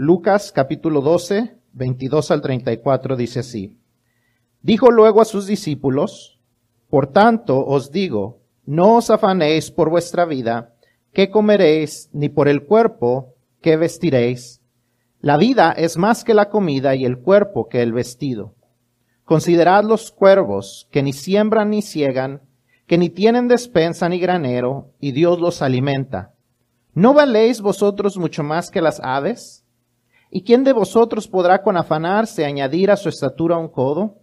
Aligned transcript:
Lucas 0.00 0.52
capítulo 0.52 1.00
12, 1.00 1.56
22 1.72 2.30
al 2.30 2.40
34 2.40 3.16
dice 3.16 3.40
así. 3.40 3.80
Dijo 4.62 4.92
luego 4.92 5.20
a 5.20 5.24
sus 5.24 5.48
discípulos, 5.48 6.38
Por 6.88 7.08
tanto 7.08 7.66
os 7.66 7.90
digo, 7.90 8.38
no 8.64 8.94
os 8.94 9.10
afanéis 9.10 9.72
por 9.72 9.90
vuestra 9.90 10.24
vida, 10.24 10.76
qué 11.12 11.30
comeréis, 11.30 12.10
ni 12.12 12.28
por 12.28 12.46
el 12.46 12.62
cuerpo, 12.62 13.34
qué 13.60 13.76
vestiréis. 13.76 14.62
La 15.20 15.36
vida 15.36 15.72
es 15.72 15.96
más 15.96 16.22
que 16.22 16.32
la 16.32 16.48
comida 16.48 16.94
y 16.94 17.04
el 17.04 17.18
cuerpo 17.18 17.68
que 17.68 17.82
el 17.82 17.92
vestido. 17.92 18.54
Considerad 19.24 19.82
los 19.82 20.12
cuervos, 20.12 20.86
que 20.92 21.02
ni 21.02 21.12
siembran 21.12 21.70
ni 21.70 21.82
ciegan, 21.82 22.42
que 22.86 22.98
ni 22.98 23.10
tienen 23.10 23.48
despensa 23.48 24.08
ni 24.08 24.20
granero, 24.20 24.92
y 25.00 25.10
Dios 25.10 25.40
los 25.40 25.60
alimenta. 25.60 26.36
¿No 26.94 27.14
valéis 27.14 27.60
vosotros 27.60 28.16
mucho 28.16 28.44
más 28.44 28.70
que 28.70 28.80
las 28.80 29.00
aves? 29.00 29.64
¿Y 30.30 30.42
quién 30.42 30.62
de 30.64 30.72
vosotros 30.72 31.26
podrá 31.26 31.62
con 31.62 31.76
afanarse 31.76 32.44
añadir 32.44 32.90
a 32.90 32.96
su 32.96 33.08
estatura 33.08 33.56
un 33.56 33.68
codo? 33.68 34.16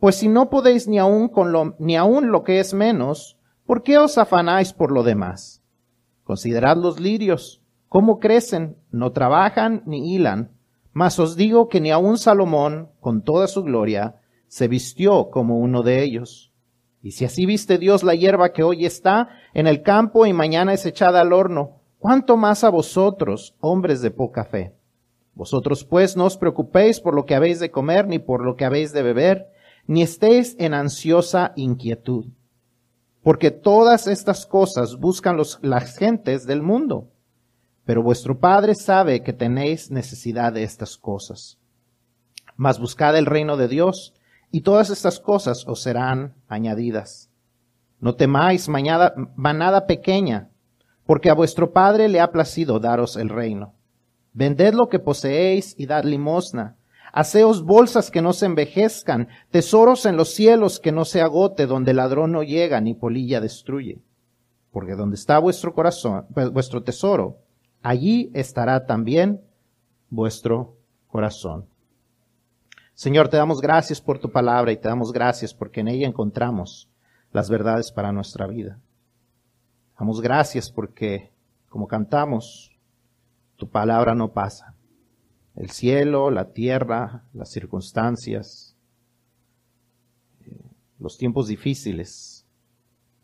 Pues 0.00 0.16
si 0.16 0.28
no 0.28 0.50
podéis 0.50 0.88
ni 0.88 0.98
aun 0.98 1.28
con 1.28 1.52
lo, 1.52 1.76
ni 1.78 1.96
aun 1.96 2.30
lo 2.30 2.42
que 2.42 2.60
es 2.60 2.74
menos, 2.74 3.38
¿por 3.66 3.82
qué 3.82 3.98
os 3.98 4.18
afanáis 4.18 4.72
por 4.72 4.90
lo 4.90 5.02
demás? 5.02 5.62
Considerad 6.24 6.76
los 6.76 7.00
lirios, 7.00 7.62
cómo 7.88 8.18
crecen, 8.18 8.76
no 8.90 9.12
trabajan 9.12 9.82
ni 9.86 10.14
hilan, 10.14 10.50
mas 10.92 11.18
os 11.18 11.36
digo 11.36 11.68
que 11.68 11.80
ni 11.80 11.90
aun 11.90 12.18
Salomón, 12.18 12.90
con 13.00 13.22
toda 13.22 13.46
su 13.46 13.62
gloria, 13.62 14.16
se 14.48 14.66
vistió 14.66 15.30
como 15.30 15.58
uno 15.58 15.82
de 15.82 16.02
ellos. 16.02 16.52
Y 17.02 17.12
si 17.12 17.24
así 17.24 17.46
viste 17.46 17.78
Dios 17.78 18.02
la 18.02 18.14
hierba 18.14 18.52
que 18.52 18.64
hoy 18.64 18.84
está 18.84 19.28
en 19.54 19.66
el 19.66 19.82
campo 19.82 20.26
y 20.26 20.32
mañana 20.32 20.72
es 20.72 20.84
echada 20.84 21.20
al 21.20 21.32
horno, 21.32 21.80
¿cuánto 21.98 22.36
más 22.36 22.64
a 22.64 22.70
vosotros, 22.70 23.54
hombres 23.60 24.02
de 24.02 24.10
poca 24.10 24.44
fe? 24.44 24.77
Vosotros 25.38 25.84
pues 25.84 26.16
no 26.16 26.24
os 26.24 26.36
preocupéis 26.36 26.98
por 26.98 27.14
lo 27.14 27.24
que 27.24 27.36
habéis 27.36 27.60
de 27.60 27.70
comer 27.70 28.08
ni 28.08 28.18
por 28.18 28.44
lo 28.44 28.56
que 28.56 28.64
habéis 28.64 28.92
de 28.92 29.04
beber, 29.04 29.46
ni 29.86 30.02
estéis 30.02 30.56
en 30.58 30.74
ansiosa 30.74 31.52
inquietud. 31.54 32.26
Porque 33.22 33.52
todas 33.52 34.08
estas 34.08 34.46
cosas 34.46 34.96
buscan 34.96 35.36
los, 35.36 35.60
las 35.62 35.96
gentes 35.96 36.44
del 36.44 36.60
mundo. 36.60 37.12
Pero 37.84 38.02
vuestro 38.02 38.40
Padre 38.40 38.74
sabe 38.74 39.22
que 39.22 39.32
tenéis 39.32 39.92
necesidad 39.92 40.52
de 40.52 40.64
estas 40.64 40.98
cosas. 40.98 41.56
Mas 42.56 42.80
buscad 42.80 43.16
el 43.16 43.24
reino 43.24 43.56
de 43.56 43.68
Dios, 43.68 44.14
y 44.50 44.62
todas 44.62 44.90
estas 44.90 45.20
cosas 45.20 45.68
os 45.68 45.82
serán 45.82 46.34
añadidas. 46.48 47.30
No 48.00 48.16
temáis 48.16 48.68
mañana, 48.68 49.12
manada 49.36 49.86
pequeña, 49.86 50.50
porque 51.06 51.30
a 51.30 51.34
vuestro 51.34 51.72
Padre 51.72 52.08
le 52.08 52.18
ha 52.18 52.32
placido 52.32 52.80
daros 52.80 53.16
el 53.16 53.28
reino. 53.28 53.77
Vended 54.38 54.72
lo 54.74 54.88
que 54.88 55.00
poseéis 55.00 55.74
y 55.76 55.86
dad 55.86 56.04
limosna. 56.04 56.76
Haceos 57.12 57.64
bolsas 57.64 58.08
que 58.08 58.22
no 58.22 58.32
se 58.32 58.46
envejezcan, 58.46 59.26
tesoros 59.50 60.06
en 60.06 60.16
los 60.16 60.28
cielos 60.28 60.78
que 60.78 60.92
no 60.92 61.04
se 61.04 61.20
agote, 61.20 61.66
donde 61.66 61.92
ladrón 61.92 62.30
no 62.30 62.44
llega 62.44 62.80
ni 62.80 62.94
polilla 62.94 63.40
destruye. 63.40 64.00
Porque 64.70 64.94
donde 64.94 65.16
está 65.16 65.40
vuestro 65.40 65.74
corazón, 65.74 66.24
pues, 66.32 66.52
vuestro 66.52 66.84
tesoro, 66.84 67.38
allí 67.82 68.30
estará 68.32 68.86
también 68.86 69.40
vuestro 70.08 70.76
corazón. 71.08 71.66
Señor, 72.94 73.30
te 73.30 73.38
damos 73.38 73.60
gracias 73.60 74.00
por 74.00 74.20
tu 74.20 74.30
palabra 74.30 74.70
y 74.70 74.76
te 74.76 74.86
damos 74.86 75.12
gracias 75.12 75.52
porque 75.52 75.80
en 75.80 75.88
ella 75.88 76.06
encontramos 76.06 76.88
las 77.32 77.50
verdades 77.50 77.90
para 77.90 78.12
nuestra 78.12 78.46
vida. 78.46 78.78
Damos 79.98 80.20
gracias 80.20 80.70
porque, 80.70 81.32
como 81.68 81.88
cantamos, 81.88 82.77
tu 83.58 83.68
palabra 83.68 84.14
no 84.14 84.32
pasa 84.32 84.76
el 85.58 85.70
cielo, 85.70 86.30
la 86.30 86.52
tierra, 86.52 87.24
las 87.32 87.50
circunstancias, 87.50 88.76
eh, 90.46 90.62
los 91.00 91.18
tiempos 91.18 91.48
difíciles 91.48 92.46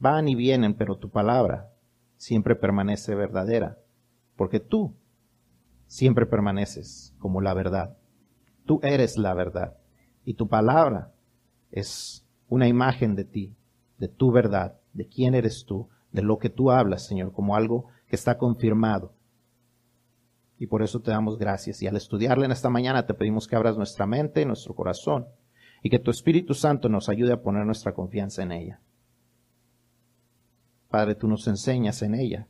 van 0.00 0.26
y 0.26 0.34
vienen, 0.34 0.74
pero 0.74 0.96
tu 0.96 1.10
palabra 1.10 1.72
siempre 2.16 2.56
permanece 2.56 3.14
verdadera, 3.14 3.78
porque 4.34 4.58
tú 4.58 4.96
siempre 5.86 6.26
permaneces 6.26 7.14
como 7.20 7.40
la 7.40 7.54
verdad. 7.54 7.96
Tú 8.66 8.80
eres 8.82 9.16
la 9.16 9.32
verdad 9.34 9.76
y 10.24 10.34
tu 10.34 10.48
palabra 10.48 11.14
es 11.70 12.26
una 12.48 12.66
imagen 12.66 13.14
de 13.14 13.24
ti, 13.24 13.54
de 13.98 14.08
tu 14.08 14.32
verdad, 14.32 14.80
de 14.92 15.06
quién 15.06 15.36
eres 15.36 15.64
tú, 15.66 15.88
de 16.10 16.22
lo 16.22 16.38
que 16.38 16.50
tú 16.50 16.72
hablas, 16.72 17.06
Señor, 17.06 17.32
como 17.32 17.54
algo 17.54 17.86
que 18.08 18.16
está 18.16 18.38
confirmado 18.38 19.12
y 20.58 20.66
por 20.66 20.82
eso 20.82 21.00
te 21.00 21.10
damos 21.10 21.38
gracias. 21.38 21.82
Y 21.82 21.86
al 21.86 21.96
estudiarla 21.96 22.44
en 22.46 22.52
esta 22.52 22.70
mañana 22.70 23.06
te 23.06 23.14
pedimos 23.14 23.46
que 23.46 23.56
abras 23.56 23.76
nuestra 23.76 24.06
mente 24.06 24.42
y 24.42 24.44
nuestro 24.44 24.74
corazón 24.74 25.26
y 25.82 25.90
que 25.90 25.98
tu 25.98 26.10
Espíritu 26.10 26.54
Santo 26.54 26.88
nos 26.88 27.08
ayude 27.08 27.32
a 27.32 27.42
poner 27.42 27.66
nuestra 27.66 27.92
confianza 27.92 28.42
en 28.42 28.52
ella. 28.52 28.80
Padre, 30.88 31.14
tú 31.14 31.28
nos 31.28 31.46
enseñas 31.46 32.02
en 32.02 32.14
ella 32.14 32.46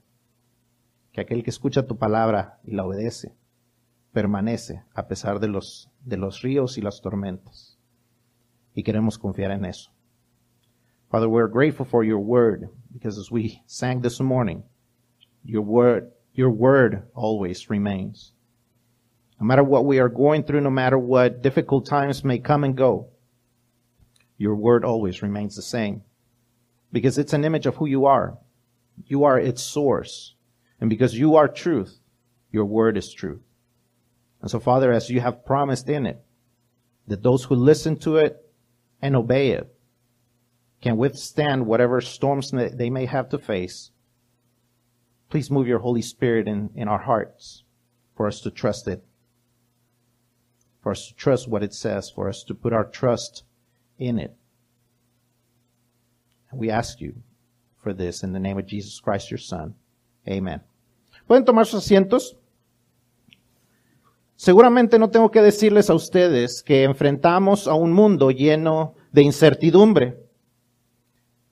que 1.12 1.20
aquel 1.20 1.42
que 1.42 1.50
escucha 1.50 1.86
tu 1.86 1.96
palabra 1.96 2.60
y 2.64 2.72
la 2.72 2.84
obedece 2.84 3.34
permanece 4.12 4.84
a 4.94 5.08
pesar 5.08 5.40
de 5.40 5.48
los, 5.48 5.90
de 6.04 6.16
los 6.16 6.42
ríos 6.42 6.78
y 6.78 6.80
las 6.80 7.00
tormentas. 7.00 7.78
Y 8.74 8.82
queremos 8.82 9.18
confiar 9.18 9.50
en 9.50 9.64
eso. 9.64 9.90
Father, 11.10 11.28
we're 11.28 11.50
grateful 11.50 11.86
for 11.86 12.04
your 12.04 12.18
word 12.18 12.68
because 12.92 13.18
as 13.20 13.30
we 13.30 13.62
sang 13.66 14.00
this 14.00 14.20
morning, 14.20 14.64
your 15.44 15.62
word 15.62 16.13
your 16.34 16.50
word 16.50 17.04
always 17.14 17.70
remains. 17.70 18.32
No 19.40 19.46
matter 19.46 19.64
what 19.64 19.84
we 19.84 19.98
are 20.00 20.08
going 20.08 20.42
through, 20.42 20.60
no 20.60 20.70
matter 20.70 20.98
what 20.98 21.42
difficult 21.42 21.86
times 21.86 22.24
may 22.24 22.38
come 22.38 22.64
and 22.64 22.76
go, 22.76 23.08
your 24.36 24.56
word 24.56 24.84
always 24.84 25.22
remains 25.22 25.54
the 25.54 25.62
same. 25.62 26.02
Because 26.92 27.18
it's 27.18 27.32
an 27.32 27.44
image 27.44 27.66
of 27.66 27.76
who 27.76 27.86
you 27.86 28.06
are. 28.06 28.38
You 29.06 29.24
are 29.24 29.38
its 29.38 29.62
source. 29.62 30.34
And 30.80 30.90
because 30.90 31.18
you 31.18 31.36
are 31.36 31.48
truth, 31.48 31.98
your 32.50 32.64
word 32.64 32.96
is 32.96 33.12
truth. 33.12 33.42
And 34.40 34.50
so, 34.50 34.60
Father, 34.60 34.92
as 34.92 35.10
you 35.10 35.20
have 35.20 35.46
promised 35.46 35.88
in 35.88 36.06
it, 36.06 36.22
that 37.06 37.22
those 37.22 37.44
who 37.44 37.54
listen 37.54 37.96
to 37.98 38.16
it 38.16 38.36
and 39.00 39.14
obey 39.16 39.50
it 39.50 39.72
can 40.80 40.96
withstand 40.96 41.66
whatever 41.66 42.00
storms 42.00 42.50
they 42.50 42.90
may 42.90 43.06
have 43.06 43.28
to 43.30 43.38
face 43.38 43.90
Please 45.34 45.50
move 45.50 45.66
your 45.66 45.80
Holy 45.80 46.00
Spirit 46.00 46.46
in, 46.46 46.70
in 46.76 46.86
our 46.86 47.00
hearts 47.00 47.64
for 48.16 48.28
us 48.28 48.40
to 48.42 48.52
trust 48.52 48.86
it, 48.86 49.02
for 50.80 50.92
us 50.92 51.08
to 51.08 51.14
trust 51.16 51.48
what 51.48 51.64
it 51.64 51.74
says, 51.74 52.08
for 52.08 52.28
us 52.28 52.44
to 52.44 52.54
put 52.54 52.72
our 52.72 52.84
trust 52.84 53.42
in 53.98 54.20
it. 54.20 54.36
And 56.52 56.60
we 56.60 56.70
ask 56.70 57.00
you 57.00 57.14
for 57.82 57.92
this 57.92 58.22
in 58.22 58.32
the 58.32 58.38
name 58.38 58.58
of 58.58 58.66
Jesus 58.66 59.00
Christ, 59.00 59.28
your 59.28 59.38
Son. 59.38 59.74
Amen. 60.28 60.60
¿Pueden 61.26 61.44
tomar 61.44 61.66
sus 61.66 61.84
asientos? 61.84 62.36
Seguramente 64.36 65.00
no 65.00 65.10
tengo 65.10 65.32
que 65.32 65.42
decirles 65.42 65.90
a 65.90 65.94
ustedes 65.94 66.62
que 66.62 66.84
enfrentamos 66.84 67.66
a 67.66 67.74
un 67.74 67.92
mundo 67.92 68.30
lleno 68.30 68.94
de 69.10 69.22
incertidumbre. 69.22 70.16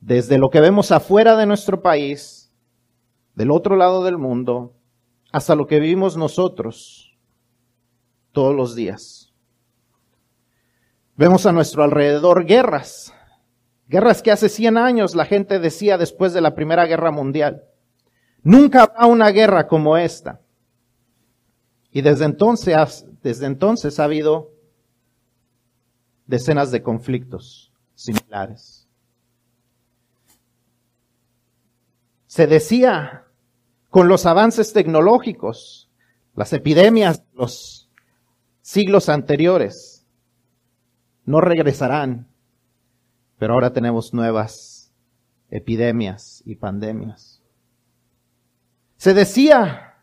Desde 0.00 0.38
lo 0.38 0.50
que 0.50 0.60
vemos 0.60 0.92
afuera 0.92 1.36
de 1.36 1.46
nuestro 1.46 1.82
país 1.82 2.41
del 3.34 3.50
otro 3.50 3.76
lado 3.76 4.04
del 4.04 4.18
mundo 4.18 4.74
hasta 5.32 5.54
lo 5.54 5.66
que 5.66 5.80
vivimos 5.80 6.16
nosotros 6.16 7.18
todos 8.32 8.54
los 8.54 8.74
días. 8.74 9.32
Vemos 11.16 11.46
a 11.46 11.52
nuestro 11.52 11.82
alrededor 11.82 12.44
guerras, 12.44 13.14
guerras 13.88 14.22
que 14.22 14.30
hace 14.30 14.48
100 14.48 14.76
años 14.76 15.14
la 15.14 15.24
gente 15.24 15.58
decía 15.58 15.98
después 15.98 16.32
de 16.32 16.40
la 16.40 16.54
Primera 16.54 16.86
Guerra 16.86 17.10
Mundial. 17.10 17.64
Nunca 18.42 18.82
habrá 18.82 19.06
una 19.06 19.28
guerra 19.28 19.68
como 19.68 19.96
esta. 19.96 20.40
Y 21.90 22.00
desde 22.00 22.24
entonces, 22.24 23.06
desde 23.22 23.46
entonces 23.46 24.00
ha 24.00 24.04
habido 24.04 24.50
decenas 26.26 26.70
de 26.70 26.82
conflictos 26.82 27.72
similares. 27.94 28.88
Se 32.26 32.46
decía 32.46 33.21
con 33.92 34.08
los 34.08 34.24
avances 34.24 34.72
tecnológicos, 34.72 35.90
las 36.34 36.54
epidemias 36.54 37.18
de 37.18 37.26
los 37.34 37.90
siglos 38.62 39.10
anteriores 39.10 40.06
no 41.26 41.42
regresarán, 41.42 42.26
pero 43.36 43.52
ahora 43.52 43.74
tenemos 43.74 44.14
nuevas 44.14 44.90
epidemias 45.50 46.42
y 46.46 46.54
pandemias. 46.54 47.42
Se 48.96 49.12
decía 49.12 49.98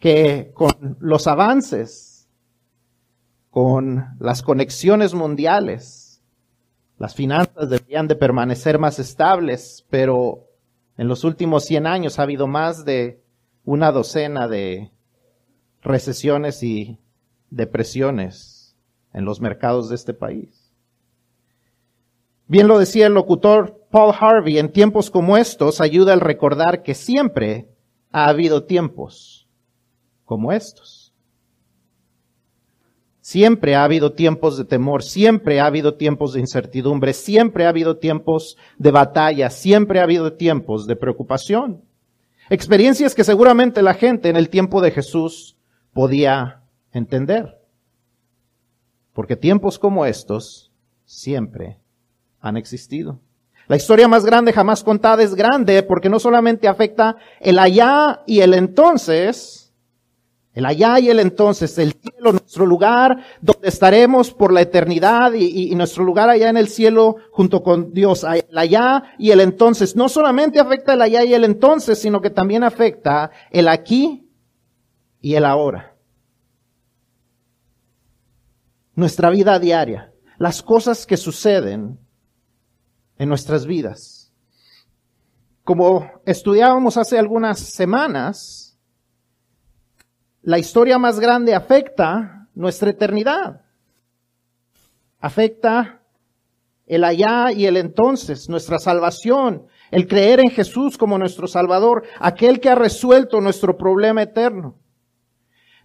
que 0.00 0.50
con 0.52 0.96
los 0.98 1.28
avances, 1.28 2.28
con 3.50 4.16
las 4.18 4.42
conexiones 4.42 5.14
mundiales, 5.14 6.20
las 6.98 7.14
finanzas 7.14 7.70
deberían 7.70 8.08
de 8.08 8.16
permanecer 8.16 8.80
más 8.80 8.98
estables, 8.98 9.86
pero 9.90 10.45
en 10.96 11.08
los 11.08 11.24
últimos 11.24 11.64
100 11.64 11.86
años 11.86 12.18
ha 12.18 12.22
habido 12.22 12.46
más 12.46 12.84
de 12.84 13.22
una 13.64 13.92
docena 13.92 14.48
de 14.48 14.90
recesiones 15.82 16.62
y 16.62 16.98
depresiones 17.50 18.76
en 19.12 19.24
los 19.24 19.40
mercados 19.40 19.88
de 19.88 19.94
este 19.94 20.14
país. 20.14 20.72
Bien 22.48 22.68
lo 22.68 22.78
decía 22.78 23.08
el 23.08 23.14
locutor 23.14 23.86
Paul 23.90 24.14
Harvey, 24.18 24.58
en 24.58 24.72
tiempos 24.72 25.10
como 25.10 25.36
estos 25.36 25.80
ayuda 25.80 26.12
al 26.12 26.20
recordar 26.20 26.82
que 26.82 26.94
siempre 26.94 27.68
ha 28.12 28.28
habido 28.28 28.64
tiempos 28.64 29.48
como 30.24 30.52
estos. 30.52 31.05
Siempre 33.26 33.74
ha 33.74 33.82
habido 33.82 34.12
tiempos 34.12 34.56
de 34.56 34.64
temor, 34.64 35.02
siempre 35.02 35.58
ha 35.58 35.66
habido 35.66 35.94
tiempos 35.94 36.32
de 36.32 36.38
incertidumbre, 36.38 37.12
siempre 37.12 37.66
ha 37.66 37.70
habido 37.70 37.96
tiempos 37.96 38.56
de 38.78 38.92
batalla, 38.92 39.50
siempre 39.50 39.98
ha 39.98 40.04
habido 40.04 40.34
tiempos 40.34 40.86
de 40.86 40.94
preocupación. 40.94 41.82
Experiencias 42.50 43.16
que 43.16 43.24
seguramente 43.24 43.82
la 43.82 43.94
gente 43.94 44.28
en 44.28 44.36
el 44.36 44.48
tiempo 44.48 44.80
de 44.80 44.92
Jesús 44.92 45.56
podía 45.92 46.62
entender. 46.92 47.58
Porque 49.12 49.34
tiempos 49.34 49.80
como 49.80 50.06
estos 50.06 50.70
siempre 51.04 51.80
han 52.40 52.56
existido. 52.56 53.18
La 53.66 53.74
historia 53.74 54.06
más 54.06 54.24
grande 54.24 54.52
jamás 54.52 54.84
contada 54.84 55.24
es 55.24 55.34
grande 55.34 55.82
porque 55.82 56.08
no 56.08 56.20
solamente 56.20 56.68
afecta 56.68 57.16
el 57.40 57.58
allá 57.58 58.22
y 58.24 58.38
el 58.38 58.54
entonces, 58.54 59.65
el 60.56 60.64
allá 60.64 60.98
y 60.98 61.10
el 61.10 61.20
entonces, 61.20 61.76
el 61.76 61.92
cielo, 61.92 62.32
nuestro 62.32 62.64
lugar 62.64 63.18
donde 63.42 63.68
estaremos 63.68 64.32
por 64.32 64.54
la 64.54 64.62
eternidad 64.62 65.34
y, 65.34 65.74
nuestro 65.74 66.02
lugar 66.02 66.30
allá 66.30 66.48
en 66.48 66.56
el 66.56 66.68
cielo 66.68 67.16
junto 67.30 67.62
con 67.62 67.92
Dios. 67.92 68.24
El 68.24 68.56
allá 68.56 69.02
y 69.18 69.32
el 69.32 69.40
entonces 69.40 69.94
no 69.96 70.08
solamente 70.08 70.58
afecta 70.58 70.94
el 70.94 71.02
allá 71.02 71.24
y 71.24 71.34
el 71.34 71.44
entonces, 71.44 71.98
sino 72.00 72.22
que 72.22 72.30
también 72.30 72.64
afecta 72.64 73.30
el 73.50 73.68
aquí 73.68 74.30
y 75.20 75.34
el 75.34 75.44
ahora. 75.44 75.94
Nuestra 78.94 79.28
vida 79.28 79.58
diaria, 79.58 80.14
las 80.38 80.62
cosas 80.62 81.04
que 81.04 81.18
suceden 81.18 81.98
en 83.18 83.28
nuestras 83.28 83.66
vidas. 83.66 84.32
Como 85.64 86.10
estudiábamos 86.24 86.96
hace 86.96 87.18
algunas 87.18 87.60
semanas, 87.60 88.65
la 90.46 90.60
historia 90.60 90.96
más 90.96 91.18
grande 91.18 91.56
afecta 91.56 92.46
nuestra 92.54 92.90
eternidad. 92.90 93.62
Afecta 95.18 96.02
el 96.86 97.02
allá 97.02 97.50
y 97.50 97.66
el 97.66 97.76
entonces, 97.76 98.48
nuestra 98.48 98.78
salvación, 98.78 99.66
el 99.90 100.06
creer 100.06 100.38
en 100.38 100.50
Jesús 100.50 100.96
como 100.96 101.18
nuestro 101.18 101.48
Salvador, 101.48 102.04
aquel 102.20 102.60
que 102.60 102.70
ha 102.70 102.76
resuelto 102.76 103.40
nuestro 103.40 103.76
problema 103.76 104.22
eterno. 104.22 104.76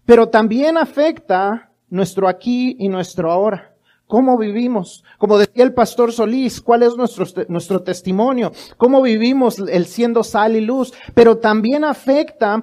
Pero 0.06 0.30
también 0.30 0.78
afecta 0.78 1.72
nuestro 1.90 2.28
aquí 2.28 2.76
y 2.78 2.88
nuestro 2.88 3.32
ahora. 3.32 3.72
¿Cómo 4.12 4.38
vivimos? 4.38 5.06
Como 5.18 5.38
decía 5.38 5.64
el 5.64 5.74
pastor 5.74 6.12
Solís, 6.12 6.60
¿cuál 6.60 6.84
es 6.84 6.98
nuestro, 6.98 7.26
nuestro 7.48 7.82
testimonio? 7.82 8.52
¿Cómo 8.76 9.02
vivimos 9.02 9.58
el 9.58 9.86
siendo 9.86 10.22
sal 10.26 10.58
y 10.58 10.60
luz? 10.60 10.94
Pero 11.14 11.38
también 11.38 11.86
afecta 11.86 12.62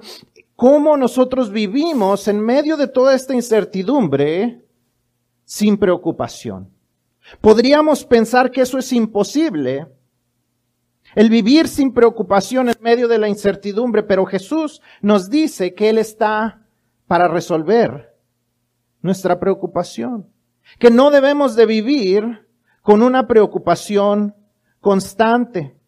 cómo 0.59 0.97
nosotros 0.97 1.53
vivimos 1.53 2.27
en 2.27 2.41
medio 2.41 2.75
de 2.75 2.89
toda 2.89 3.15
esta 3.15 3.33
incertidumbre 3.33 4.61
sin 5.45 5.77
preocupación. 5.77 6.69
Podríamos 7.39 8.03
pensar 8.03 8.51
que 8.51 8.59
eso 8.59 8.77
es 8.77 8.91
imposible, 8.91 9.87
el 11.15 11.29
vivir 11.29 11.69
sin 11.69 11.93
preocupación 11.93 12.67
en 12.67 12.75
medio 12.81 13.07
de 13.07 13.19
la 13.19 13.29
incertidumbre, 13.29 14.03
pero 14.03 14.25
Jesús 14.25 14.81
nos 15.01 15.29
dice 15.29 15.73
que 15.73 15.87
Él 15.87 15.97
está 15.97 16.67
para 17.07 17.29
resolver 17.29 18.13
nuestra 19.01 19.39
preocupación, 19.39 20.27
que 20.77 20.91
no 20.91 21.09
debemos 21.09 21.55
de 21.55 21.67
vivir 21.67 22.49
con 22.81 23.01
una 23.01 23.27
preocupación 23.27 24.35
constante. 24.81 25.78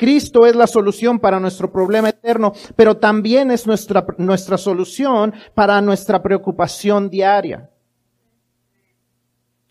Cristo 0.00 0.46
es 0.46 0.56
la 0.56 0.66
solución 0.66 1.18
para 1.18 1.38
nuestro 1.38 1.70
problema 1.70 2.08
eterno, 2.08 2.54
pero 2.74 2.96
también 2.96 3.50
es 3.50 3.66
nuestra, 3.66 4.06
nuestra 4.16 4.56
solución 4.56 5.34
para 5.54 5.78
nuestra 5.82 6.22
preocupación 6.22 7.10
diaria. 7.10 7.68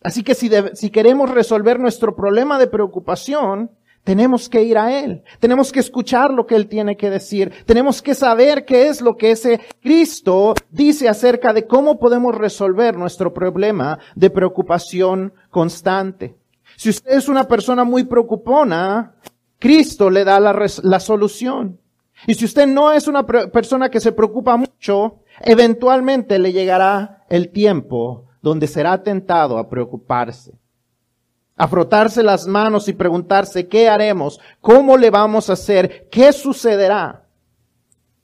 Así 0.04 0.22
que 0.22 0.36
si, 0.36 0.52
si 0.74 0.92
queremos 0.92 1.31
resolver 1.31 1.80
nuestro 1.80 2.16
problema 2.16 2.60
de 2.60 2.68
preocupación, 2.68 3.72
tenemos 4.04 4.50
que 4.50 4.62
ir 4.62 4.78
a 4.78 5.00
Él. 5.00 5.24
Tenemos 5.40 5.72
que 5.72 5.80
escuchar 5.80 6.32
lo 6.32 6.46
que 6.46 6.54
Él 6.54 6.68
tiene 6.68 6.96
que 6.96 7.10
decir. 7.10 7.52
Tenemos 7.66 8.04
que 8.04 8.14
saber 8.14 8.66
qué 8.66 8.88
es 8.88 9.02
lo 9.02 9.18
que 9.18 9.32
ese 9.32 9.60
Cristo 9.82 10.54
dice 10.70 11.10
acerca 11.10 11.54
de 11.54 11.66
cómo 11.66 11.98
podemos 11.98 12.36
resolver 12.36 12.96
nuestro 12.96 13.34
problema 13.34 13.98
de 14.16 14.30
preocupación 14.30 15.34
constante. 15.50 16.36
Si 16.75 16.90
usted 16.90 17.12
es 17.12 17.28
una 17.28 17.46
persona 17.46 17.84
muy 17.84 18.04
preocupona, 18.04 19.16
Cristo 19.60 20.10
le 20.10 20.24
da 20.24 20.40
la, 20.40 21.00
solución. 21.00 21.80
Y 22.26 22.34
si 22.34 22.46
usted 22.46 22.66
no 22.66 22.92
es 22.92 23.08
una 23.08 23.26
persona 23.26 23.90
que 23.90 24.00
se 24.00 24.14
preocupa 24.14 24.58
mucho, 24.58 25.20
eventualmente 25.42 26.40
le 26.40 26.54
llegará 26.54 27.26
el 27.30 27.50
tiempo 27.50 28.26
donde 28.42 28.68
será 28.68 29.04
tentado 29.04 29.58
a 29.58 29.70
preocuparse, 29.70 30.54
a 31.58 31.68
frotarse 31.68 32.24
las 32.24 32.48
manos 32.48 32.88
y 32.88 32.94
preguntarse 32.94 33.68
qué 33.68 33.90
haremos, 33.90 34.40
cómo 34.62 34.98
le 34.98 35.10
vamos 35.10 35.50
a 35.50 35.54
hacer, 35.54 36.08
qué 36.10 36.32
sucederá. 36.32 37.26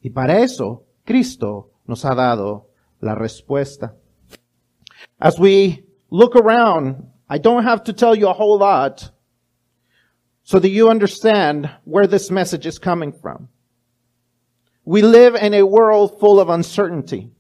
Y 0.02 0.10
para 0.10 0.40
eso 0.40 0.84
Cristo 1.04 1.72
nos 1.86 2.06
ha 2.06 2.16
dado 2.16 2.70
la 3.02 3.14
respuesta. 3.14 3.96
As 5.20 5.38
we 5.38 5.86
look 6.10 6.36
around, 6.36 7.12
I 7.30 7.40
don't 7.40 7.66
have 7.66 7.84
to 7.84 7.94
tell 7.94 8.16
you 8.16 8.30
a 8.30 8.34
whole 8.34 8.60
lot 8.60 9.15
so 10.46 10.60
that 10.60 10.70
you 10.70 10.90
understand 10.90 11.70
where 11.86 12.06
this 12.06 12.30
message 12.30 12.68
is 12.68 12.78
coming 12.78 13.12
from. 13.12 13.50
We 14.86 15.02
live 15.02 15.34
in 15.34 15.56
a 15.56 15.66
world 15.66 16.20
full 16.20 16.40
of 16.40 16.50
uncertainty. 16.50 17.32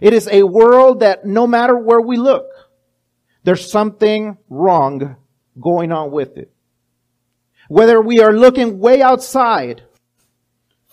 It 0.00 0.12
is 0.12 0.28
a 0.30 0.42
world 0.42 1.00
that 1.00 1.24
no 1.24 1.46
matter 1.46 1.76
where 1.76 2.00
we 2.00 2.16
look, 2.16 2.46
there's 3.44 3.70
something 3.70 4.36
wrong 4.48 5.14
going 5.60 5.92
on 5.92 6.10
with 6.10 6.36
it. 6.36 6.52
Whether 7.68 8.00
we 8.00 8.20
are 8.20 8.32
looking 8.32 8.80
way 8.80 9.00
outside, 9.00 9.84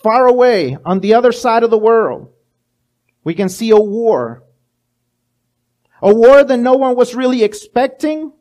far 0.04 0.28
away 0.28 0.78
on 0.86 1.00
the 1.00 1.16
other 1.16 1.32
side 1.32 1.64
of 1.64 1.72
the 1.72 1.78
world, 1.78 2.32
we 3.24 3.34
can 3.34 3.50
see 3.50 3.72
a 3.72 3.78
war. 3.78 4.44
A 6.04 6.14
war 6.14 6.44
that 6.44 6.58
no 6.58 6.76
one 6.76 6.96
was 6.96 7.16
really 7.16 7.44
expecting, 7.44 8.32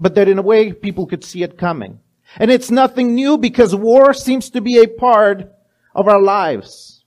but 0.00 0.14
that 0.14 0.28
in 0.28 0.38
a 0.38 0.42
way 0.42 0.72
people 0.72 1.06
could 1.06 1.22
see 1.22 1.42
it 1.42 1.58
coming. 1.58 2.00
And 2.36 2.50
it's 2.50 2.70
nothing 2.70 3.14
new 3.14 3.36
because 3.36 3.74
war 3.74 4.14
seems 4.14 4.50
to 4.50 4.60
be 4.60 4.78
a 4.78 4.88
part 4.88 5.52
of 5.94 6.08
our 6.08 6.20
lives. 6.20 7.04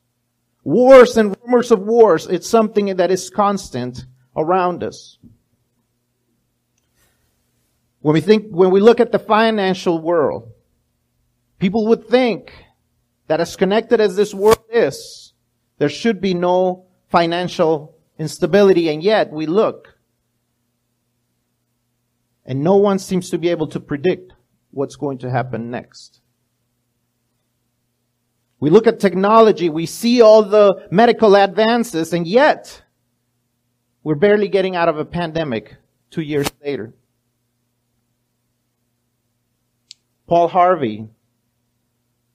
Wars 0.64 1.18
and 1.18 1.36
rumors 1.44 1.72
of 1.72 1.80
wars, 1.80 2.28
it's 2.28 2.48
something 2.48 2.96
that 2.96 3.12
is 3.12 3.30
constant 3.30 4.06
around 4.38 4.84
us. 4.84 5.18
When 8.02 8.14
we 8.14 8.22
think, 8.22 8.48
when 8.50 8.72
we 8.72 8.82
look 8.82 9.00
at 9.00 9.12
the 9.12 9.20
financial 9.20 10.00
world, 10.00 10.52
people 11.60 11.88
would 11.88 12.08
think 12.08 12.54
that 13.28 13.40
as 13.40 13.56
connected 13.56 14.02
as 14.02 14.16
this 14.16 14.34
world 14.34 14.64
is, 14.70 15.34
there 15.78 15.90
should 15.90 16.20
be 16.20 16.34
no 16.34 16.86
financial 17.10 17.98
instability, 18.20 18.90
and 18.90 19.02
yet 19.02 19.32
we 19.32 19.46
look 19.46 19.93
and 22.46 22.64
no 22.64 22.76
one 22.76 23.00
seems 23.00 23.30
to 23.30 23.38
be 23.38 23.50
able 23.50 23.68
to 23.68 23.80
predict 23.80 24.34
what's 24.72 24.96
going 24.96 25.20
to 25.20 25.30
happen 25.30 25.70
next. 25.70 26.22
We 28.60 28.70
look 28.70 28.88
at 28.88 29.00
technology, 29.00 29.70
we 29.70 29.86
see 29.86 30.22
all 30.22 30.44
the 30.44 30.88
medical 30.90 31.36
advances, 31.36 32.14
and 32.14 32.26
yet 32.26 32.82
we're 34.04 34.16
barely 34.16 34.48
getting 34.48 34.76
out 34.76 34.90
of 34.90 34.98
a 34.98 35.06
pandemic 35.06 35.76
two 36.10 36.22
years 36.22 36.50
later. 36.64 36.94
Paul 40.28 40.48
Harvey, 40.48 41.08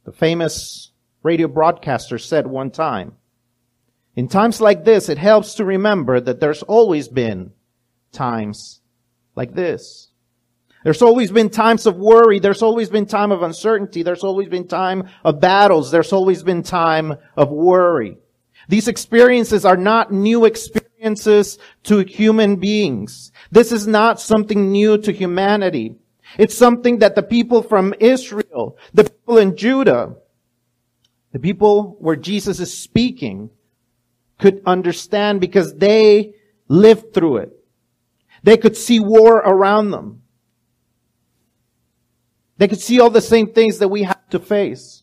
the 0.04 0.12
famous 0.12 0.92
radio 1.22 1.48
broadcaster, 1.48 2.18
said 2.18 2.46
one 2.46 2.70
time, 2.70 3.14
in 4.14 4.28
times 4.28 4.60
like 4.60 4.84
this, 4.84 5.08
it 5.08 5.16
helps 5.18 5.54
to 5.54 5.64
remember 5.64 6.20
that 6.20 6.40
there's 6.40 6.62
always 6.64 7.08
been 7.08 7.52
times 8.12 8.77
like 9.38 9.54
this. 9.54 10.10
There's 10.84 11.02
always 11.02 11.30
been 11.30 11.48
times 11.48 11.86
of 11.86 11.96
worry. 11.96 12.38
There's 12.40 12.62
always 12.62 12.90
been 12.90 13.06
time 13.06 13.32
of 13.32 13.42
uncertainty. 13.42 14.02
There's 14.02 14.24
always 14.24 14.48
been 14.48 14.68
time 14.68 15.08
of 15.24 15.40
battles. 15.40 15.90
There's 15.90 16.12
always 16.12 16.42
been 16.42 16.62
time 16.62 17.16
of 17.36 17.50
worry. 17.50 18.18
These 18.68 18.88
experiences 18.88 19.64
are 19.64 19.76
not 19.76 20.12
new 20.12 20.44
experiences 20.44 21.58
to 21.84 22.00
human 22.00 22.56
beings. 22.56 23.32
This 23.50 23.72
is 23.72 23.86
not 23.86 24.20
something 24.20 24.70
new 24.70 24.98
to 24.98 25.12
humanity. 25.12 25.96
It's 26.36 26.56
something 26.56 26.98
that 26.98 27.14
the 27.14 27.22
people 27.22 27.62
from 27.62 27.94
Israel, 27.98 28.76
the 28.92 29.04
people 29.04 29.38
in 29.38 29.56
Judah, 29.56 30.16
The 31.32 31.38
people 31.38 31.96
where 32.00 32.16
Jesus 32.16 32.60
is 32.60 32.76
speaking 32.76 33.50
could 34.38 34.62
understand 34.64 35.40
because 35.40 35.74
they 35.74 36.34
lived 36.68 37.12
through 37.12 37.38
it. 37.38 37.57
They 38.48 38.56
could 38.56 38.78
see 38.78 38.98
war 38.98 39.36
around 39.36 39.90
them. 39.90 40.22
They 42.56 42.66
could 42.66 42.80
see 42.80 42.98
all 42.98 43.10
the 43.10 43.20
same 43.20 43.52
things 43.52 43.80
that 43.80 43.88
we 43.88 44.04
have 44.04 44.26
to 44.30 44.38
face. 44.38 45.02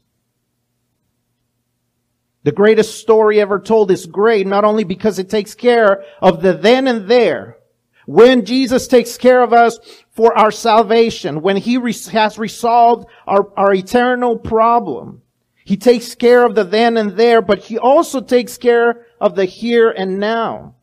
The 2.41 2.51
greatest 2.51 2.99
story 2.99 3.39
ever 3.39 3.59
told 3.59 3.91
is 3.91 4.07
great 4.07 4.47
not 4.47 4.63
only 4.65 4.83
because 4.83 5.19
it 5.19 5.29
takes 5.29 5.53
care 5.53 6.03
of 6.23 6.41
the 6.41 6.53
then 6.53 6.87
and 6.87 7.07
there, 7.07 7.59
when 8.07 8.45
Jesus 8.45 8.87
takes 8.87 9.15
care 9.15 9.43
of 9.43 9.53
us 9.53 9.77
for 10.09 10.35
our 10.35 10.49
salvation, 10.49 11.43
when 11.43 11.57
He 11.57 11.75
has 12.13 12.39
resolved 12.39 13.07
our, 13.27 13.53
our 13.55 13.75
eternal 13.75 14.39
problem, 14.39 15.21
He 15.63 15.77
takes 15.77 16.15
care 16.15 16.43
of 16.47 16.55
the 16.55 16.63
then 16.63 16.97
and 16.97 17.11
there, 17.11 17.43
but 17.43 17.59
He 17.59 17.77
also 17.77 18.21
takes 18.21 18.57
care 18.57 19.05
of 19.21 19.35
the 19.35 19.45
here 19.45 19.91
and 19.91 20.19
now. 20.19 20.74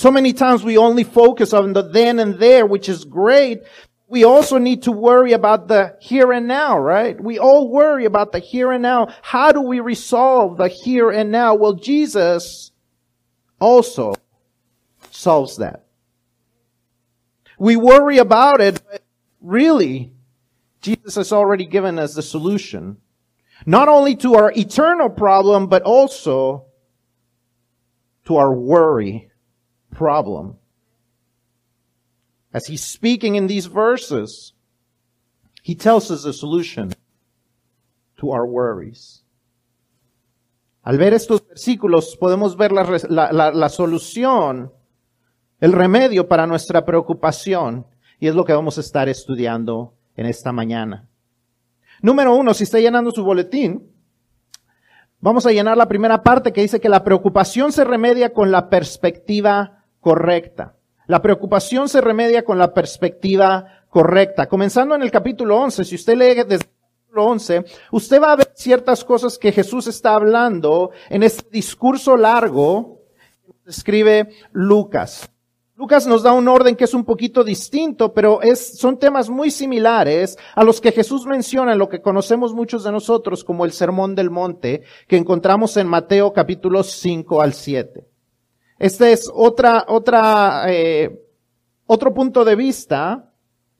So 0.00 0.10
many 0.10 0.32
times 0.32 0.64
we 0.64 0.78
only 0.78 1.04
focus 1.04 1.52
on 1.52 1.74
the 1.74 1.82
then 1.82 2.20
and 2.20 2.38
there, 2.38 2.64
which 2.64 2.88
is 2.88 3.04
great. 3.04 3.64
We 4.08 4.24
also 4.24 4.56
need 4.56 4.84
to 4.84 4.92
worry 4.92 5.32
about 5.32 5.68
the 5.68 5.98
here 6.00 6.32
and 6.32 6.48
now, 6.48 6.78
right? 6.78 7.22
We 7.22 7.38
all 7.38 7.70
worry 7.70 8.06
about 8.06 8.32
the 8.32 8.38
here 8.38 8.72
and 8.72 8.80
now. 8.80 9.12
How 9.20 9.52
do 9.52 9.60
we 9.60 9.80
resolve 9.80 10.56
the 10.56 10.68
here 10.68 11.10
and 11.10 11.30
now? 11.30 11.54
Well, 11.54 11.74
Jesus 11.74 12.72
also 13.60 14.14
solves 15.10 15.58
that. 15.58 15.84
We 17.58 17.76
worry 17.76 18.16
about 18.16 18.62
it, 18.62 18.80
but 18.90 19.02
really, 19.42 20.14
Jesus 20.80 21.16
has 21.16 21.30
already 21.30 21.66
given 21.66 21.98
us 21.98 22.14
the 22.14 22.22
solution. 22.22 22.96
Not 23.66 23.88
only 23.88 24.16
to 24.16 24.36
our 24.36 24.50
eternal 24.50 25.10
problem, 25.10 25.66
but 25.66 25.82
also 25.82 26.64
to 28.24 28.36
our 28.36 28.50
worry 28.50 29.29
problem. 30.00 30.56
As 32.54 32.66
he's 32.66 32.82
speaking 32.82 33.36
in 33.36 33.46
these 33.46 33.66
verses, 33.66 34.54
he 35.62 35.74
tells 35.74 36.10
us 36.10 36.22
the 36.22 36.32
solution 36.32 36.94
to 38.16 38.30
our 38.30 38.46
worries. 38.46 39.22
Al 40.82 40.96
ver 40.96 41.12
estos 41.12 41.46
versículos 41.46 42.16
podemos 42.16 42.56
ver 42.56 42.72
la, 42.72 42.82
la, 43.10 43.52
la, 43.52 43.68
solución, 43.68 44.72
el 45.60 45.72
remedio 45.72 46.26
para 46.26 46.46
nuestra 46.46 46.86
preocupación, 46.86 47.84
y 48.18 48.26
es 48.26 48.34
lo 48.34 48.44
que 48.44 48.54
vamos 48.54 48.78
a 48.78 48.80
estar 48.80 49.06
estudiando 49.08 49.92
en 50.16 50.24
esta 50.24 50.50
mañana. 50.50 51.06
Número 52.00 52.34
uno, 52.34 52.54
si 52.54 52.64
está 52.64 52.80
llenando 52.80 53.10
su 53.10 53.22
boletín, 53.22 53.92
vamos 55.20 55.44
a 55.44 55.52
llenar 55.52 55.76
la 55.76 55.86
primera 55.86 56.22
parte 56.22 56.54
que 56.54 56.62
dice 56.62 56.80
que 56.80 56.88
la 56.88 57.04
preocupación 57.04 57.70
se 57.70 57.84
remedia 57.84 58.32
con 58.32 58.50
la 58.50 58.70
perspectiva 58.70 59.79
correcta. 60.00 60.74
La 61.06 61.20
preocupación 61.22 61.88
se 61.88 62.00
remedia 62.00 62.44
con 62.44 62.58
la 62.58 62.72
perspectiva 62.72 63.84
correcta. 63.88 64.48
Comenzando 64.48 64.94
en 64.94 65.02
el 65.02 65.10
capítulo 65.10 65.56
11, 65.58 65.84
si 65.84 65.96
usted 65.96 66.16
lee 66.16 66.34
desde 66.34 66.54
el 66.54 66.60
capítulo 66.60 67.24
11, 67.26 67.64
usted 67.90 68.22
va 68.22 68.32
a 68.32 68.36
ver 68.36 68.52
ciertas 68.54 69.04
cosas 69.04 69.36
que 69.36 69.52
Jesús 69.52 69.86
está 69.86 70.14
hablando 70.14 70.90
en 71.08 71.22
este 71.22 71.44
discurso 71.50 72.16
largo 72.16 73.00
que 73.64 73.70
escribe 73.70 74.28
Lucas. 74.52 75.28
Lucas 75.74 76.06
nos 76.06 76.22
da 76.22 76.32
un 76.32 76.46
orden 76.46 76.76
que 76.76 76.84
es 76.84 76.92
un 76.92 77.04
poquito 77.06 77.42
distinto, 77.42 78.12
pero 78.12 78.42
es, 78.42 78.78
son 78.78 78.98
temas 78.98 79.30
muy 79.30 79.50
similares 79.50 80.36
a 80.54 80.62
los 80.62 80.78
que 80.78 80.92
Jesús 80.92 81.24
menciona 81.24 81.72
en 81.72 81.78
lo 81.78 81.88
que 81.88 82.02
conocemos 82.02 82.52
muchos 82.52 82.84
de 82.84 82.92
nosotros 82.92 83.42
como 83.42 83.64
el 83.64 83.72
Sermón 83.72 84.14
del 84.14 84.28
Monte, 84.28 84.82
que 85.08 85.16
encontramos 85.16 85.78
en 85.78 85.88
Mateo 85.88 86.34
capítulos 86.34 86.90
5 86.90 87.40
al 87.40 87.54
7. 87.54 88.09
Este 88.80 89.12
es 89.12 89.30
otra, 89.32 89.84
otra, 89.88 90.64
eh, 90.68 91.10
otro 91.86 92.14
punto 92.14 92.46
de 92.46 92.56
vista, 92.56 93.30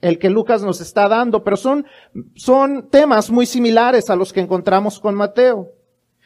el 0.02 0.18
que 0.18 0.28
Lucas 0.28 0.62
nos 0.62 0.82
está 0.82 1.08
dando, 1.08 1.42
pero 1.42 1.56
son, 1.56 1.86
son 2.34 2.90
temas 2.90 3.30
muy 3.30 3.46
similares 3.46 4.10
a 4.10 4.16
los 4.16 4.30
que 4.30 4.40
encontramos 4.40 5.00
con 5.00 5.14
Mateo. 5.14 5.72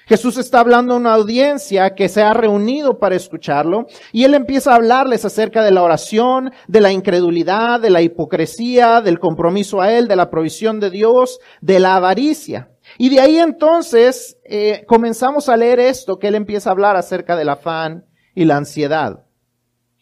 Jesús 0.06 0.38
está 0.38 0.58
hablando 0.58 0.94
a 0.94 0.96
una 0.96 1.14
audiencia 1.14 1.94
que 1.94 2.08
se 2.08 2.22
ha 2.22 2.34
reunido 2.34 2.98
para 2.98 3.14
escucharlo 3.14 3.86
y 4.12 4.24
él 4.24 4.34
empieza 4.34 4.72
a 4.72 4.74
hablarles 4.74 5.24
acerca 5.24 5.62
de 5.62 5.70
la 5.70 5.82
oración, 5.84 6.52
de 6.66 6.80
la 6.80 6.90
incredulidad, 6.90 7.80
de 7.80 7.90
la 7.90 8.02
hipocresía, 8.02 9.00
del 9.00 9.20
compromiso 9.20 9.80
a 9.80 9.92
él, 9.92 10.08
de 10.08 10.16
la 10.16 10.30
provisión 10.30 10.80
de 10.80 10.90
Dios, 10.90 11.38
de 11.60 11.78
la 11.78 11.94
avaricia. 11.94 12.70
Y 12.98 13.08
de 13.08 13.20
ahí 13.20 13.38
entonces 13.38 14.36
eh, 14.44 14.84
comenzamos 14.88 15.48
a 15.48 15.56
leer 15.56 15.78
esto 15.78 16.18
que 16.18 16.26
él 16.26 16.34
empieza 16.34 16.70
a 16.70 16.72
hablar 16.72 16.96
acerca 16.96 17.36
del 17.36 17.50
afán 17.50 18.04
y 18.34 18.44
la 18.44 18.56
ansiedad. 18.56 19.24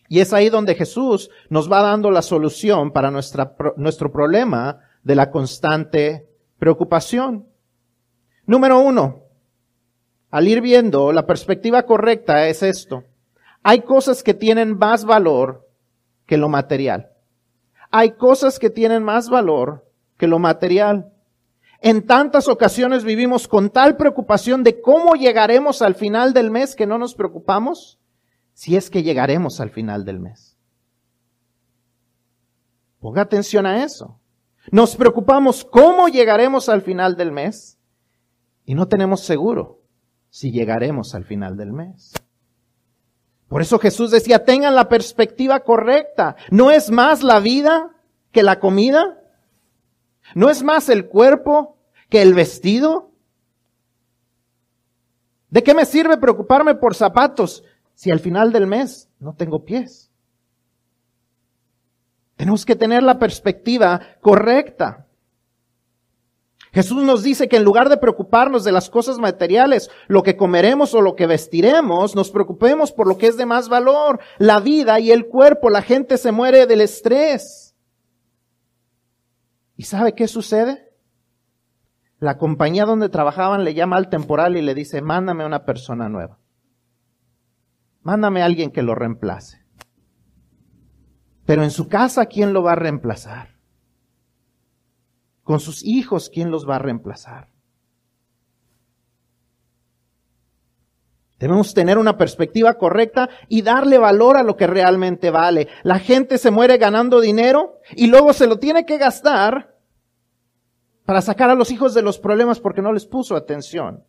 Y 0.08 0.20
es 0.20 0.32
ahí 0.32 0.50
donde 0.50 0.74
Jesús 0.74 1.30
nos 1.48 1.70
va 1.70 1.80
dando 1.82 2.10
la 2.10 2.22
solución 2.22 2.92
para 2.92 3.10
nuestra, 3.10 3.54
nuestro 3.76 4.12
problema 4.12 4.80
de 5.02 5.14
la 5.14 5.30
constante 5.30 6.28
preocupación. 6.58 7.46
Número 8.44 8.78
uno, 8.80 9.22
al 10.30 10.48
ir 10.48 10.60
viendo, 10.60 11.12
la 11.12 11.26
perspectiva 11.26 11.84
correcta 11.84 12.48
es 12.48 12.62
esto. 12.62 13.04
Hay 13.62 13.82
cosas 13.82 14.22
que 14.22 14.34
tienen 14.34 14.76
más 14.76 15.04
valor 15.04 15.66
que 16.26 16.36
lo 16.36 16.48
material. 16.48 17.10
Hay 17.90 18.12
cosas 18.12 18.58
que 18.58 18.70
tienen 18.70 19.02
más 19.02 19.28
valor 19.28 19.86
que 20.16 20.26
lo 20.26 20.38
material. 20.38 21.12
En 21.80 22.06
tantas 22.06 22.48
ocasiones 22.48 23.04
vivimos 23.04 23.48
con 23.48 23.70
tal 23.70 23.96
preocupación 23.96 24.62
de 24.62 24.80
cómo 24.80 25.14
llegaremos 25.14 25.82
al 25.82 25.94
final 25.94 26.32
del 26.32 26.50
mes 26.50 26.76
que 26.76 26.86
no 26.86 26.96
nos 26.96 27.14
preocupamos 27.14 27.98
si 28.54 28.76
es 28.76 28.90
que 28.90 29.02
llegaremos 29.02 29.60
al 29.60 29.70
final 29.70 30.04
del 30.04 30.20
mes. 30.20 30.56
Ponga 33.00 33.22
atención 33.22 33.66
a 33.66 33.84
eso. 33.84 34.18
Nos 34.70 34.94
preocupamos 34.94 35.64
cómo 35.64 36.08
llegaremos 36.08 36.68
al 36.68 36.82
final 36.82 37.16
del 37.16 37.32
mes 37.32 37.78
y 38.64 38.74
no 38.74 38.86
tenemos 38.86 39.20
seguro 39.22 39.80
si 40.30 40.52
llegaremos 40.52 41.14
al 41.14 41.24
final 41.24 41.56
del 41.56 41.72
mes. 41.72 42.12
Por 43.48 43.60
eso 43.60 43.78
Jesús 43.78 44.10
decía, 44.10 44.44
tengan 44.44 44.74
la 44.74 44.88
perspectiva 44.88 45.60
correcta. 45.60 46.36
¿No 46.50 46.70
es 46.70 46.90
más 46.90 47.22
la 47.22 47.40
vida 47.40 47.90
que 48.30 48.42
la 48.42 48.60
comida? 48.60 49.20
¿No 50.34 50.48
es 50.48 50.62
más 50.62 50.88
el 50.88 51.08
cuerpo 51.08 51.76
que 52.08 52.22
el 52.22 52.32
vestido? 52.32 53.10
¿De 55.50 55.62
qué 55.62 55.74
me 55.74 55.84
sirve 55.84 56.16
preocuparme 56.16 56.74
por 56.76 56.94
zapatos 56.94 57.62
si 57.94 58.10
al 58.10 58.20
final 58.20 58.52
del 58.52 58.66
mes 58.66 59.08
no 59.18 59.34
tengo 59.34 59.64
pies? 59.64 60.10
Tenemos 62.36 62.66
que 62.66 62.76
tener 62.76 63.02
la 63.02 63.18
perspectiva 63.18 64.00
correcta. 64.20 65.06
Jesús 66.72 67.04
nos 67.04 67.22
dice 67.22 67.48
que 67.48 67.58
en 67.58 67.64
lugar 67.64 67.90
de 67.90 67.98
preocuparnos 67.98 68.64
de 68.64 68.72
las 68.72 68.88
cosas 68.88 69.18
materiales, 69.18 69.90
lo 70.08 70.22
que 70.22 70.36
comeremos 70.36 70.94
o 70.94 71.02
lo 71.02 71.14
que 71.14 71.26
vestiremos, 71.26 72.16
nos 72.16 72.30
preocupemos 72.30 72.92
por 72.92 73.06
lo 73.06 73.18
que 73.18 73.26
es 73.26 73.36
de 73.36 73.44
más 73.44 73.68
valor, 73.68 74.20
la 74.38 74.58
vida 74.58 74.98
y 74.98 75.12
el 75.12 75.26
cuerpo. 75.26 75.68
La 75.68 75.82
gente 75.82 76.16
se 76.16 76.32
muere 76.32 76.66
del 76.66 76.80
estrés. 76.80 77.76
¿Y 79.76 79.84
sabe 79.84 80.14
qué 80.14 80.26
sucede? 80.26 80.92
La 82.18 82.38
compañía 82.38 82.86
donde 82.86 83.10
trabajaban 83.10 83.64
le 83.64 83.74
llama 83.74 83.96
al 83.96 84.08
temporal 84.08 84.56
y 84.56 84.62
le 84.62 84.74
dice, 84.74 85.02
mándame 85.02 85.44
una 85.44 85.66
persona 85.66 86.08
nueva. 86.08 86.38
Mándame 88.02 88.42
a 88.42 88.46
alguien 88.46 88.70
que 88.70 88.82
lo 88.82 88.94
reemplace. 88.94 89.64
Pero 91.46 91.62
en 91.62 91.70
su 91.70 91.88
casa, 91.88 92.26
¿quién 92.26 92.52
lo 92.52 92.62
va 92.62 92.72
a 92.72 92.76
reemplazar? 92.76 93.52
con 95.42 95.60
sus 95.60 95.84
hijos, 95.84 96.30
¿quién 96.32 96.50
los 96.50 96.68
va 96.68 96.76
a 96.76 96.78
reemplazar? 96.78 97.48
Debemos 101.38 101.74
tener 101.74 101.98
una 101.98 102.16
perspectiva 102.16 102.74
correcta 102.74 103.28
y 103.48 103.62
darle 103.62 103.98
valor 103.98 104.36
a 104.36 104.44
lo 104.44 104.56
que 104.56 104.68
realmente 104.68 105.30
vale. 105.30 105.66
La 105.82 105.98
gente 105.98 106.38
se 106.38 106.52
muere 106.52 106.78
ganando 106.78 107.20
dinero 107.20 107.80
y 107.96 108.06
luego 108.06 108.32
se 108.32 108.46
lo 108.46 108.60
tiene 108.60 108.86
que 108.86 108.96
gastar 108.96 109.76
para 111.04 111.20
sacar 111.20 111.50
a 111.50 111.56
los 111.56 111.72
hijos 111.72 111.94
de 111.94 112.02
los 112.02 112.20
problemas 112.20 112.60
porque 112.60 112.80
no 112.80 112.92
les 112.92 113.06
puso 113.06 113.34
atención. 113.34 114.04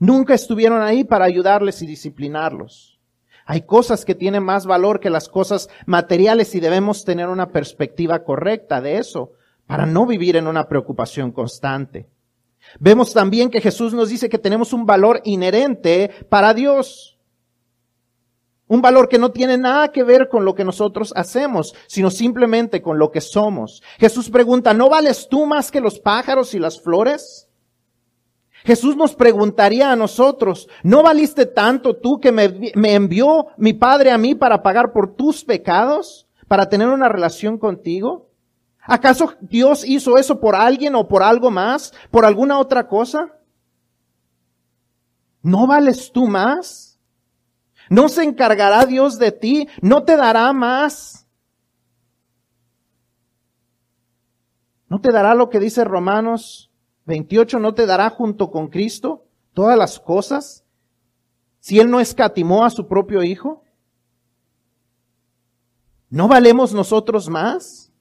Nunca 0.00 0.32
estuvieron 0.32 0.80
ahí 0.80 1.04
para 1.04 1.26
ayudarles 1.26 1.82
y 1.82 1.86
disciplinarlos. 1.86 2.98
Hay 3.44 3.62
cosas 3.62 4.06
que 4.06 4.14
tienen 4.14 4.42
más 4.42 4.64
valor 4.64 4.98
que 4.98 5.10
las 5.10 5.28
cosas 5.28 5.68
materiales 5.84 6.54
y 6.54 6.60
debemos 6.60 7.04
tener 7.04 7.28
una 7.28 7.50
perspectiva 7.50 8.24
correcta 8.24 8.80
de 8.80 8.96
eso 8.96 9.32
para 9.66 9.84
no 9.84 10.06
vivir 10.06 10.36
en 10.36 10.46
una 10.46 10.68
preocupación 10.68 11.32
constante. 11.32 12.08
Vemos 12.78 13.12
también 13.12 13.50
que 13.50 13.60
Jesús 13.60 13.92
nos 13.92 14.08
dice 14.08 14.30
que 14.30 14.38
tenemos 14.38 14.72
un 14.72 14.86
valor 14.86 15.20
inherente 15.24 16.10
para 16.30 16.54
Dios. 16.54 17.18
Un 18.68 18.80
valor 18.80 19.08
que 19.08 19.18
no 19.18 19.32
tiene 19.32 19.58
nada 19.58 19.92
que 19.92 20.02
ver 20.02 20.28
con 20.30 20.46
lo 20.46 20.54
que 20.54 20.64
nosotros 20.64 21.12
hacemos, 21.14 21.74
sino 21.88 22.10
simplemente 22.10 22.80
con 22.80 22.98
lo 22.98 23.10
que 23.10 23.20
somos. 23.20 23.82
Jesús 23.98 24.30
pregunta, 24.30 24.72
¿no 24.72 24.88
vales 24.88 25.28
tú 25.28 25.44
más 25.44 25.70
que 25.70 25.82
los 25.82 25.98
pájaros 26.00 26.54
y 26.54 26.58
las 26.58 26.80
flores? 26.80 27.49
Jesús 28.64 28.96
nos 28.96 29.14
preguntaría 29.14 29.90
a 29.90 29.96
nosotros, 29.96 30.68
¿no 30.82 31.02
valiste 31.02 31.46
tanto 31.46 31.96
tú 31.96 32.20
que 32.20 32.30
me, 32.30 32.72
envió 32.94 33.46
mi 33.56 33.72
Padre 33.72 34.10
a 34.10 34.18
mí 34.18 34.34
para 34.34 34.62
pagar 34.62 34.92
por 34.92 35.14
tus 35.14 35.44
pecados? 35.44 36.26
¿Para 36.46 36.68
tener 36.68 36.88
una 36.88 37.08
relación 37.08 37.58
contigo? 37.58 38.28
¿Acaso 38.82 39.34
Dios 39.40 39.84
hizo 39.86 40.18
eso 40.18 40.40
por 40.40 40.54
alguien 40.54 40.94
o 40.94 41.08
por 41.08 41.22
algo 41.22 41.50
más? 41.50 41.94
¿Por 42.10 42.24
alguna 42.24 42.58
otra 42.58 42.86
cosa? 42.86 43.32
¿No 45.42 45.66
vales 45.66 46.10
tú 46.12 46.26
más? 46.26 46.98
¿No 47.88 48.08
se 48.08 48.24
encargará 48.24 48.84
Dios 48.84 49.18
de 49.18 49.32
ti? 49.32 49.68
¿No 49.80 50.02
te 50.02 50.16
dará 50.16 50.52
más? 50.52 51.26
¿No 54.88 55.00
te 55.00 55.12
dará 55.12 55.34
lo 55.34 55.48
que 55.48 55.60
dice 55.60 55.84
Romanos 55.84 56.69
28 57.06 57.58
no 57.58 57.74
te 57.74 57.86
dará 57.86 58.10
junto 58.10 58.50
con 58.50 58.68
Cristo 58.68 59.26
todas 59.52 59.76
las 59.76 59.98
cosas 59.98 60.64
si 61.60 61.78
Él 61.78 61.90
no 61.90 62.00
escatimó 62.00 62.64
a 62.64 62.70
su 62.70 62.88
propio 62.88 63.22
Hijo? 63.22 63.62
¿No 66.08 66.26
valemos 66.26 66.74
nosotros 66.74 67.28
más? 67.28 67.92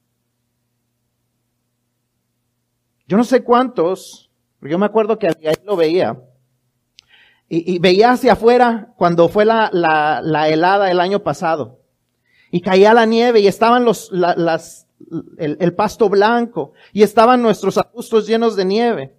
Yo 3.08 3.18
no 3.18 3.24
sé 3.24 3.44
cuántos, 3.44 4.32
pero 4.60 4.72
yo 4.72 4.77
me 4.77 4.86
acuerdo 4.86 5.18
que 5.18 5.27
ahí 5.27 5.56
lo 5.63 5.75
veía. 5.75 6.20
Y, 7.51 7.79
veía 7.79 8.12
hacia 8.12 8.34
afuera 8.34 8.94
cuando 8.96 9.27
fue 9.27 9.44
la, 9.44 9.72
la, 9.74 10.50
helada 10.50 10.91
el 10.91 11.00
año 11.00 11.24
pasado. 11.24 11.79
Y 12.51 12.62
caía 12.62 12.94
la 12.94 13.08
nieve 13.08 13.39
y 13.39 13.48
estaban 13.48 13.84
los, 13.84 14.12
las, 14.12 14.88
el, 15.38 15.74
pasto 15.75 16.10
blanco 16.10 16.74
y 16.94 17.03
estaban 17.03 17.41
nuestros 17.41 17.77
arbustos 17.77 18.27
llenos 18.27 18.56
de 18.56 18.65
nieve. 18.65 19.15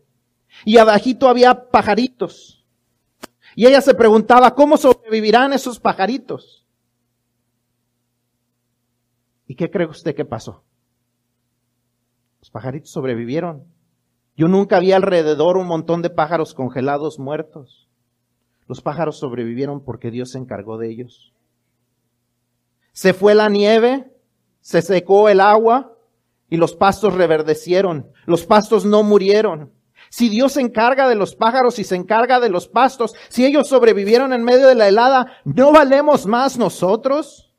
Y 0.64 0.78
abajito 0.78 1.28
había 1.28 1.70
pajaritos. 1.70 2.64
Y 3.54 3.66
ella 3.66 3.80
se 3.80 3.94
preguntaba, 3.94 4.54
¿cómo 4.54 4.76
sobrevivirán 4.76 5.52
esos 5.52 5.80
pajaritos? 5.80 6.66
¿Y 9.46 9.54
qué 9.54 9.70
cree 9.70 9.86
usted 9.86 10.14
que 10.14 10.24
pasó? 10.24 10.64
Los 12.40 12.50
pajaritos 12.50 12.90
sobrevivieron. 12.90 13.64
Yo 14.36 14.48
nunca 14.48 14.80
vi 14.80 14.92
alrededor 14.92 15.56
un 15.56 15.66
montón 15.66 16.02
de 16.02 16.10
pájaros 16.10 16.54
congelados 16.54 17.18
muertos. 17.18 17.88
Los 18.66 18.80
pájaros 18.80 19.18
sobrevivieron 19.18 19.84
porque 19.84 20.10
Dios 20.10 20.30
se 20.30 20.38
encargó 20.38 20.78
de 20.78 20.90
ellos. 20.90 21.34
Se 22.92 23.12
fue 23.12 23.34
la 23.34 23.48
nieve 23.48 24.10
se 24.60 24.82
secó 24.82 25.28
el 25.28 25.40
agua 25.40 25.92
y 26.48 26.56
los 26.56 26.74
pastos 26.74 27.14
reverdecieron. 27.14 28.10
Los 28.26 28.44
pastos 28.44 28.84
no 28.84 29.02
murieron. 29.02 29.72
Si 30.10 30.28
Dios 30.28 30.52
se 30.52 30.60
encarga 30.60 31.08
de 31.08 31.14
los 31.14 31.36
pájaros 31.36 31.78
y 31.78 31.84
se 31.84 31.94
encarga 31.94 32.40
de 32.40 32.48
los 32.48 32.66
pastos, 32.66 33.14
si 33.28 33.44
ellos 33.44 33.68
sobrevivieron 33.68 34.32
en 34.32 34.42
medio 34.42 34.66
de 34.66 34.74
la 34.74 34.88
helada, 34.88 35.32
¿no 35.44 35.72
valemos 35.72 36.26
más 36.26 36.58
nosotros? 36.58 37.52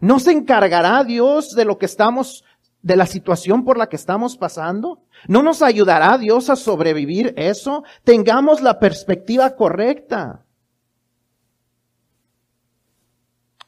¿No 0.00 0.18
se 0.18 0.32
encargará 0.32 1.04
Dios 1.04 1.54
de 1.54 1.64
lo 1.64 1.78
que 1.78 1.86
estamos, 1.86 2.44
de 2.82 2.96
la 2.96 3.06
situación 3.06 3.64
por 3.64 3.76
la 3.76 3.88
que 3.88 3.96
estamos 3.96 4.36
pasando? 4.36 5.02
¿No 5.28 5.42
nos 5.42 5.60
ayudará 5.60 6.16
Dios 6.16 6.48
a 6.48 6.56
sobrevivir 6.56 7.34
eso? 7.36 7.84
Tengamos 8.02 8.62
la 8.62 8.78
perspectiva 8.78 9.56
correcta. 9.56 10.43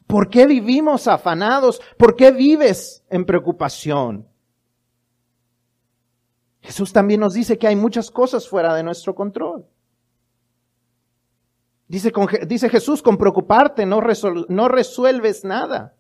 ¿Por 0.07 0.29
qué 0.31 0.47
vivimos 0.47 1.09
afanados? 1.09 1.81
¿Por 1.99 2.17
qué 2.17 2.31
vives 2.31 3.05
en 3.11 3.25
preocupación? 3.25 4.29
Jesús 6.61 6.93
también 6.93 7.21
nos 7.21 7.35
dice 7.35 7.59
que 7.59 7.67
hay 7.67 7.77
muchas 7.77 8.11
cosas 8.11 8.49
fuera 8.49 8.75
de 8.75 8.83
nuestro 8.83 9.15
control. 9.15 9.67
Dice, 11.89 12.69
Jesús, 12.69 13.03
con 13.03 13.17
preocuparte 13.17 13.87
no 13.87 14.01
resuelves 14.01 15.45
nada. 15.45 15.95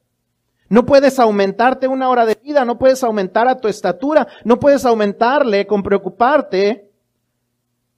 No 0.68 0.84
puedes 0.84 1.20
aumentarte 1.20 1.86
una 1.86 2.08
hora 2.08 2.26
de 2.26 2.34
vida, 2.42 2.64
no 2.64 2.76
puedes 2.76 3.04
aumentar 3.04 3.46
a 3.46 3.60
tu 3.60 3.68
estatura, 3.68 4.26
no 4.44 4.58
puedes 4.58 4.84
aumentarle 4.84 5.66
con 5.66 5.84
preocuparte 5.84 6.90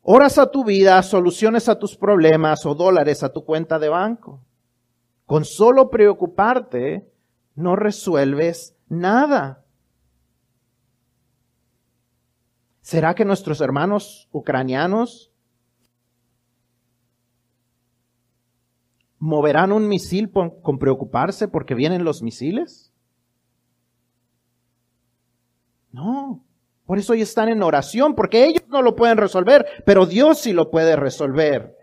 horas 0.03 0.37
a 0.37 0.51
tu 0.51 0.65
vida, 0.65 1.03
soluciones 1.03 1.69
a 1.71 1.79
tus 1.79 1.97
problemas 1.97 2.67
o 2.67 2.75
dólares 2.75 3.23
a 3.23 3.33
tu 3.33 3.45
cuenta 3.45 3.79
de 3.79 3.89
banco. 3.89 4.43
Con 5.29 5.45
solo 5.45 5.91
preocuparte 5.91 7.07
no 7.55 7.77
resuelves 7.77 8.75
nada. 8.89 9.63
¿Será 12.81 13.15
que 13.15 13.27
nuestros 13.27 13.61
hermanos 13.61 14.31
ucranianos 14.33 15.31
moverán 19.19 19.73
un 19.73 19.87
misil 19.87 20.33
con, 20.33 20.79
preocuparse 20.79 21.47
porque 21.47 21.75
vienen 21.75 22.05
los 22.05 22.23
misiles? 22.23 22.91
No. 25.93 26.43
Por 26.87 26.99
eso 26.99 27.13
hoy 27.13 27.21
están 27.21 27.51
en 27.51 27.63
oración, 27.63 28.15
porque 28.15 28.47
ellos 28.47 28.65
no 28.69 28.81
lo 28.81 28.97
pueden 28.97 29.19
resolver, 29.19 29.67
pero 29.85 30.07
Dios 30.07 30.39
sí 30.39 30.55
lo 30.55 30.71
puede 30.71 30.97
resolver. 30.97 31.78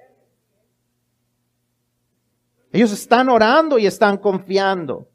Ellos 2.75 2.91
están 2.91 3.29
orando 3.29 3.79
y 3.79 3.87
están 3.87 4.17
confiando. 4.17 5.07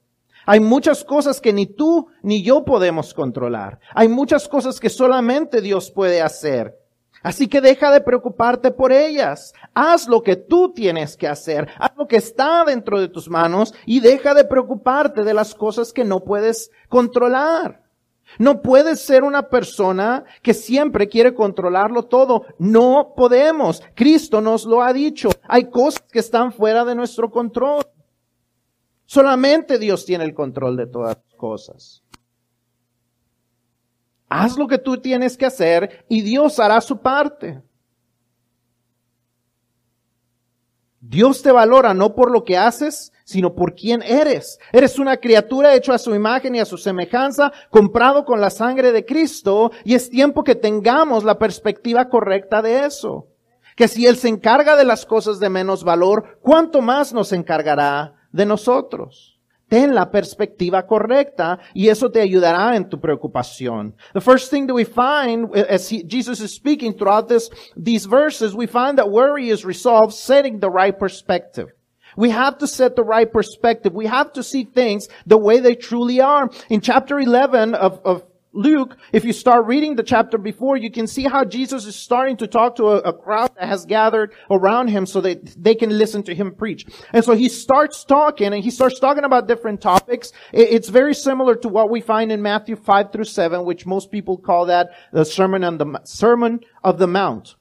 Hay 0.46 0.60
muchas 0.60 1.04
cosas 1.04 1.42
que 1.42 1.52
ni 1.52 1.66
tú 1.66 2.08
ni 2.22 2.42
yo 2.42 2.64
podemos 2.64 3.12
controlar. 3.12 3.78
Hay 3.94 4.08
muchas 4.08 4.48
cosas 4.48 4.80
que 4.80 4.88
solamente 4.88 5.60
Dios 5.60 5.90
puede 5.90 6.22
hacer. 6.22 6.74
Así 7.22 7.48
que 7.48 7.60
deja 7.60 7.92
de 7.92 8.00
preocuparte 8.00 8.70
por 8.70 8.92
ellas. 8.92 9.52
Haz 9.74 10.08
lo 10.08 10.22
que 10.22 10.36
tú 10.36 10.72
tienes 10.72 11.18
que 11.18 11.28
hacer. 11.28 11.68
Haz 11.78 11.90
lo 11.98 12.08
que 12.08 12.16
está 12.16 12.64
dentro 12.64 12.98
de 12.98 13.08
tus 13.08 13.28
manos 13.28 13.74
y 13.84 14.00
deja 14.00 14.32
de 14.32 14.46
preocuparte 14.46 15.22
de 15.22 15.34
las 15.34 15.54
cosas 15.54 15.92
que 15.92 16.06
no 16.06 16.20
puedes 16.20 16.70
controlar. 16.88 17.82
No 18.38 18.62
puedes 18.62 19.00
ser 19.00 19.24
una 19.24 19.48
persona 19.48 20.24
que 20.42 20.54
siempre 20.54 21.08
quiere 21.08 21.34
controlarlo 21.34 22.04
todo. 22.04 22.46
No 22.58 23.14
podemos. 23.16 23.82
Cristo 23.94 24.40
nos 24.40 24.64
lo 24.64 24.82
ha 24.82 24.92
dicho. 24.92 25.30
Hay 25.48 25.70
cosas 25.70 26.02
que 26.10 26.20
están 26.20 26.52
fuera 26.52 26.84
de 26.84 26.94
nuestro 26.94 27.30
control. 27.30 27.82
Solamente 29.04 29.78
Dios 29.78 30.04
tiene 30.04 30.24
el 30.24 30.34
control 30.34 30.76
de 30.76 30.86
todas 30.86 31.16
las 31.16 31.36
cosas. 31.36 32.02
Haz 34.28 34.56
lo 34.56 34.68
que 34.68 34.78
tú 34.78 34.98
tienes 34.98 35.36
que 35.36 35.46
hacer 35.46 36.04
y 36.08 36.22
Dios 36.22 36.60
hará 36.60 36.80
su 36.80 36.98
parte. 36.98 37.60
Dios 41.00 41.42
te 41.42 41.50
valora 41.50 41.94
no 41.94 42.14
por 42.14 42.30
lo 42.30 42.44
que 42.44 42.58
haces, 42.58 43.12
sino 43.24 43.54
por 43.54 43.74
quién 43.74 44.02
eres. 44.02 44.58
Eres 44.70 44.98
una 44.98 45.16
criatura 45.16 45.74
hecha 45.74 45.94
a 45.94 45.98
su 45.98 46.14
imagen 46.14 46.54
y 46.54 46.60
a 46.60 46.66
su 46.66 46.76
semejanza, 46.76 47.52
comprado 47.70 48.26
con 48.26 48.40
la 48.40 48.50
sangre 48.50 48.92
de 48.92 49.06
Cristo, 49.06 49.70
y 49.84 49.94
es 49.94 50.10
tiempo 50.10 50.44
que 50.44 50.54
tengamos 50.54 51.24
la 51.24 51.38
perspectiva 51.38 52.08
correcta 52.08 52.60
de 52.60 52.84
eso. 52.84 53.28
Que 53.76 53.88
si 53.88 54.06
Él 54.06 54.16
se 54.16 54.28
encarga 54.28 54.76
de 54.76 54.84
las 54.84 55.06
cosas 55.06 55.40
de 55.40 55.48
menos 55.48 55.84
valor, 55.84 56.38
¿cuánto 56.42 56.82
más 56.82 57.14
nos 57.14 57.32
encargará 57.32 58.16
de 58.30 58.44
nosotros? 58.44 59.29
Ten 59.70 59.94
la 59.94 60.10
perspectiva 60.10 60.84
correcta 60.84 61.60
y 61.72 61.88
eso 61.88 62.10
te 62.10 62.20
ayudará 62.20 62.74
en 62.74 62.88
tu 62.88 62.98
preocupación. 62.98 63.94
The 64.12 64.20
first 64.20 64.50
thing 64.50 64.66
that 64.66 64.74
we 64.74 64.84
find 64.84 65.48
eh, 65.54 65.64
as 65.68 65.88
Jesus 65.88 66.40
is 66.40 66.52
speaking 66.52 66.92
throughout 66.92 67.28
this, 67.28 67.48
these 67.76 68.04
verses, 68.04 68.52
we 68.52 68.66
find 68.66 68.98
that 68.98 69.08
worry 69.08 69.48
is 69.48 69.64
resolved 69.64 70.12
setting 70.12 70.58
the 70.58 70.68
right 70.68 70.98
perspective. 70.98 71.68
We 72.16 72.30
have 72.30 72.58
to 72.58 72.66
set 72.66 72.96
the 72.96 73.04
right 73.04 73.30
perspective. 73.32 73.94
We 73.94 74.06
have 74.06 74.32
to 74.32 74.42
see 74.42 74.64
things 74.64 75.06
the 75.24 75.38
way 75.38 75.60
they 75.60 75.76
truly 75.76 76.20
are. 76.20 76.50
In 76.68 76.80
chapter 76.80 77.20
11 77.20 77.74
of, 77.74 78.00
of 78.04 78.24
Luke, 78.52 78.96
if 79.12 79.24
you 79.24 79.32
start 79.32 79.66
reading 79.66 79.94
the 79.94 80.02
chapter 80.02 80.36
before, 80.36 80.76
you 80.76 80.90
can 80.90 81.06
see 81.06 81.22
how 81.22 81.44
Jesus 81.44 81.86
is 81.86 81.94
starting 81.94 82.36
to 82.38 82.48
talk 82.48 82.74
to 82.76 82.88
a, 82.88 82.96
a, 82.96 83.12
crowd 83.12 83.54
that 83.54 83.68
has 83.68 83.86
gathered 83.86 84.32
around 84.50 84.88
him 84.88 85.06
so 85.06 85.20
that 85.20 85.54
they 85.56 85.74
can 85.74 85.96
listen 85.96 86.24
to 86.24 86.34
him 86.34 86.52
preach. 86.52 86.84
And 87.12 87.24
so 87.24 87.34
he 87.34 87.48
starts 87.48 88.02
talking 88.02 88.52
and 88.52 88.64
he 88.64 88.72
starts 88.72 88.98
talking 88.98 89.22
about 89.22 89.46
different 89.46 89.80
topics. 89.80 90.32
It's 90.52 90.88
very 90.88 91.14
similar 91.14 91.54
to 91.56 91.68
what 91.68 91.90
we 91.90 92.00
find 92.00 92.32
in 92.32 92.42
Matthew 92.42 92.74
5 92.74 93.12
through 93.12 93.24
7, 93.24 93.64
which 93.64 93.86
most 93.86 94.10
people 94.10 94.36
call 94.36 94.66
that 94.66 94.90
the 95.12 95.24
Sermon 95.24 95.62
on 95.62 95.78
the, 95.78 96.00
Sermon 96.02 96.58
of 96.82 96.98
the 96.98 97.06
Mount. 97.06 97.54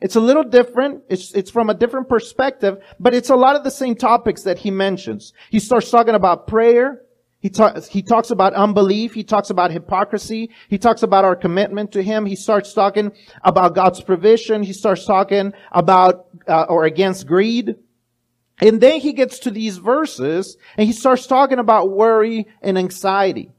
It's 0.00 0.14
a 0.14 0.20
little 0.20 0.44
different. 0.44 1.02
It's, 1.08 1.32
it's 1.32 1.50
from 1.50 1.70
a 1.70 1.74
different 1.74 2.08
perspective, 2.08 2.78
but 3.00 3.14
it's 3.14 3.30
a 3.30 3.36
lot 3.36 3.56
of 3.56 3.64
the 3.64 3.70
same 3.70 3.96
topics 3.96 4.42
that 4.42 4.58
he 4.58 4.70
mentions. 4.70 5.32
He 5.50 5.58
starts 5.58 5.90
talking 5.90 6.14
about 6.14 6.46
prayer. 6.46 7.02
He, 7.46 7.50
ta- 7.50 7.80
he 7.80 8.02
talks 8.02 8.32
about 8.32 8.54
unbelief. 8.54 9.14
He 9.14 9.22
talks 9.22 9.50
about 9.50 9.70
hypocrisy. 9.70 10.50
He 10.68 10.78
talks 10.78 11.04
about 11.04 11.24
our 11.24 11.36
commitment 11.36 11.92
to 11.92 12.02
him. 12.02 12.26
He 12.26 12.34
starts 12.34 12.72
talking 12.72 13.12
about 13.40 13.72
God's 13.72 14.00
provision. 14.00 14.64
He 14.64 14.72
starts 14.72 15.06
talking 15.06 15.52
about, 15.70 16.26
uh, 16.48 16.64
or 16.68 16.86
against 16.86 17.28
greed. 17.28 17.76
And 18.60 18.80
then 18.80 18.98
he 18.98 19.12
gets 19.12 19.38
to 19.40 19.52
these 19.52 19.76
verses 19.76 20.56
and 20.76 20.88
he 20.88 20.92
starts 20.92 21.28
talking 21.28 21.60
about 21.60 21.92
worry 21.92 22.48
and 22.62 22.76
anxiety. 22.76 23.52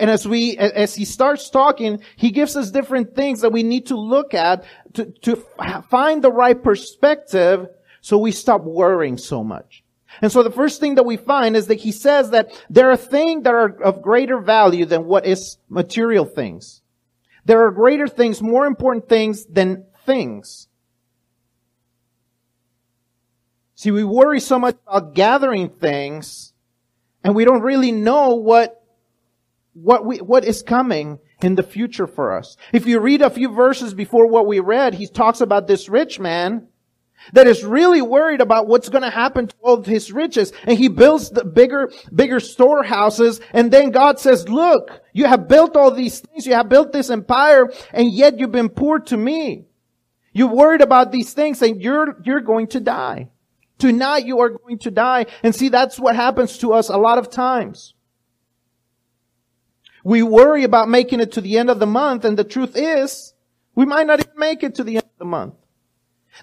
And 0.00 0.10
as 0.10 0.26
we, 0.26 0.56
as 0.56 0.94
he 0.94 1.04
starts 1.04 1.50
talking, 1.50 2.00
he 2.16 2.30
gives 2.30 2.56
us 2.56 2.70
different 2.70 3.14
things 3.14 3.42
that 3.42 3.52
we 3.52 3.62
need 3.62 3.88
to 3.88 3.96
look 3.96 4.32
at 4.32 4.64
to, 4.94 5.12
to 5.20 5.36
find 5.90 6.24
the 6.24 6.32
right 6.32 6.62
perspective 6.62 7.68
so 8.00 8.16
we 8.16 8.32
stop 8.32 8.62
worrying 8.62 9.18
so 9.18 9.44
much. 9.44 9.82
And 10.22 10.32
so 10.32 10.42
the 10.42 10.50
first 10.50 10.80
thing 10.80 10.96
that 10.96 11.04
we 11.04 11.16
find 11.16 11.56
is 11.56 11.66
that 11.66 11.80
he 11.80 11.92
says 11.92 12.30
that 12.30 12.50
there 12.70 12.90
are 12.90 12.96
things 12.96 13.44
that 13.44 13.54
are 13.54 13.82
of 13.82 14.02
greater 14.02 14.38
value 14.38 14.84
than 14.84 15.04
what 15.04 15.26
is 15.26 15.58
material 15.68 16.24
things. 16.24 16.82
There 17.44 17.64
are 17.64 17.70
greater 17.70 18.08
things, 18.08 18.42
more 18.42 18.66
important 18.66 19.08
things 19.08 19.46
than 19.46 19.84
things. 20.04 20.68
See, 23.74 23.90
we 23.90 24.04
worry 24.04 24.40
so 24.40 24.58
much 24.58 24.76
about 24.86 25.14
gathering 25.14 25.68
things 25.68 26.54
and 27.22 27.34
we 27.34 27.44
don't 27.44 27.62
really 27.62 27.92
know 27.92 28.36
what, 28.36 28.82
what 29.74 30.06
we, 30.06 30.18
what 30.18 30.44
is 30.44 30.62
coming 30.62 31.18
in 31.42 31.56
the 31.56 31.62
future 31.62 32.06
for 32.06 32.36
us. 32.36 32.56
If 32.72 32.86
you 32.86 33.00
read 33.00 33.20
a 33.20 33.30
few 33.30 33.52
verses 33.52 33.92
before 33.92 34.26
what 34.28 34.46
we 34.46 34.60
read, 34.60 34.94
he 34.94 35.06
talks 35.06 35.40
about 35.40 35.66
this 35.66 35.88
rich 35.88 36.18
man 36.18 36.68
that 37.32 37.46
is 37.46 37.64
really 37.64 38.02
worried 38.02 38.40
about 38.40 38.66
what's 38.66 38.88
going 38.88 39.02
to 39.02 39.10
happen 39.10 39.46
to 39.46 39.54
all 39.62 39.82
his 39.82 40.12
riches. 40.12 40.52
And 40.64 40.78
he 40.78 40.88
builds 40.88 41.30
the 41.30 41.44
bigger, 41.44 41.90
bigger 42.14 42.40
storehouses. 42.40 43.40
And 43.52 43.70
then 43.70 43.90
God 43.90 44.18
says, 44.18 44.48
look, 44.48 45.02
you 45.12 45.26
have 45.26 45.48
built 45.48 45.76
all 45.76 45.90
these 45.90 46.20
things. 46.20 46.46
You 46.46 46.54
have 46.54 46.68
built 46.68 46.92
this 46.92 47.10
empire 47.10 47.70
and 47.92 48.12
yet 48.12 48.38
you've 48.38 48.52
been 48.52 48.68
poor 48.68 48.98
to 49.00 49.16
me. 49.16 49.66
You're 50.32 50.48
worried 50.48 50.82
about 50.82 51.12
these 51.12 51.32
things 51.32 51.62
and 51.62 51.80
you're, 51.80 52.20
you're 52.24 52.40
going 52.40 52.68
to 52.68 52.80
die. 52.80 53.30
Tonight 53.78 54.26
you 54.26 54.40
are 54.40 54.50
going 54.50 54.78
to 54.80 54.90
die. 54.90 55.26
And 55.42 55.54
see, 55.54 55.68
that's 55.68 55.98
what 55.98 56.16
happens 56.16 56.58
to 56.58 56.72
us 56.72 56.88
a 56.88 56.96
lot 56.96 57.18
of 57.18 57.30
times. 57.30 57.94
We 60.04 60.22
worry 60.22 60.64
about 60.64 60.88
making 60.88 61.20
it 61.20 61.32
to 61.32 61.40
the 61.40 61.58
end 61.58 61.68
of 61.68 61.80
the 61.80 61.86
month 61.86 62.24
and 62.24 62.38
the 62.38 62.44
truth 62.44 62.76
is, 62.76 63.34
we 63.74 63.84
might 63.84 64.06
not 64.06 64.20
even 64.20 64.38
make 64.38 64.62
it 64.62 64.76
to 64.76 64.84
the 64.84 64.96
end 64.96 65.04
of 65.04 65.18
the 65.18 65.24
month. 65.24 65.54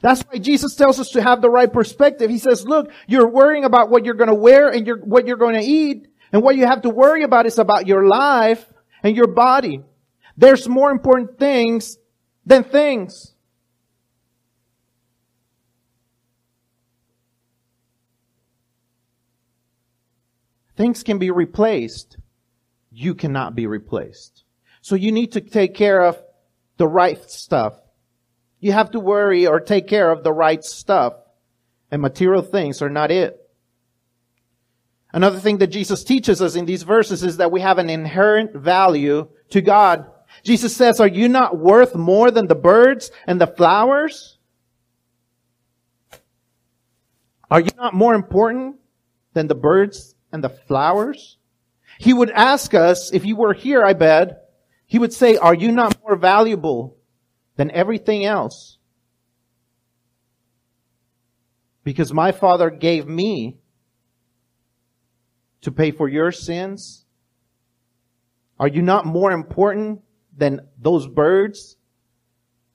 That's 0.01 0.21
why 0.23 0.39
Jesus 0.39 0.75
tells 0.75 0.99
us 0.99 1.09
to 1.11 1.21
have 1.21 1.41
the 1.41 1.49
right 1.49 1.71
perspective. 1.71 2.29
He 2.29 2.39
says, 2.39 2.65
look, 2.65 2.91
you're 3.07 3.29
worrying 3.29 3.63
about 3.63 3.89
what 3.89 4.05
you're 4.05 4.15
going 4.15 4.29
to 4.29 4.35
wear 4.35 4.69
and 4.69 4.87
you're, 4.87 4.97
what 4.97 5.27
you're 5.27 5.37
going 5.37 5.55
to 5.55 5.65
eat. 5.65 6.07
And 6.31 6.41
what 6.41 6.55
you 6.55 6.65
have 6.65 6.81
to 6.81 6.89
worry 6.89 7.23
about 7.23 7.45
is 7.45 7.59
about 7.59 7.87
your 7.87 8.07
life 8.07 8.65
and 9.03 9.15
your 9.15 9.27
body. 9.27 9.81
There's 10.35 10.67
more 10.67 10.89
important 10.89 11.37
things 11.37 11.97
than 12.45 12.63
things. 12.63 13.33
Things 20.75 21.03
can 21.03 21.19
be 21.19 21.29
replaced. 21.29 22.17
You 22.91 23.13
cannot 23.13 23.53
be 23.53 23.67
replaced. 23.67 24.43
So 24.81 24.95
you 24.95 25.11
need 25.11 25.33
to 25.33 25.41
take 25.41 25.75
care 25.75 26.01
of 26.01 26.21
the 26.77 26.87
right 26.87 27.21
stuff 27.29 27.75
you 28.63 28.71
have 28.71 28.91
to 28.91 28.99
worry 28.99 29.45
or 29.45 29.59
take 29.59 29.87
care 29.87 30.09
of 30.09 30.23
the 30.23 30.31
right 30.31 30.63
stuff. 30.63 31.13
And 31.91 32.01
material 32.01 32.41
things 32.41 32.81
are 32.81 32.89
not 32.89 33.11
it. 33.11 33.39
Another 35.11 35.39
thing 35.39 35.57
that 35.59 35.67
Jesus 35.67 36.03
teaches 36.03 36.41
us 36.41 36.55
in 36.55 36.65
these 36.65 36.83
verses 36.83 37.23
is 37.23 37.37
that 37.37 37.51
we 37.51 37.61
have 37.61 37.77
an 37.77 37.89
inherent 37.89 38.55
value 38.55 39.27
to 39.49 39.61
God. 39.61 40.09
Jesus 40.43 40.75
says, 40.75 40.99
are 40.99 41.07
you 41.07 41.27
not 41.27 41.57
worth 41.57 41.93
more 41.93 42.31
than 42.31 42.47
the 42.47 42.55
birds 42.55 43.11
and 43.27 43.39
the 43.39 43.47
flowers? 43.47 44.39
Are 47.51 47.59
you 47.59 47.69
not 47.77 47.93
more 47.93 48.15
important 48.15 48.77
than 49.33 49.47
the 49.47 49.55
birds 49.55 50.15
and 50.31 50.43
the 50.43 50.49
flowers? 50.49 51.37
He 51.99 52.13
would 52.13 52.31
ask 52.31 52.73
us, 52.73 53.11
if 53.13 53.25
you 53.25 53.35
were 53.35 53.53
here, 53.53 53.83
I 53.83 53.93
bet, 53.93 54.49
he 54.87 54.97
would 54.97 55.13
say, 55.13 55.35
are 55.35 55.53
you 55.53 55.71
not 55.71 56.01
more 56.01 56.15
valuable 56.15 56.97
than 57.55 57.71
everything 57.71 58.25
else. 58.25 58.77
Because 61.83 62.13
my 62.13 62.31
Father 62.31 62.69
gave 62.69 63.07
me 63.07 63.57
to 65.61 65.71
pay 65.71 65.91
for 65.91 66.07
your 66.07 66.31
sins. 66.31 67.05
Are 68.59 68.67
you 68.67 68.81
not 68.81 69.05
more 69.05 69.31
important 69.31 70.01
than 70.35 70.61
those 70.79 71.07
birds 71.07 71.77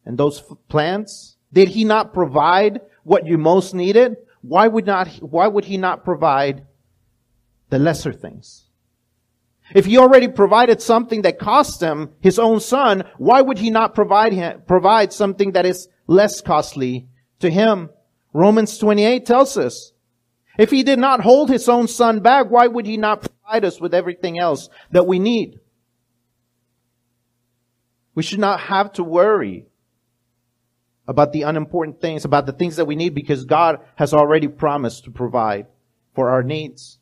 and 0.04 0.18
those 0.18 0.42
plants? 0.68 1.36
Did 1.52 1.68
he 1.68 1.84
not 1.84 2.12
provide 2.12 2.80
what 3.04 3.26
you 3.26 3.38
most 3.38 3.74
needed? 3.74 4.16
Why 4.42 4.68
would 4.68 4.86
not, 4.86 5.08
why 5.20 5.46
would 5.46 5.64
he 5.64 5.76
not 5.76 6.04
provide 6.04 6.66
the 7.70 7.78
lesser 7.78 8.12
things? 8.12 8.67
If 9.74 9.86
he 9.86 9.98
already 9.98 10.28
provided 10.28 10.80
something 10.80 11.22
that 11.22 11.38
cost 11.38 11.82
him 11.82 12.10
his 12.20 12.38
own 12.38 12.60
son, 12.60 13.04
why 13.18 13.40
would 13.40 13.58
he 13.58 13.70
not 13.70 13.94
provide 13.94 14.32
him, 14.32 14.62
provide 14.66 15.12
something 15.12 15.52
that 15.52 15.66
is 15.66 15.88
less 16.06 16.40
costly 16.40 17.08
to 17.40 17.50
him? 17.50 17.90
Romans 18.32 18.78
28 18.78 19.26
tells 19.26 19.56
us, 19.56 19.92
if 20.58 20.70
he 20.70 20.82
did 20.82 20.98
not 20.98 21.20
hold 21.20 21.50
his 21.50 21.68
own 21.68 21.86
son 21.86 22.20
back, 22.20 22.50
why 22.50 22.66
would 22.66 22.86
he 22.86 22.96
not 22.96 23.20
provide 23.20 23.64
us 23.64 23.80
with 23.80 23.94
everything 23.94 24.38
else 24.38 24.68
that 24.90 25.06
we 25.06 25.18
need? 25.18 25.60
We 28.14 28.22
should 28.22 28.40
not 28.40 28.60
have 28.60 28.92
to 28.94 29.04
worry 29.04 29.66
about 31.06 31.32
the 31.32 31.42
unimportant 31.42 32.00
things, 32.00 32.24
about 32.24 32.46
the 32.46 32.52
things 32.52 32.76
that 32.76 32.84
we 32.86 32.96
need 32.96 33.14
because 33.14 33.44
God 33.44 33.78
has 33.94 34.12
already 34.12 34.48
promised 34.48 35.04
to 35.04 35.10
provide 35.10 35.66
for 36.14 36.28
our 36.30 36.42
needs. 36.42 36.98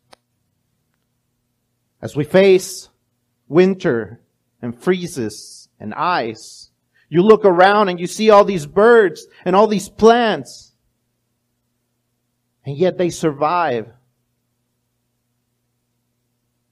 As 2.07 2.15
we 2.15 2.23
face 2.23 2.89
winter 3.49 4.21
and 4.63 4.81
freezes 4.81 5.69
and 5.81 5.93
ice, 5.93 6.71
you 7.09 7.21
look 7.21 7.45
around 7.45 7.89
and 7.89 7.99
you 7.99 8.07
see 8.07 8.31
all 8.31 8.45
these 8.45 8.65
birds 8.65 9.27
and 9.45 9.57
all 9.57 9.67
these 9.67 9.89
plants, 9.89 10.73
and 12.65 12.79
yet 12.79 12.97
they 12.97 13.11
survive. 13.11 13.89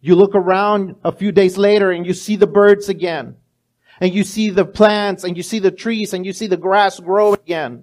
You 0.00 0.14
look 0.14 0.36
around 0.36 0.94
a 1.02 1.10
few 1.10 1.32
days 1.32 1.58
later 1.58 1.90
and 1.90 2.06
you 2.06 2.14
see 2.14 2.36
the 2.36 2.46
birds 2.46 2.88
again. 2.88 3.34
And 4.00 4.14
you 4.14 4.22
see 4.22 4.50
the 4.50 4.64
plants 4.64 5.24
and 5.24 5.36
you 5.36 5.42
see 5.42 5.58
the 5.58 5.72
trees 5.72 6.14
and 6.14 6.24
you 6.24 6.32
see 6.32 6.46
the 6.46 6.56
grass 6.56 7.00
grow 7.00 7.32
again 7.32 7.82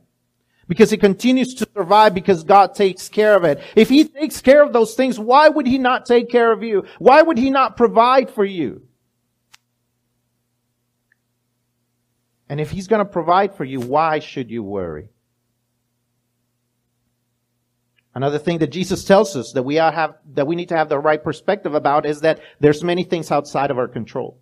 because 0.71 0.93
it 0.93 1.01
continues 1.01 1.53
to 1.53 1.67
survive 1.75 2.13
because 2.13 2.45
God 2.45 2.73
takes 2.75 3.09
care 3.09 3.35
of 3.35 3.43
it. 3.43 3.61
If 3.75 3.89
He 3.89 4.05
takes 4.05 4.39
care 4.39 4.63
of 4.63 4.71
those 4.71 4.93
things, 4.93 5.19
why 5.19 5.49
would 5.49 5.67
He 5.67 5.77
not 5.77 6.05
take 6.05 6.29
care 6.29 6.49
of 6.49 6.63
you? 6.63 6.85
Why 6.97 7.21
would 7.21 7.37
He 7.37 7.49
not 7.49 7.75
provide 7.75 8.29
for 8.29 8.45
you? 8.45 8.81
And 12.47 12.61
if 12.61 12.71
He's 12.71 12.87
going 12.87 13.05
to 13.05 13.11
provide 13.11 13.53
for 13.53 13.65
you, 13.65 13.81
why 13.81 14.19
should 14.19 14.49
you 14.49 14.63
worry? 14.63 15.09
Another 18.15 18.39
thing 18.39 18.59
that 18.59 18.71
Jesus 18.71 19.03
tells 19.03 19.35
us 19.35 19.51
that 19.51 19.63
we 19.63 19.75
have, 19.75 20.15
that 20.35 20.47
we 20.47 20.55
need 20.55 20.69
to 20.69 20.77
have 20.77 20.87
the 20.87 20.99
right 20.99 21.21
perspective 21.21 21.75
about 21.75 22.05
is 22.05 22.21
that 22.21 22.39
there's 22.61 22.81
many 22.81 23.03
things 23.03 23.29
outside 23.29 23.71
of 23.71 23.77
our 23.77 23.89
control. 23.89 24.39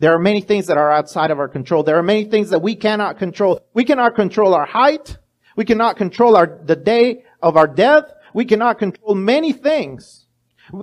There 0.00 0.12
are 0.12 0.18
many 0.18 0.40
things 0.40 0.66
that 0.66 0.76
are 0.76 0.90
outside 0.90 1.30
of 1.30 1.38
our 1.38 1.46
control. 1.46 1.84
There 1.84 1.98
are 1.98 2.02
many 2.02 2.24
things 2.24 2.50
that 2.50 2.62
we 2.62 2.74
cannot 2.74 3.20
control. 3.20 3.60
We 3.74 3.84
cannot 3.84 4.16
control 4.16 4.52
our 4.52 4.66
height. 4.66 5.18
We 5.56 5.64
cannot 5.64 5.96
control 5.96 6.36
our, 6.36 6.60
the 6.64 6.76
day 6.76 7.24
of 7.42 7.56
our 7.56 7.66
death. 7.66 8.04
We 8.34 8.44
cannot 8.44 8.78
control 8.78 9.14
many 9.14 9.52
things. 9.52 10.26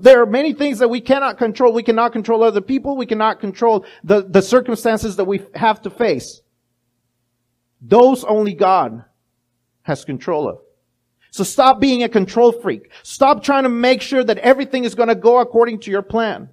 There 0.02 0.22
are 0.22 0.26
many 0.26 0.54
things 0.54 0.80
that 0.80 0.88
we 0.88 1.02
cannot 1.02 1.38
control. 1.38 1.74
We 1.74 1.84
cannot 1.84 2.14
control 2.14 2.44
other 2.44 2.62
people. 2.62 2.98
We 2.98 3.06
cannot 3.06 3.40
control 3.40 3.86
the, 4.04 4.24
the 4.24 4.42
circumstances 4.42 5.18
that 5.18 5.26
we 5.26 5.42
have 5.54 5.82
to 5.84 5.90
face. 5.90 6.42
Those 7.82 8.24
only 8.24 8.54
God 8.54 9.04
has 9.84 10.06
control 10.06 10.50
of. 10.50 10.60
So 11.32 11.44
stop 11.44 11.80
being 11.80 12.04
a 12.04 12.10
control 12.10 12.52
freak. 12.52 12.92
Stop 13.04 13.44
trying 13.44 13.64
to 13.64 13.70
make 13.70 14.02
sure 14.02 14.24
that 14.24 14.38
everything 14.38 14.86
is 14.86 14.96
going 14.96 15.10
to 15.10 15.16
go 15.16 15.40
according 15.40 15.80
to 15.82 15.92
your 15.92 16.02
plan. 16.02 16.50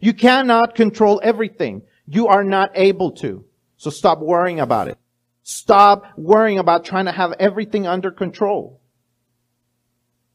You 0.00 0.12
cannot 0.12 0.74
control 0.74 1.20
everything. 1.24 1.82
You 2.06 2.28
are 2.28 2.44
not 2.44 2.70
able 2.74 3.12
to. 3.12 3.44
So 3.76 3.90
stop 3.90 4.20
worrying 4.20 4.60
about 4.60 4.88
it. 4.88 4.98
Stop 5.50 6.04
worrying 6.18 6.58
about 6.58 6.84
trying 6.84 7.06
to 7.06 7.12
have 7.12 7.32
everything 7.40 7.86
under 7.86 8.10
control. 8.10 8.82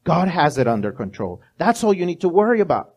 God 0.02 0.26
has 0.26 0.58
it 0.58 0.66
under 0.66 0.90
control. 0.90 1.40
That's 1.56 1.84
all 1.84 1.94
you 1.94 2.04
need 2.04 2.22
to 2.22 2.28
worry 2.28 2.58
about. 2.58 2.96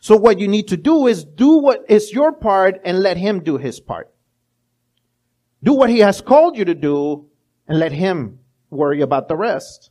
So 0.00 0.16
what 0.16 0.38
you 0.38 0.48
need 0.48 0.68
to 0.68 0.78
do 0.78 1.08
is 1.08 1.26
do 1.26 1.58
what 1.58 1.84
is 1.90 2.10
your 2.10 2.32
part 2.32 2.80
and 2.86 3.00
let 3.00 3.18
Him 3.18 3.42
do 3.44 3.58
His 3.58 3.80
part. 3.80 4.14
Do 5.62 5.74
what 5.74 5.90
He 5.90 5.98
has 5.98 6.22
called 6.22 6.56
you 6.56 6.64
to 6.64 6.74
do 6.74 7.28
and 7.68 7.78
let 7.78 7.92
Him 7.92 8.38
worry 8.70 9.02
about 9.02 9.28
the 9.28 9.36
rest. 9.36 9.90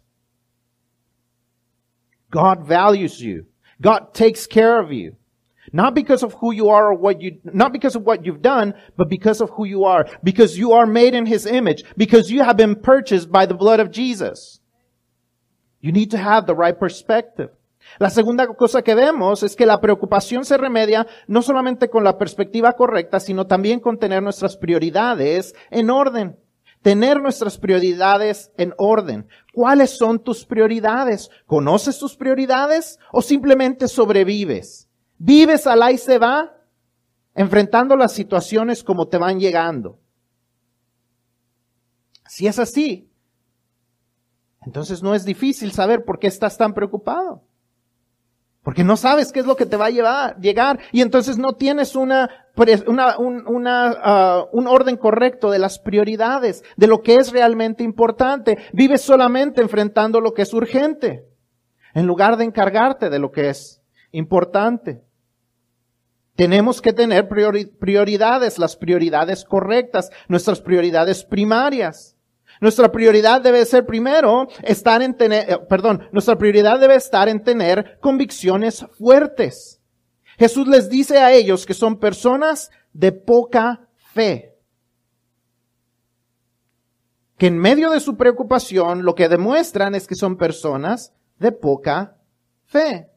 God 2.31 2.65
values 2.65 3.21
you. 3.21 3.45
God 3.79 4.15
takes 4.15 4.47
care 4.47 4.79
of 4.79 4.91
you. 4.91 5.15
Not 5.75 5.95
because 5.95 6.21
of 6.21 6.33
who 6.35 6.53
you 6.53 6.69
are 6.69 6.91
or 6.91 6.93
what 6.93 7.19
you, 7.19 7.39
not 7.43 7.73
because 7.73 7.95
of 7.95 8.03
what 8.03 8.23
you've 8.23 8.43
done, 8.43 8.75
but 8.95 9.09
because 9.09 9.41
of 9.41 9.49
who 9.49 9.65
you 9.65 9.85
are. 9.85 10.05
Because 10.23 10.55
you 10.55 10.73
are 10.73 10.85
made 10.85 11.15
in 11.15 11.25
His 11.25 11.47
image. 11.47 11.83
Because 11.97 12.29
you 12.29 12.43
have 12.43 12.55
been 12.55 12.75
purchased 12.75 13.31
by 13.31 13.47
the 13.47 13.55
blood 13.55 13.79
of 13.79 13.89
Jesus. 13.89 14.61
You 15.81 15.91
need 15.91 16.11
to 16.11 16.17
have 16.19 16.45
the 16.45 16.53
right 16.53 16.77
perspective. 16.77 17.49
La 17.99 18.11
segunda 18.11 18.47
cosa 18.47 18.83
que 18.83 18.93
vemos 18.93 19.41
es 19.41 19.55
que 19.55 19.65
la 19.65 19.81
preocupación 19.81 20.45
se 20.45 20.57
remedia 20.57 21.07
no 21.27 21.41
solamente 21.41 21.89
con 21.89 22.03
la 22.03 22.17
perspectiva 22.19 22.73
correcta, 22.73 23.19
sino 23.19 23.47
también 23.47 23.79
con 23.79 23.97
tener 23.97 24.21
nuestras 24.21 24.55
prioridades 24.55 25.55
en 25.71 25.89
orden. 25.89 26.37
Tener 26.83 27.19
nuestras 27.19 27.57
prioridades 27.57 28.51
en 28.57 28.73
orden. 28.77 29.27
¿Cuáles 29.53 29.97
son 29.97 30.19
tus 30.19 30.45
prioridades? 30.45 31.29
¿Conoces 31.47 31.97
tus 31.97 32.15
prioridades 32.15 32.99
o 33.11 33.23
simplemente 33.23 33.87
sobrevives? 33.87 34.87
¿Vives 35.25 35.67
al 35.67 35.89
y 35.89 35.97
se 35.97 36.19
va? 36.19 36.53
Enfrentando 37.33 37.95
las 37.95 38.11
situaciones 38.11 38.83
como 38.83 39.07
te 39.07 39.17
van 39.17 39.39
llegando. 39.39 39.97
Si 42.27 42.45
es 42.45 42.59
así, 42.59 43.09
entonces 44.65 45.01
no 45.01 45.15
es 45.15 45.23
difícil 45.23 45.71
saber 45.71 46.03
por 46.03 46.19
qué 46.19 46.27
estás 46.27 46.57
tan 46.57 46.73
preocupado. 46.73 47.41
Porque 48.63 48.83
no 48.83 48.97
sabes 48.97 49.31
qué 49.31 49.39
es 49.39 49.45
lo 49.45 49.55
que 49.55 49.65
te 49.65 49.77
va 49.77 49.85
a 49.85 49.91
llevar, 49.91 50.37
llegar, 50.41 50.79
y 50.91 50.99
entonces 50.99 51.37
no 51.37 51.53
tienes 51.53 51.95
una, 51.95 52.29
una, 52.85 53.17
un, 53.17 53.47
una, 53.47 53.95
ah, 54.03 54.45
un 54.51 54.67
orden 54.67 54.97
correcto 54.97 55.51
de 55.51 55.59
las 55.59 55.79
prioridades, 55.79 56.65
de 56.75 56.87
lo 56.87 57.01
que 57.01 57.15
es 57.15 57.31
realmente 57.31 57.85
importante. 57.85 58.57
Vives 58.73 58.99
solamente 58.99 59.61
enfrentando 59.61 60.19
lo 60.19 60.33
que 60.33 60.41
es 60.41 60.53
urgente, 60.53 61.29
en 61.93 62.07
lugar 62.07 62.35
de 62.35 62.43
encargarte 62.43 63.09
de 63.09 63.19
lo 63.19 63.31
que 63.31 63.47
es 63.47 63.81
importante. 64.11 65.01
Tenemos 66.35 66.81
que 66.81 66.93
tener 66.93 67.27
prioridades, 67.27 68.57
las 68.57 68.75
prioridades 68.75 69.45
correctas, 69.45 70.09
nuestras 70.27 70.61
prioridades 70.61 71.23
primarias. 71.23 72.15
Nuestra 72.59 72.91
prioridad 72.91 73.41
debe 73.41 73.65
ser 73.65 73.85
primero 73.85 74.47
estar 74.63 75.01
en 75.01 75.15
tener, 75.15 75.49
eh, 75.49 75.57
perdón, 75.69 76.07
nuestra 76.11 76.37
prioridad 76.37 76.79
debe 76.79 76.95
estar 76.95 77.27
en 77.29 77.43
tener 77.43 77.99
convicciones 77.99 78.85
fuertes. 78.97 79.79
Jesús 80.37 80.67
les 80.67 80.89
dice 80.89 81.19
a 81.19 81.31
ellos 81.31 81.65
que 81.65 81.73
son 81.73 81.99
personas 81.99 82.71
de 82.93 83.11
poca 83.11 83.87
fe. 84.13 84.55
Que 87.37 87.47
en 87.47 87.57
medio 87.57 87.91
de 87.91 87.99
su 87.99 88.15
preocupación 88.15 89.03
lo 89.03 89.13
que 89.13 89.29
demuestran 89.29 89.93
es 89.93 90.07
que 90.07 90.15
son 90.15 90.37
personas 90.37 91.13
de 91.37 91.51
poca 91.51 92.17
fe. 92.65 93.12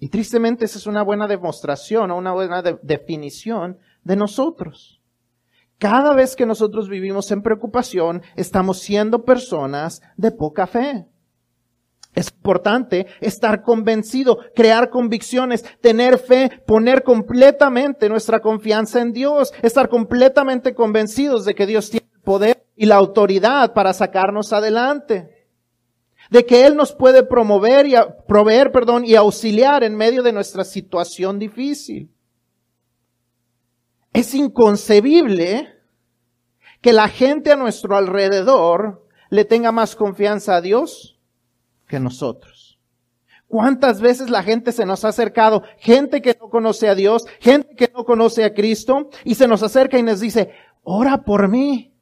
Y 0.00 0.08
tristemente 0.08 0.64
esa 0.64 0.78
es 0.78 0.86
una 0.86 1.02
buena 1.02 1.28
demostración 1.28 2.10
o 2.10 2.16
una 2.16 2.32
buena 2.32 2.62
definición 2.62 3.78
de 4.02 4.16
nosotros. 4.16 5.00
Cada 5.78 6.14
vez 6.14 6.36
que 6.36 6.46
nosotros 6.46 6.88
vivimos 6.88 7.30
en 7.30 7.42
preocupación, 7.42 8.22
estamos 8.34 8.80
siendo 8.80 9.24
personas 9.24 10.00
de 10.16 10.30
poca 10.32 10.66
fe. 10.66 11.06
Es 12.14 12.32
importante 12.32 13.06
estar 13.20 13.62
convencido, 13.62 14.38
crear 14.54 14.88
convicciones, 14.88 15.64
tener 15.80 16.18
fe, 16.18 16.62
poner 16.66 17.02
completamente 17.02 18.08
nuestra 18.08 18.40
confianza 18.40 19.00
en 19.00 19.12
Dios, 19.12 19.52
estar 19.62 19.90
completamente 19.90 20.74
convencidos 20.74 21.44
de 21.44 21.54
que 21.54 21.66
Dios 21.66 21.90
tiene 21.90 22.08
el 22.14 22.20
poder 22.20 22.66
y 22.74 22.86
la 22.86 22.96
autoridad 22.96 23.74
para 23.74 23.92
sacarnos 23.92 24.52
adelante. 24.52 25.39
De 26.30 26.46
que 26.46 26.64
Él 26.64 26.76
nos 26.76 26.92
puede 26.92 27.22
promover 27.24 27.86
y 27.86 27.94
proveer, 28.26 28.72
perdón, 28.72 29.04
y 29.04 29.14
auxiliar 29.16 29.84
en 29.84 29.96
medio 29.96 30.22
de 30.22 30.32
nuestra 30.32 30.64
situación 30.64 31.38
difícil. 31.38 32.10
Es 34.12 34.34
inconcebible 34.34 35.68
que 36.80 36.92
la 36.92 37.08
gente 37.08 37.52
a 37.52 37.56
nuestro 37.56 37.96
alrededor 37.96 39.06
le 39.28 39.44
tenga 39.44 39.72
más 39.72 39.94
confianza 39.94 40.56
a 40.56 40.60
Dios 40.60 41.18
que 41.86 42.00
nosotros. 42.00 42.78
¿Cuántas 43.46 44.00
veces 44.00 44.30
la 44.30 44.44
gente 44.44 44.70
se 44.70 44.86
nos 44.86 45.04
ha 45.04 45.08
acercado? 45.08 45.64
Gente 45.78 46.22
que 46.22 46.36
no 46.40 46.48
conoce 46.48 46.88
a 46.88 46.94
Dios, 46.94 47.26
gente 47.40 47.74
que 47.74 47.90
no 47.92 48.04
conoce 48.04 48.44
a 48.44 48.54
Cristo, 48.54 49.10
y 49.24 49.34
se 49.34 49.48
nos 49.48 49.64
acerca 49.64 49.98
y 49.98 50.04
nos 50.04 50.20
dice, 50.20 50.52
ora 50.84 51.24
por 51.24 51.48
mí. 51.48 51.92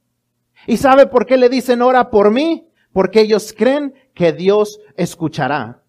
¿Y 0.67 0.77
sabe 0.77 1.07
por 1.07 1.25
qué 1.25 1.39
le 1.39 1.49
dicen 1.49 1.81
ora 1.81 2.11
por 2.11 2.31
mí? 2.31 2.69
Porque 2.93 3.23
ellos 3.23 3.55
creen 3.57 3.95
que 4.19 4.33
Dios 4.33 4.81
escuchará 4.97 5.81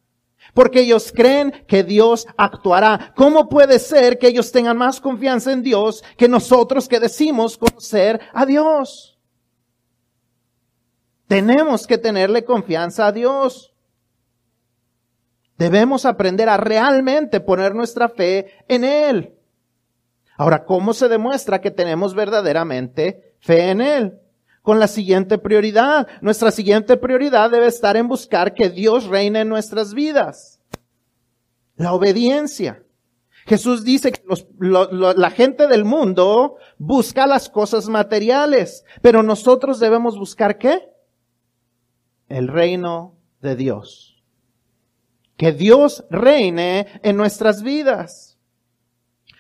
porque 0.54 0.82
ellos 0.82 1.12
creen 1.16 1.52
que 1.68 1.84
Dios 1.84 2.28
actuará. 2.38 3.14
¿Cómo 3.16 3.50
puede 3.50 3.80
ser 3.80 4.18
que 4.18 4.28
ellos 4.28 4.52
tengan 4.52 4.78
más 4.78 5.00
confianza 5.00 5.52
en 5.52 5.62
Dios 5.62 6.04
que 6.18 6.28
nosotros 6.28 6.88
que 6.88 7.00
decimos 7.00 7.58
conocer 7.58 8.20
a 8.34 8.46
Dios? 8.46 9.18
Tenemos 11.28 11.86
que 11.86 11.98
tenerle 11.98 12.44
confianza 12.44 13.08
a 13.08 13.12
Dios. 13.12 13.74
Debemos 15.58 16.06
aprender 16.06 16.50
a 16.50 16.58
realmente 16.58 17.40
poner 17.40 17.76
nuestra 17.76 18.10
fe 18.10 18.52
en 18.68 18.84
Él. 18.84 19.36
Ahora, 20.38 20.66
¿cómo 20.66 20.94
se 20.94 21.10
demuestra 21.10 21.62
que 21.62 21.70
tenemos 21.70 22.16
verdaderamente 22.16 23.36
fe 23.40 23.70
en 23.70 23.82
Él? 23.82 24.20
Con 24.70 24.80
la 24.80 24.88
siguiente 24.88 25.40
prioridad. 25.40 26.08
Nuestra 26.22 26.52
siguiente 26.52 26.96
prioridad 26.96 27.50
debe 27.50 27.66
estar 27.66 27.98
en 27.98 28.08
buscar 28.08 28.54
que 28.54 28.70
Dios 28.70 29.06
reine 29.06 29.40
en 29.40 29.50
nuestras 29.50 29.96
vidas. 29.96 30.62
La 31.76 31.92
obediencia. 31.92 32.84
Jesús 33.48 33.84
dice 33.84 34.12
que 34.12 34.22
la 34.60 35.32
gente 35.32 35.66
del 35.66 35.86
mundo 35.86 36.58
busca 36.78 37.26
las 37.26 37.50
cosas 37.50 37.90
materiales, 37.90 38.86
pero 39.02 39.24
nosotros 39.24 39.80
debemos 39.80 40.20
buscar 40.20 40.60
qué? 40.60 40.88
El 42.28 42.48
reino 42.48 43.18
de 43.42 43.56
Dios. 43.56 44.22
Que 45.36 45.52
Dios 45.52 46.06
reine 46.12 46.86
en 47.02 47.18
nuestras 47.18 47.64
vidas. 47.64 48.38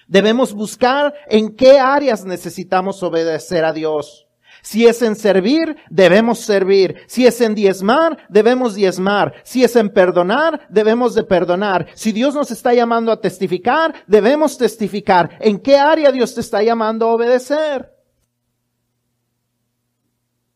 Debemos 0.07 0.55
buscar 0.55 1.13
en 1.27 1.55
qué 1.55 1.77
áreas 1.77 2.25
necesitamos 2.25 3.03
obedecer 3.03 3.63
a 3.63 3.73
Dios. 3.73 4.25
Si 4.61 4.85
es 4.85 5.01
en 5.01 5.15
servir, 5.15 5.77
debemos 5.89 6.39
servir. 6.39 6.95
Si 7.07 7.25
es 7.25 7.39
en 7.41 7.55
diezmar, 7.55 8.17
debemos 8.29 8.75
diezmar. 8.75 9.33
Si 9.43 9.63
es 9.63 9.75
en 9.75 9.89
perdonar, 9.89 10.67
debemos 10.69 11.15
de 11.15 11.23
perdonar. 11.23 11.87
Si 11.95 12.11
Dios 12.11 12.35
nos 12.35 12.51
está 12.51 12.73
llamando 12.73 13.11
a 13.11 13.21
testificar, 13.21 13.93
debemos 14.07 14.57
testificar. 14.57 15.37
¿En 15.39 15.59
qué 15.59 15.77
área 15.77 16.11
Dios 16.11 16.35
te 16.35 16.41
está 16.41 16.61
llamando 16.61 17.07
a 17.07 17.13
obedecer? 17.13 17.89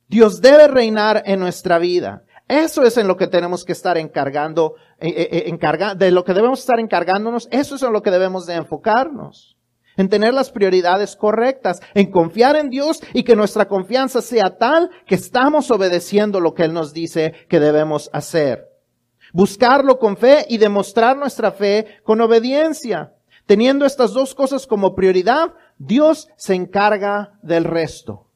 Dios 0.07 0.41
debe 0.41 0.67
reinar 0.67 1.23
en 1.25 1.39
nuestra 1.39 1.79
vida. 1.79 2.23
Eso 2.47 2.83
es 2.83 2.97
en 2.97 3.07
lo 3.07 3.17
que 3.17 3.27
tenemos 3.27 3.63
que 3.63 3.71
estar 3.71 3.97
encargando, 3.97 4.75
eh, 4.99 5.09
eh, 5.09 5.45
eh, 5.47 5.95
de 5.95 6.11
lo 6.11 6.23
que 6.23 6.33
debemos 6.33 6.59
estar 6.59 6.79
encargándonos. 6.79 7.47
Eso 7.51 7.75
es 7.75 7.83
en 7.83 7.93
lo 7.93 8.01
que 8.01 8.11
debemos 8.11 8.45
de 8.45 8.55
enfocarnos 8.55 9.55
en 9.97 10.09
tener 10.09 10.33
las 10.33 10.51
prioridades 10.51 11.15
correctas, 11.15 11.81
en 11.93 12.11
confiar 12.11 12.55
en 12.55 12.69
Dios 12.69 13.01
y 13.13 13.23
que 13.23 13.35
nuestra 13.35 13.67
confianza 13.67 14.21
sea 14.21 14.57
tal 14.57 14.89
que 15.05 15.15
estamos 15.15 15.71
obedeciendo 15.71 16.39
lo 16.39 16.53
que 16.53 16.63
Él 16.63 16.73
nos 16.73 16.93
dice 16.93 17.33
que 17.49 17.59
debemos 17.59 18.09
hacer. 18.13 18.69
Buscarlo 19.33 19.97
con 19.97 20.17
fe 20.17 20.45
y 20.47 20.57
demostrar 20.57 21.17
nuestra 21.17 21.51
fe 21.51 21.99
con 22.03 22.21
obediencia. 22.21 23.13
Teniendo 23.45 23.85
estas 23.85 24.13
dos 24.13 24.35
cosas 24.35 24.67
como 24.67 24.95
prioridad, 24.95 25.53
Dios 25.77 26.29
se 26.37 26.53
encarga 26.53 27.39
del 27.41 27.63
resto. 27.63 28.27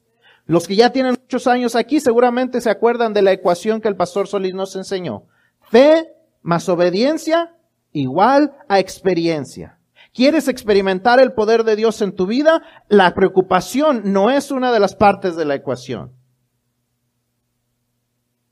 Los 0.45 0.67
que 0.67 0.75
ya 0.75 0.91
tienen 0.91 1.17
muchos 1.21 1.45
años 1.45 1.75
aquí 1.75 1.99
seguramente 1.99 2.61
se 2.61 2.69
acuerdan 2.69 3.13
de 3.13 3.21
la 3.21 3.31
ecuación 3.31 3.81
que 3.81 3.89
el 3.89 3.95
pastor 3.95 4.27
Solís 4.27 4.53
nos 4.53 4.75
enseñó. 4.75 5.25
Fe 5.61 6.13
más 6.41 6.69
obediencia 6.69 7.53
igual 7.91 8.55
a 8.67 8.79
experiencia. 8.79 9.76
¿Quieres 10.17 10.47
experimentar 10.47 11.19
el 11.19 11.33
poder 11.33 11.63
de 11.63 11.75
Dios 11.75 12.01
en 12.01 12.11
tu 12.11 12.25
vida? 12.25 12.63
La 12.89 13.13
preocupación 13.13 14.01
no 14.05 14.31
es 14.31 14.49
una 14.49 14.71
de 14.71 14.79
las 14.79 14.95
partes 14.95 15.35
de 15.35 15.45
la 15.45 15.53
ecuación. 15.53 16.11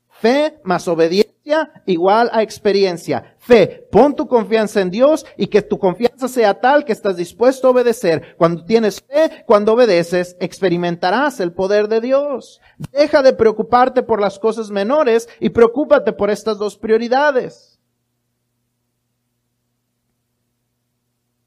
Fe 0.08 0.60
más 0.62 0.86
obediencia 0.86 1.82
igual 1.84 2.30
a 2.32 2.44
experiencia. 2.44 3.34
Fe, 3.38 3.88
pon 3.90 4.14
tu 4.14 4.28
confianza 4.28 4.80
en 4.80 4.92
Dios 4.92 5.26
y 5.36 5.48
que 5.48 5.60
tu 5.60 5.76
confianza 5.76 6.28
sea 6.28 6.60
tal 6.60 6.84
que 6.84 6.92
estás 6.92 7.16
dispuesto 7.16 7.66
a 7.66 7.70
obedecer. 7.72 8.36
Cuando 8.36 8.64
tienes 8.64 9.00
fe, 9.00 9.42
cuando 9.44 9.72
obedeces, 9.72 10.36
experimentarás 10.38 11.40
el 11.40 11.52
poder 11.52 11.88
de 11.88 12.00
Dios. 12.00 12.60
Deja 12.92 13.22
de 13.22 13.32
preocuparte 13.32 14.04
por 14.04 14.20
las 14.20 14.38
cosas 14.38 14.70
menores 14.70 15.28
y 15.40 15.48
preocúpate 15.48 16.12
por 16.12 16.30
estas 16.30 16.58
dos 16.58 16.78
prioridades. 16.78 17.75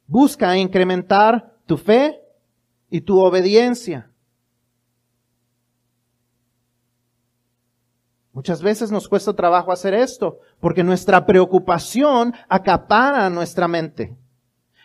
Busca 0.10 0.58
incrementar 0.58 1.54
tu 1.68 1.78
fe 1.78 2.20
y 2.90 3.02
tu 3.02 3.20
obediencia. 3.20 4.10
Muchas 8.34 8.64
veces 8.64 8.90
nos 8.90 9.08
cuesta 9.08 9.36
trabajo 9.36 9.72
hacer 9.72 9.94
esto 9.94 10.40
porque 10.60 10.84
nuestra 10.84 11.28
preocupación 11.28 12.34
acapara 12.48 13.30
nuestra 13.30 13.68
mente. 13.68 14.18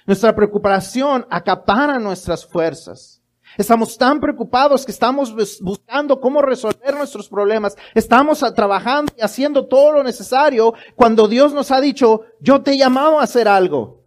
Nuestra 0.06 0.36
preocupación 0.36 1.26
acapara 1.30 1.98
nuestras 1.98 2.44
fuerzas. 2.44 3.22
Estamos 3.56 3.96
tan 3.96 4.20
preocupados 4.20 4.84
que 4.84 4.92
estamos 4.92 5.34
buscando 5.62 6.20
cómo 6.20 6.42
resolver 6.42 6.94
nuestros 6.94 7.30
problemas. 7.30 7.76
Estamos 7.94 8.40
trabajando 8.54 9.10
y 9.16 9.22
haciendo 9.22 9.68
todo 9.68 9.92
lo 9.92 10.02
necesario 10.02 10.74
cuando 10.96 11.28
Dios 11.28 11.54
nos 11.54 11.70
ha 11.70 11.80
dicho, 11.80 12.24
yo 12.40 12.60
te 12.60 12.72
he 12.72 12.76
llamado 12.76 13.18
a 13.18 13.22
hacer 13.22 13.48
algo 13.48 14.03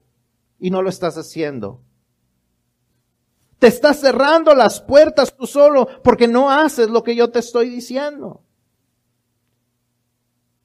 y 0.60 0.70
no 0.70 0.82
lo 0.82 0.90
estás 0.90 1.18
haciendo. 1.18 1.82
Te 3.60 3.68
estás 3.68 4.00
cerrando 4.00 4.54
las 4.54 4.82
puertas 4.82 5.36
tú 5.36 5.48
solo 5.48 5.88
porque 6.04 6.28
no 6.28 6.52
haces 6.52 6.90
lo 6.90 7.04
que 7.04 7.16
yo 7.16 7.32
te 7.32 7.40
estoy 7.40 7.70
diciendo. 7.70 8.44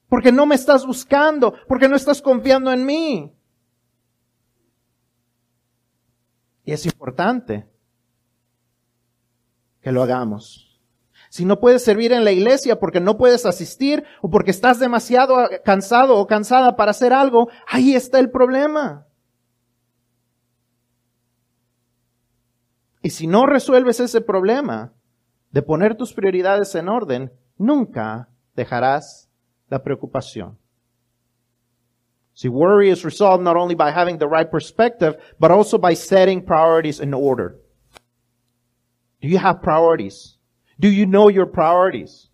Porque 0.09 0.31
no 0.31 0.45
me 0.45 0.55
estás 0.55 0.85
buscando, 0.85 1.55
porque 1.67 1.89
no 1.89 1.97
estás 1.97 2.21
confiando 2.21 2.71
en 2.71 2.85
mí. 2.85 3.35
Y 6.65 6.73
es 6.73 6.85
importante 6.85 7.67
que 9.81 9.91
lo 9.91 10.03
hagamos. 10.03 10.81
Si 11.31 11.47
no 11.47 11.61
puedes 11.61 11.83
servir 11.83 12.13
en 12.13 12.25
la 12.25 12.31
iglesia 12.31 12.79
porque 12.79 13.01
no 13.01 13.17
puedes 13.17 13.47
asistir 13.47 14.05
o 14.21 14.29
porque 14.29 14.51
estás 14.51 14.79
demasiado 14.79 15.37
cansado 15.65 16.19
o 16.19 16.27
cansada 16.27 16.77
para 16.77 16.91
hacer 16.91 17.15
algo, 17.15 17.49
ahí 17.67 17.95
está 17.95 18.19
el 18.19 18.31
problema. 18.31 19.07
Y 23.03 23.11
si 23.11 23.27
no 23.27 23.47
resuelves 23.47 24.01
ese 24.01 24.21
problema 24.21 24.93
de 25.51 25.63
poner 25.63 25.97
tus 25.97 26.13
prioridades 26.13 26.75
en 26.75 26.89
orden, 26.89 27.33
nunca 27.59 28.29
dejarás 28.55 29.29
la 29.69 29.83
preocupación. 29.83 30.57
See, 32.35 32.49
worry 32.49 32.89
is 32.89 33.05
resolved 33.05 33.45
not 33.45 33.57
only 33.57 33.75
by 33.75 33.91
having 33.91 34.19
the 34.19 34.29
right 34.29 34.51
perspective, 34.51 35.17
but 35.39 35.51
also 35.51 35.79
by 35.79 35.95
setting 35.95 36.45
priorities 36.45 37.01
in 37.01 37.13
order. 37.13 37.59
Do 39.21 39.29
you 39.29 39.39
have 39.39 39.63
priorities? 39.63 40.39
Do 40.81 40.89
you 40.89 41.07
know 41.07 41.29
your 41.29 41.47
priorities? 41.47 42.29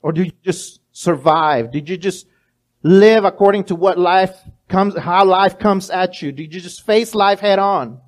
Or 0.00 0.12
do 0.12 0.22
you 0.22 0.32
just 0.42 0.80
survive? 0.92 1.70
Did 1.70 1.88
you 1.88 1.96
just 1.96 2.26
live 2.82 3.24
according 3.24 3.64
to 3.64 3.74
what 3.74 3.98
life 3.98 4.36
comes, 4.68 4.96
how 4.98 5.24
life 5.24 5.58
comes 5.58 5.90
at 5.90 6.22
you? 6.22 6.32
Did 6.32 6.54
you 6.54 6.60
just 6.60 6.84
face 6.84 7.14
life 7.14 7.40
head 7.40 7.58
on? 7.58 8.00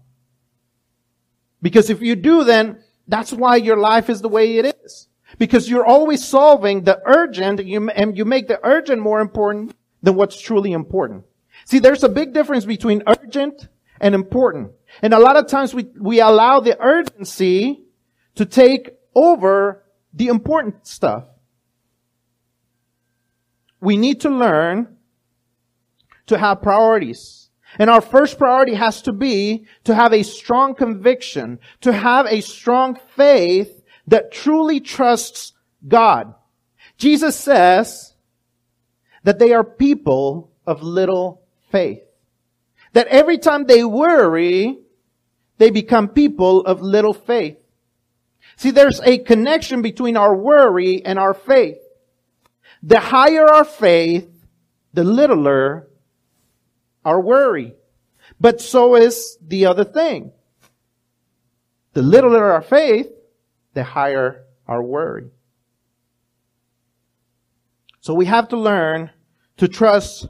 Because 1.62 1.90
if 1.90 2.02
you 2.02 2.16
do, 2.16 2.44
then 2.44 2.82
that's 3.08 3.32
why 3.32 3.56
your 3.56 3.76
life 3.76 4.10
is 4.10 4.20
the 4.20 4.28
way 4.28 4.58
it 4.58 4.76
is. 4.84 5.08
Because 5.38 5.68
you're 5.68 5.86
always 5.86 6.24
solving 6.24 6.84
the 6.84 7.00
urgent 7.04 7.60
and 7.60 8.16
you 8.16 8.24
make 8.24 8.48
the 8.48 8.60
urgent 8.62 9.02
more 9.02 9.20
important 9.20 9.74
than 10.02 10.14
what's 10.14 10.40
truly 10.40 10.72
important. 10.72 11.24
See, 11.64 11.78
there's 11.78 12.04
a 12.04 12.08
big 12.08 12.32
difference 12.32 12.64
between 12.64 13.02
urgent 13.06 13.68
and 14.00 14.14
important. 14.14 14.72
And 15.02 15.12
a 15.12 15.18
lot 15.18 15.36
of 15.36 15.48
times 15.48 15.74
we, 15.74 15.84
we 15.98 16.20
allow 16.20 16.60
the 16.60 16.80
urgency 16.80 17.84
to 18.36 18.46
take 18.46 18.90
over 19.14 19.82
the 20.12 20.28
important 20.28 20.86
stuff. 20.86 21.24
We 23.80 23.96
need 23.96 24.20
to 24.22 24.30
learn 24.30 24.96
to 26.26 26.38
have 26.38 26.62
priorities. 26.62 27.45
And 27.78 27.90
our 27.90 28.00
first 28.00 28.38
priority 28.38 28.74
has 28.74 29.02
to 29.02 29.12
be 29.12 29.66
to 29.84 29.94
have 29.94 30.12
a 30.12 30.22
strong 30.22 30.74
conviction, 30.74 31.58
to 31.82 31.92
have 31.92 32.26
a 32.26 32.40
strong 32.40 32.98
faith 33.16 33.82
that 34.06 34.32
truly 34.32 34.80
trusts 34.80 35.52
God. 35.86 36.34
Jesus 36.96 37.36
says 37.36 38.14
that 39.24 39.38
they 39.38 39.52
are 39.52 39.64
people 39.64 40.52
of 40.66 40.82
little 40.82 41.42
faith. 41.70 42.02
That 42.92 43.08
every 43.08 43.38
time 43.38 43.64
they 43.64 43.84
worry, 43.84 44.78
they 45.58 45.70
become 45.70 46.08
people 46.08 46.62
of 46.62 46.80
little 46.80 47.12
faith. 47.12 47.58
See, 48.56 48.70
there's 48.70 49.00
a 49.00 49.18
connection 49.18 49.82
between 49.82 50.16
our 50.16 50.34
worry 50.34 51.04
and 51.04 51.18
our 51.18 51.34
faith. 51.34 51.78
The 52.82 53.00
higher 53.00 53.44
our 53.46 53.64
faith, 53.64 54.28
the 54.94 55.04
littler 55.04 55.88
our 57.06 57.20
worry. 57.20 57.72
But 58.40 58.60
so 58.60 58.96
is 58.96 59.38
the 59.40 59.66
other 59.66 59.84
thing. 59.84 60.32
The 61.92 62.02
littler 62.02 62.52
our 62.52 62.62
faith, 62.62 63.08
the 63.74 63.84
higher 63.84 64.44
our 64.66 64.82
worry. 64.82 65.30
So 68.00 68.12
we 68.12 68.26
have 68.26 68.48
to 68.48 68.56
learn 68.56 69.10
to 69.58 69.68
trust 69.68 70.28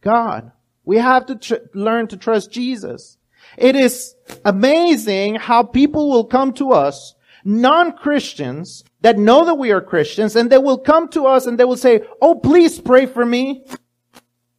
God. 0.00 0.52
We 0.84 0.98
have 0.98 1.26
to 1.26 1.34
tr- 1.34 1.66
learn 1.74 2.06
to 2.08 2.16
trust 2.16 2.52
Jesus. 2.52 3.18
It 3.58 3.74
is 3.74 4.14
amazing 4.44 5.34
how 5.34 5.64
people 5.64 6.08
will 6.08 6.24
come 6.24 6.52
to 6.54 6.72
us, 6.72 7.14
non-Christians, 7.44 8.84
that 9.00 9.18
know 9.18 9.44
that 9.44 9.56
we 9.56 9.72
are 9.72 9.80
Christians, 9.80 10.36
and 10.36 10.50
they 10.50 10.58
will 10.58 10.78
come 10.78 11.08
to 11.08 11.26
us 11.26 11.46
and 11.46 11.58
they 11.58 11.64
will 11.64 11.76
say, 11.76 12.02
Oh, 12.22 12.36
please 12.36 12.80
pray 12.80 13.06
for 13.06 13.26
me. 13.26 13.64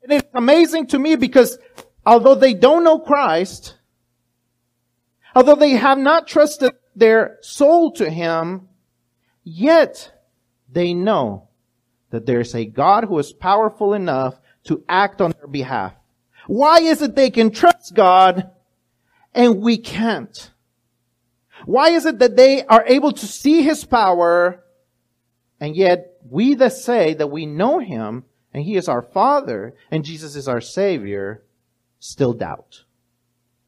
And 0.06 0.20
it's 0.20 0.30
amazing 0.36 0.86
to 0.88 1.00
me 1.00 1.16
because 1.16 1.58
although 2.06 2.36
they 2.36 2.54
don't 2.54 2.84
know 2.84 3.00
Christ, 3.00 3.76
although 5.36 5.56
they 5.56 5.72
have 5.72 5.98
not 5.98 6.28
trusted 6.28 6.74
their 6.96 7.40
soul 7.42 7.92
to 7.94 8.08
Him, 8.08 8.70
yet 9.44 10.14
they 10.72 10.94
know 10.94 11.50
that 12.12 12.28
there's 12.28 12.54
a 12.54 12.66
God 12.66 13.06
who 13.06 13.18
is 13.18 13.34
powerful 13.34 13.96
enough 13.96 14.40
to 14.66 14.84
act 14.88 15.22
on 15.22 15.32
their 15.32 15.48
behalf. 15.48 15.96
Why 16.46 16.82
is 16.82 17.02
it 17.02 17.16
they 17.16 17.32
can 17.32 17.50
trust 17.50 17.96
God 17.96 18.52
and 19.34 19.60
we 19.60 19.80
can't? 19.80 20.52
Why 21.66 21.90
is 21.90 22.06
it 22.06 22.20
that 22.20 22.36
they 22.36 22.64
are 22.64 22.86
able 22.86 23.12
to 23.12 23.26
see 23.26 23.64
His 23.64 23.84
power 23.86 24.64
and 25.60 25.76
yet 25.76 26.20
we 26.30 26.54
that 26.54 26.74
say 26.74 27.16
that 27.16 27.32
we 27.32 27.48
know 27.48 27.80
Him 27.80 28.26
and 28.56 28.64
He 28.64 28.78
is 28.78 28.88
our 28.88 29.02
Father 29.02 29.76
and 29.92 30.06
Jesus 30.06 30.38
is 30.38 30.48
our 30.48 30.62
Savior 30.62 31.44
still 32.00 32.32
doubt? 32.32 32.86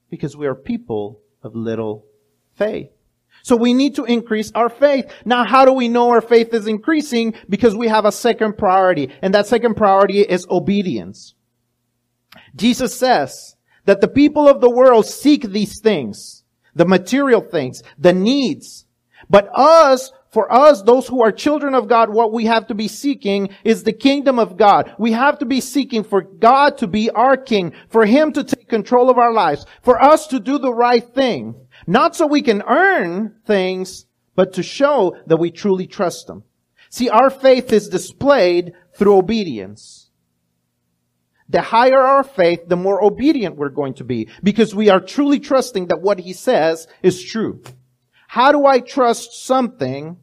Because 0.10 0.38
we 0.38 0.48
are 0.48 0.56
people 0.56 1.20
of 1.44 1.58
little 1.58 2.06
faith. 2.56 2.90
So 3.44 3.58
we 3.58 3.74
need 3.74 3.96
to 3.96 4.06
increase 4.06 4.50
our 4.56 4.70
faith. 4.70 5.12
Now, 5.26 5.44
how 5.44 5.66
do 5.66 5.74
we 5.74 5.90
know 5.90 6.12
our 6.12 6.22
faith 6.22 6.54
is 6.54 6.68
increasing? 6.68 7.34
Because 7.50 7.76
we 7.76 7.90
have 7.90 8.06
a 8.06 8.14
second 8.14 8.58
priority, 8.58 9.12
and 9.22 9.34
that 9.34 9.46
second 9.46 9.76
priority 9.76 10.22
is 10.22 10.48
obedience. 10.50 11.36
Jesus 12.56 12.98
says 12.98 13.58
that 13.84 14.00
the 14.00 14.08
people 14.08 14.48
of 14.48 14.62
the 14.62 14.70
world 14.70 15.06
seek 15.06 15.44
these 15.44 15.82
things, 15.82 16.46
the 16.76 16.86
material 16.86 17.42
things, 17.42 17.84
the 17.98 18.14
needs. 18.14 18.86
But 19.30 19.50
us, 19.54 20.14
for 20.32 20.52
us, 20.52 20.82
those 20.82 21.08
who 21.08 21.24
are 21.24 21.32
children 21.32 21.74
of 21.74 21.88
God, 21.88 22.10
what 22.10 22.34
we 22.34 22.46
have 22.46 22.68
to 22.68 22.76
be 22.76 22.88
seeking 22.88 23.50
is 23.64 23.84
the 23.84 23.94
kingdom 23.94 24.40
of 24.40 24.58
God. 24.58 24.94
We 25.00 25.14
have 25.14 25.40
to 25.40 25.46
be 25.46 25.62
seeking 25.62 26.04
for 26.04 26.22
God 26.22 26.78
to 26.80 26.88
be 26.88 27.10
our 27.10 27.38
king, 27.38 27.74
for 27.90 28.06
Him 28.06 28.34
to 28.34 28.44
take 28.44 28.68
control 28.68 29.10
of 29.10 29.18
our 29.18 29.34
lives, 29.34 29.66
for 29.82 30.02
us 30.02 30.28
to 30.28 30.40
do 30.40 30.58
the 30.58 30.74
right 30.74 31.04
thing. 31.14 31.56
Not 31.86 32.16
so 32.16 32.28
we 32.28 32.42
can 32.42 32.62
earn 32.62 33.36
things, 33.46 34.06
but 34.36 34.54
to 34.54 34.64
show 34.64 35.16
that 35.28 35.38
we 35.38 35.52
truly 35.52 35.88
trust 35.88 36.30
Him. 36.30 36.44
See, 36.90 37.10
our 37.10 37.30
faith 37.30 37.72
is 37.72 37.90
displayed 37.90 38.74
through 38.96 39.18
obedience 39.18 40.08
the 41.50 41.62
higher 41.62 42.00
our 42.00 42.24
faith, 42.24 42.68
the 42.68 42.76
more 42.76 43.04
obedient 43.04 43.56
we're 43.56 43.70
going 43.70 43.94
to 43.96 44.04
be 44.04 44.28
because 44.44 44.76
we 44.76 44.90
are 44.90 45.00
truly 45.00 45.40
trusting 45.40 45.88
that 45.88 46.02
what 46.02 46.20
he 46.20 46.34
says 46.34 46.88
is 47.02 47.24
true. 47.24 47.62
How 48.28 48.52
do 48.52 48.66
I 48.66 48.80
trust 48.80 49.46
something? 49.46 50.18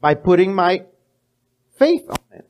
By 0.00 0.14
putting 0.14 0.52
my 0.52 0.86
faith 1.76 2.04
on 2.08 2.18
it. 2.32 2.48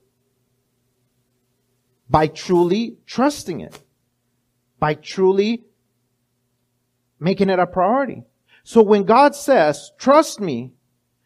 By 2.09 2.29
truly 2.29 2.97
trusting 3.07 3.61
it. 3.61 3.79
By 4.79 4.95
truly 4.95 5.65
making 7.21 7.51
it 7.51 7.59
a 7.59 7.67
priority. 7.67 8.25
So 8.65 8.83
when 8.83 9.05
God 9.05 9.35
says, 9.35 9.93
trust 9.99 10.41
me, 10.41 10.73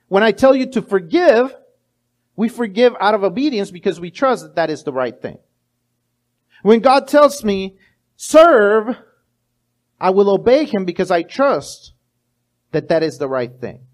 when 0.09 0.23
I 0.23 0.33
tell 0.33 0.55
you 0.55 0.67
to 0.71 0.83
forgive, 0.83 1.55
we 2.37 2.49
forgive 2.49 2.95
out 3.01 3.15
of 3.15 3.25
obedience 3.25 3.71
because 3.71 4.01
we 4.01 4.11
trust 4.11 4.43
that 4.43 4.57
that 4.57 4.71
is 4.71 4.83
the 4.83 4.93
right 4.93 5.21
thing. 5.21 5.39
When 6.63 6.81
God 6.81 7.09
tells 7.09 7.45
me, 7.45 7.77
serve, 8.17 8.97
I 10.01 10.11
will 10.11 10.31
obey 10.31 10.65
him 10.65 10.85
because 10.85 11.11
I 11.11 11.23
trust 11.23 11.93
that 12.73 12.89
that 12.89 13.03
is 13.03 13.19
the 13.19 13.29
right 13.29 13.53
thing. 13.61 13.87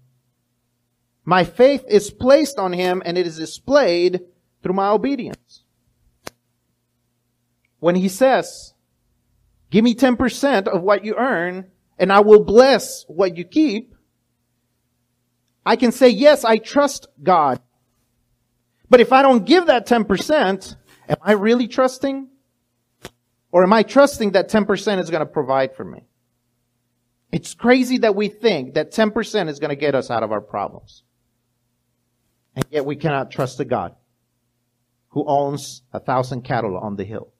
My 1.25 1.43
faith 1.43 1.85
is 1.87 2.11
placed 2.11 2.59
on 2.59 2.73
him 2.73 3.01
and 3.05 3.17
it 3.17 3.25
is 3.25 3.37
displayed 3.37 4.21
through 4.61 4.73
my 4.73 4.89
obedience. 4.89 5.63
When 7.79 7.95
he 7.95 8.09
says, 8.09 8.73
give 9.69 9.83
me 9.83 9.95
10% 9.95 10.67
of 10.67 10.81
what 10.81 11.05
you 11.05 11.15
earn 11.15 11.71
and 11.97 12.11
I 12.11 12.19
will 12.19 12.43
bless 12.43 13.05
what 13.07 13.37
you 13.37 13.45
keep, 13.45 13.95
I 15.65 15.77
can 15.77 15.93
say, 15.93 16.09
yes, 16.09 16.43
I 16.43 16.57
trust 16.57 17.07
God 17.21 17.61
but 18.93 19.01
if 19.01 19.11
I 19.11 19.23
don't 19.23 19.43
give 19.43 19.65
that 19.65 19.87
10%, 19.87 20.75
am 21.09 21.17
I 21.19 21.31
really 21.31 21.67
trusting? 21.67 22.29
Or 23.53 23.63
am 23.63 23.71
I 23.71 23.83
trusting 23.83 24.31
that 24.31 24.49
10% 24.49 24.99
is 24.99 25.11
going 25.11 25.19
to 25.19 25.27
provide 25.27 25.75
for 25.75 25.85
me? 25.85 26.07
It's 27.31 27.53
crazy 27.53 27.99
that 27.99 28.15
we 28.15 28.27
think 28.27 28.73
that 28.73 28.91
10% 28.91 29.47
is 29.47 29.59
going 29.59 29.69
to 29.69 29.75
get 29.75 29.93
us 29.93 30.09
out 30.09 30.23
of 30.23 30.31
our 30.31 30.41
problems. 30.41 31.03
And 32.55 32.65
yet 32.71 32.83
we 32.83 32.95
cannot 32.95 33.29
trust 33.29 33.59
a 33.59 33.65
God 33.65 33.95
who 35.09 35.23
owns 35.27 35.83
a 35.93 35.99
thousand 35.99 36.41
cattle 36.41 36.75
on 36.75 36.95
the 36.95 37.03
hill. 37.03 37.31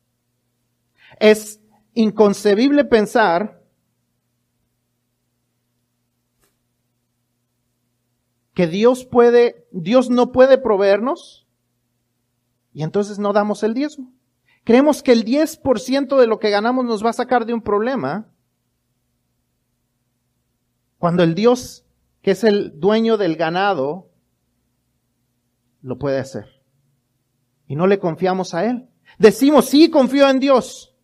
Es 1.20 1.58
inconcebible 1.96 2.84
pensar 2.84 3.56
que 8.54 8.68
Dios 8.68 9.04
puede, 9.04 9.66
Dios 9.72 10.12
no 10.12 10.28
puede 10.28 10.60
proveernos 10.60 11.48
y 12.72 12.84
entonces 12.84 13.18
no 13.18 13.34
damos 13.34 13.64
el 13.64 13.74
diezmo. 13.74 14.12
Creemos 14.64 15.04
que 15.04 15.12
el 15.12 15.26
10% 15.26 16.18
de 16.18 16.28
lo 16.28 16.40
que 16.40 16.50
ganamos 16.50 16.86
nos 16.86 17.04
va 17.04 17.10
a 17.10 17.14
sacar 17.14 17.46
de 17.46 17.54
un 17.54 17.62
problema 17.62 18.30
cuando 20.98 21.22
el 21.24 21.36
Dios, 21.36 21.86
que 22.22 22.32
es 22.32 22.46
el 22.46 22.80
dueño 22.80 23.18
del 23.18 23.36
ganado, 23.36 24.10
lo 25.82 25.98
puede 25.98 26.18
hacer. 26.20 26.64
Y 27.68 27.76
no 27.76 27.88
le 27.88 28.00
confiamos 28.00 28.54
a 28.54 28.64
Él. 28.66 28.90
Decimos, 29.18 29.66
sí, 29.66 29.90
confío 29.90 30.30
en 30.30 30.40
Dios. 30.40 30.96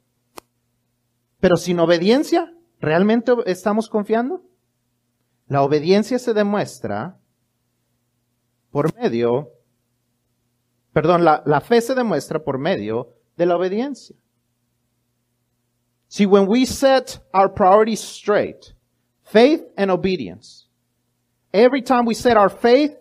Pero 1.41 1.57
sin 1.57 1.79
obediencia, 1.79 2.53
¿realmente 2.79 3.33
estamos 3.45 3.89
confiando? 3.89 4.45
La 5.47 5.63
obediencia 5.63 6.17
se 6.17 6.33
demuestra 6.33 7.19
por 8.71 8.95
medio, 8.95 9.51
perdón, 10.93 11.25
la, 11.25 11.43
la 11.45 11.59
fe 11.59 11.81
se 11.81 11.93
demuestra 11.93 12.43
por 12.43 12.57
medio 12.57 13.18
de 13.39 13.45
la 13.47 13.55
obediencia. 13.55 14.15
See, 16.07 16.27
when 16.27 16.45
we 16.45 16.65
set 16.65 17.17
our 17.33 17.49
priorities 17.49 17.99
straight, 17.99 18.73
Faith 19.29 19.61
and 19.77 19.91
obedience. 19.91 20.65
Every 21.53 21.83
time 21.83 22.05
we 22.05 22.15
set 22.15 22.35
our 22.35 22.49
faith 22.49 22.95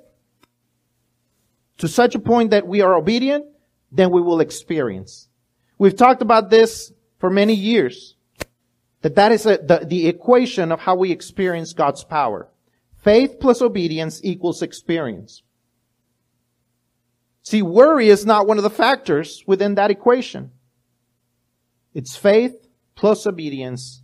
to 1.78 1.88
such 1.88 2.14
a 2.14 2.18
point 2.18 2.50
that 2.50 2.66
we 2.66 2.82
are 2.82 2.94
obedient, 2.94 3.46
then 3.90 4.10
we 4.12 4.20
will 4.20 4.40
experience. 4.40 5.28
We've 5.78 5.96
talked 5.96 6.20
about 6.20 6.50
this 6.50 6.92
for 7.18 7.30
many 7.30 7.54
years. 7.54 8.14
That 9.00 9.14
that 9.14 9.32
is 9.32 9.46
a, 9.46 9.56
the, 9.56 9.86
the 9.86 10.06
equation 10.06 10.70
of 10.70 10.80
how 10.80 10.96
we 10.96 11.12
experience 11.12 11.72
God's 11.72 12.04
power. 12.04 12.50
Faith 12.98 13.36
plus 13.40 13.62
obedience 13.62 14.20
equals 14.22 14.60
experience. 14.60 15.42
See, 17.48 17.62
worry 17.62 18.10
is 18.10 18.26
not 18.26 18.46
one 18.46 18.58
of 18.58 18.62
the 18.62 18.68
factors 18.68 19.42
within 19.46 19.76
that 19.76 19.90
equation. 19.90 20.50
It's 21.94 22.14
faith 22.14 22.68
plus 22.94 23.26
obedience 23.26 24.02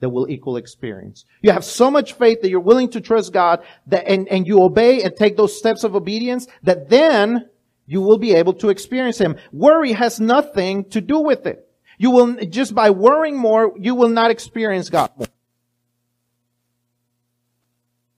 that 0.00 0.08
will 0.08 0.28
equal 0.28 0.56
experience. 0.56 1.24
You 1.40 1.52
have 1.52 1.64
so 1.64 1.88
much 1.88 2.14
faith 2.14 2.42
that 2.42 2.50
you're 2.50 2.58
willing 2.58 2.90
to 2.90 3.00
trust 3.00 3.32
God 3.32 3.62
that, 3.86 4.08
and, 4.08 4.26
and 4.26 4.44
you 4.44 4.60
obey 4.60 5.04
and 5.04 5.14
take 5.14 5.36
those 5.36 5.56
steps 5.56 5.84
of 5.84 5.94
obedience 5.94 6.48
that 6.64 6.88
then 6.88 7.48
you 7.86 8.00
will 8.00 8.18
be 8.18 8.34
able 8.34 8.54
to 8.54 8.70
experience 8.70 9.18
Him. 9.18 9.36
Worry 9.52 9.92
has 9.92 10.18
nothing 10.18 10.86
to 10.86 11.00
do 11.00 11.20
with 11.20 11.46
it. 11.46 11.68
You 11.96 12.10
will, 12.10 12.44
just 12.46 12.74
by 12.74 12.90
worrying 12.90 13.38
more, 13.38 13.72
you 13.78 13.94
will 13.94 14.08
not 14.08 14.32
experience 14.32 14.90
God 14.90 15.12
more. 15.16 15.28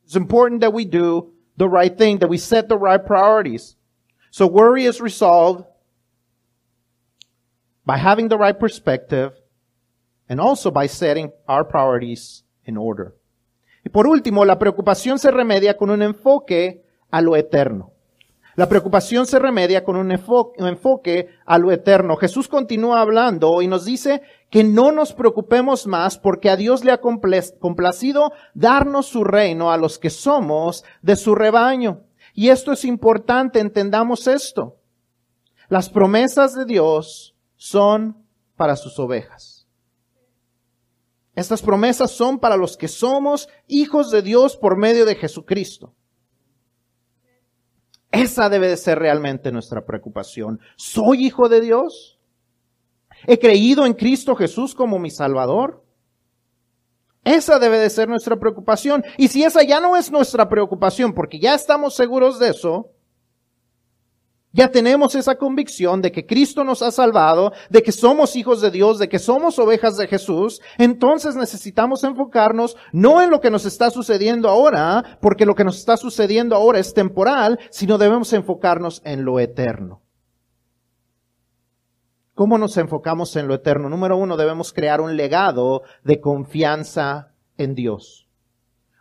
It's 0.07 0.17
important 0.17 0.63
that 0.63 0.73
we 0.73 0.87
do 0.87 1.35
the 1.59 1.69
right 1.69 1.95
thing, 1.95 2.21
that 2.21 2.29
we 2.29 2.39
set 2.39 2.71
the 2.71 2.79
right 2.79 3.05
priorities. 3.05 3.77
So 4.33 4.47
worry 4.47 4.87
is 4.87 4.99
resolved 4.99 5.67
by 7.85 7.99
having 7.99 8.29
the 8.29 8.39
right 8.39 8.59
perspective 8.59 9.35
and 10.27 10.41
also 10.41 10.71
by 10.71 10.87
setting 10.89 11.33
our 11.47 11.69
priorities 11.69 12.43
in 12.65 12.79
order. 12.79 13.15
Y 13.85 13.91
por 13.91 14.07
último, 14.07 14.47
la 14.47 14.59
preocupación 14.59 15.19
se 15.19 15.31
remedia 15.31 15.77
con 15.77 15.91
un 15.91 16.01
enfoque 16.01 16.83
a 17.11 17.21
lo 17.21 17.37
eterno. 17.37 17.93
La 18.57 18.71
preocupación 18.71 19.27
se 19.27 19.39
remedia 19.39 19.85
con 19.85 19.97
un 19.97 20.11
enfoque 20.11 21.29
a 21.45 21.59
lo 21.59 21.71
eterno. 21.71 22.17
Jesús 22.17 22.49
continúa 22.49 23.03
hablando 23.03 23.61
y 23.61 23.67
nos 23.67 23.85
dice 23.85 24.23
que 24.49 24.65
no 24.65 24.93
nos 24.93 25.13
preocupemos 25.13 25.87
más 25.87 26.17
porque 26.17 26.49
a 26.49 26.57
Dios 26.57 26.85
le 26.85 26.93
ha 26.93 27.01
complacido 27.03 28.33
darnos 28.55 29.07
su 29.07 29.25
reino 29.25 29.73
a 29.73 29.77
los 29.77 29.99
que 29.99 30.09
somos 30.09 30.85
de 31.03 31.17
su 31.17 31.35
rebaño. 31.35 32.05
Y 32.35 32.49
esto 32.49 32.73
es 32.73 32.85
importante, 32.85 33.61
entendamos 33.61 34.27
esto. 34.27 34.77
Las 35.69 35.89
promesas 35.89 36.55
de 36.55 36.65
Dios 36.65 37.37
son 37.57 38.27
para 38.57 38.77
sus 38.77 38.99
ovejas. 38.99 39.67
Estas 41.35 41.63
promesas 41.63 42.11
son 42.11 42.39
para 42.39 42.57
los 42.57 42.77
que 42.77 42.89
somos 42.89 43.49
hijos 43.67 44.11
de 44.11 44.23
Dios 44.23 44.57
por 44.57 44.77
medio 44.77 45.07
de 45.07 45.15
Jesucristo. 45.15 45.95
Esa 48.11 48.51
debe 48.51 48.69
de 48.69 48.77
ser 48.77 48.99
realmente 48.99 49.51
nuestra 49.51 49.87
preocupación. 49.87 50.61
¿Soy 50.77 51.25
hijo 51.25 51.49
de 51.49 51.63
Dios? 51.63 52.21
¿He 53.27 53.39
creído 53.39 53.87
en 53.87 53.95
Cristo 53.95 54.37
Jesús 54.37 54.75
como 54.75 54.99
mi 54.99 55.11
Salvador? 55.11 55.83
Esa 57.25 57.59
debe 57.59 57.79
de 57.79 57.91
ser 57.91 58.09
nuestra 58.09 58.37
preocupación. 58.37 59.05
Y 59.17 59.29
si 59.29 59.45
esa 59.45 59.63
ya 59.63 59.81
no 59.81 59.97
es 59.97 60.11
nuestra 60.11 60.49
preocupación, 60.49 61.13
porque 61.13 61.39
ya 61.39 61.55
estamos 61.55 61.95
seguros 61.95 62.39
de 62.39 62.51
eso, 62.51 62.91
ya 64.55 64.71
tenemos 64.71 65.15
esa 65.15 65.37
convicción 65.37 66.03
de 66.03 66.13
que 66.13 66.27
Cristo 66.27 66.63
nos 66.63 66.83
ha 66.83 66.91
salvado, 66.91 67.53
de 67.71 67.83
que 67.83 67.91
somos 67.91 68.37
hijos 68.37 68.61
de 68.61 68.71
Dios, 68.71 68.99
de 68.99 69.09
que 69.09 69.19
somos 69.19 69.59
ovejas 69.59 69.97
de 69.97 70.07
Jesús. 70.07 70.61
Entonces 70.77 71.37
necesitamos 71.37 72.05
enfocarnos 72.05 72.77
no 72.93 73.23
en 73.23 73.31
lo 73.31 73.41
que 73.41 73.51
nos 73.51 73.65
está 73.65 73.91
sucediendo 73.91 74.51
ahora, 74.51 75.19
porque 75.23 75.47
lo 75.47 75.55
que 75.55 75.65
nos 75.65 75.79
está 75.79 75.97
sucediendo 75.97 76.55
ahora 76.55 76.81
es 76.81 76.93
temporal, 76.93 77.59
sino 77.71 77.97
debemos 77.97 78.33
enfocarnos 78.35 79.01
en 79.05 79.25
lo 79.25 79.41
eterno. 79.41 80.02
¿Cómo 82.43 82.59
nos 82.59 82.77
enfocamos 82.77 83.37
en 83.37 83.47
lo 83.47 83.55
eterno? 83.55 83.89
Número 83.89 84.17
uno, 84.17 84.37
debemos 84.37 84.73
crear 84.73 85.01
un 85.01 85.17
legado 85.17 85.83
de 86.03 86.21
confianza 86.21 87.35
en 87.57 87.77
Dios. 87.77 88.27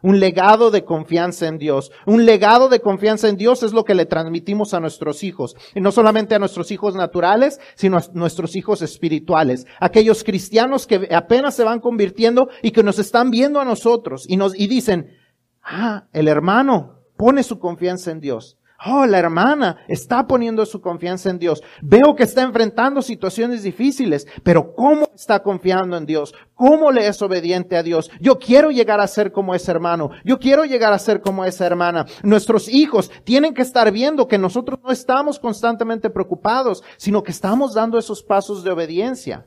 Un 0.03 0.19
legado 0.19 0.69
de 0.69 0.85
confianza 0.85 1.47
en 1.47 1.57
Dios. 1.57 1.91
Un 2.05 2.27
legado 2.27 2.69
de 2.69 2.81
confianza 2.81 3.29
en 3.29 3.37
Dios 3.37 3.63
es 3.63 3.73
lo 3.73 3.83
que 3.83 3.95
le 3.95 4.05
transmitimos 4.05 4.75
a 4.75 4.79
nuestros 4.79 5.23
hijos. 5.23 5.55
Y 5.73 5.81
no 5.81 5.91
solamente 5.91 6.35
a 6.35 6.39
nuestros 6.39 6.69
hijos 6.69 6.93
naturales, 6.93 7.59
sino 7.73 7.97
a 7.97 8.03
nuestros 8.13 8.55
hijos 8.55 8.83
espirituales. 8.83 9.65
Aquellos 9.79 10.23
cristianos 10.23 10.85
que 10.85 11.09
apenas 11.11 11.55
se 11.55 11.63
van 11.63 11.79
convirtiendo 11.79 12.47
y 12.61 12.69
que 12.69 12.83
nos 12.83 12.99
están 12.99 13.31
viendo 13.31 13.59
a 13.59 13.65
nosotros 13.65 14.25
y 14.29 14.37
nos, 14.37 14.53
y 14.55 14.67
dicen, 14.67 15.17
ah, 15.63 16.05
el 16.13 16.27
hermano 16.27 16.99
pone 17.17 17.41
su 17.41 17.57
confianza 17.57 18.11
en 18.11 18.19
Dios. 18.19 18.59
Oh, 18.83 19.05
la 19.05 19.19
hermana 19.19 19.77
está 19.87 20.25
poniendo 20.25 20.65
su 20.65 20.81
confianza 20.81 21.29
en 21.29 21.37
Dios. 21.37 21.61
Veo 21.83 22.15
que 22.15 22.23
está 22.23 22.41
enfrentando 22.41 23.03
situaciones 23.03 23.61
difíciles, 23.61 24.25
pero 24.41 24.73
¿cómo 24.73 25.07
está 25.13 25.43
confiando 25.43 25.97
en 25.97 26.07
Dios? 26.07 26.33
¿Cómo 26.55 26.91
le 26.91 27.05
es 27.05 27.21
obediente 27.21 27.77
a 27.77 27.83
Dios? 27.83 28.09
Yo 28.19 28.39
quiero 28.39 28.71
llegar 28.71 28.99
a 28.99 29.07
ser 29.07 29.31
como 29.31 29.53
ese 29.53 29.69
hermano. 29.69 30.09
Yo 30.25 30.39
quiero 30.39 30.65
llegar 30.65 30.93
a 30.93 30.99
ser 30.99 31.21
como 31.21 31.45
esa 31.45 31.67
hermana. 31.67 32.07
Nuestros 32.23 32.67
hijos 32.69 33.11
tienen 33.23 33.53
que 33.53 33.61
estar 33.61 33.91
viendo 33.91 34.27
que 34.27 34.39
nosotros 34.39 34.79
no 34.83 34.91
estamos 34.91 35.37
constantemente 35.37 36.09
preocupados, 36.09 36.83
sino 36.97 37.21
que 37.21 37.31
estamos 37.31 37.75
dando 37.75 37.99
esos 37.99 38.23
pasos 38.23 38.63
de 38.63 38.71
obediencia. 38.71 39.45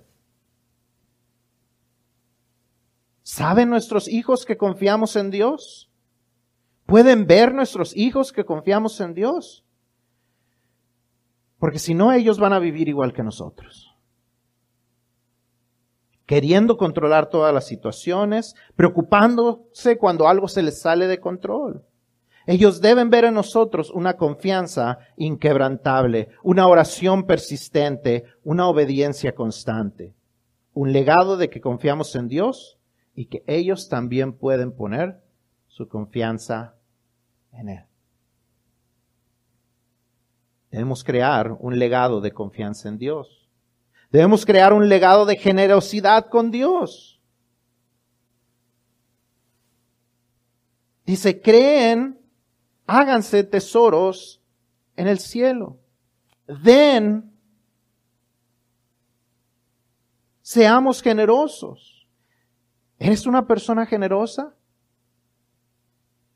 ¿Saben 3.24 3.68
nuestros 3.68 4.06
hijos 4.06 4.44
que 4.44 4.56
confiamos 4.56 5.16
en 5.16 5.30
Dios? 5.30 5.90
¿Pueden 6.86 7.26
ver 7.26 7.54
nuestros 7.54 7.96
hijos 7.96 8.32
que 8.32 8.44
confiamos 8.44 9.00
en 9.00 9.14
Dios? 9.14 9.64
Porque 11.58 11.78
si 11.78 11.94
no, 11.94 12.12
ellos 12.12 12.38
van 12.38 12.52
a 12.52 12.58
vivir 12.58 12.88
igual 12.88 13.12
que 13.12 13.22
nosotros. 13.22 13.96
Queriendo 16.26 16.76
controlar 16.76 17.30
todas 17.30 17.54
las 17.54 17.66
situaciones, 17.66 18.54
preocupándose 18.76 19.96
cuando 19.96 20.28
algo 20.28 20.48
se 20.48 20.62
les 20.62 20.80
sale 20.80 21.06
de 21.06 21.20
control. 21.20 21.84
Ellos 22.46 22.82
deben 22.82 23.08
ver 23.08 23.24
en 23.24 23.34
nosotros 23.34 23.90
una 23.90 24.18
confianza 24.18 24.98
inquebrantable, 25.16 26.28
una 26.42 26.66
oración 26.66 27.24
persistente, 27.24 28.24
una 28.42 28.68
obediencia 28.68 29.34
constante, 29.34 30.14
un 30.74 30.92
legado 30.92 31.38
de 31.38 31.48
que 31.48 31.62
confiamos 31.62 32.14
en 32.14 32.28
Dios 32.28 32.78
y 33.14 33.26
que 33.26 33.42
ellos 33.46 33.88
también 33.88 34.34
pueden 34.34 34.72
poner 34.72 35.23
su 35.74 35.88
confianza 35.88 36.76
en 37.50 37.68
Él. 37.68 37.84
Debemos 40.70 41.02
crear 41.02 41.50
un 41.58 41.76
legado 41.80 42.20
de 42.20 42.30
confianza 42.30 42.88
en 42.88 42.96
Dios. 42.96 43.50
Debemos 44.12 44.46
crear 44.46 44.72
un 44.72 44.88
legado 44.88 45.26
de 45.26 45.36
generosidad 45.36 46.28
con 46.28 46.52
Dios. 46.52 47.20
Dice, 51.04 51.40
creen, 51.40 52.20
háganse 52.86 53.42
tesoros 53.42 54.40
en 54.94 55.08
el 55.08 55.18
cielo. 55.18 55.80
Den, 56.46 57.36
seamos 60.40 61.02
generosos. 61.02 62.06
¿Eres 62.96 63.26
una 63.26 63.44
persona 63.44 63.86
generosa? 63.86 64.54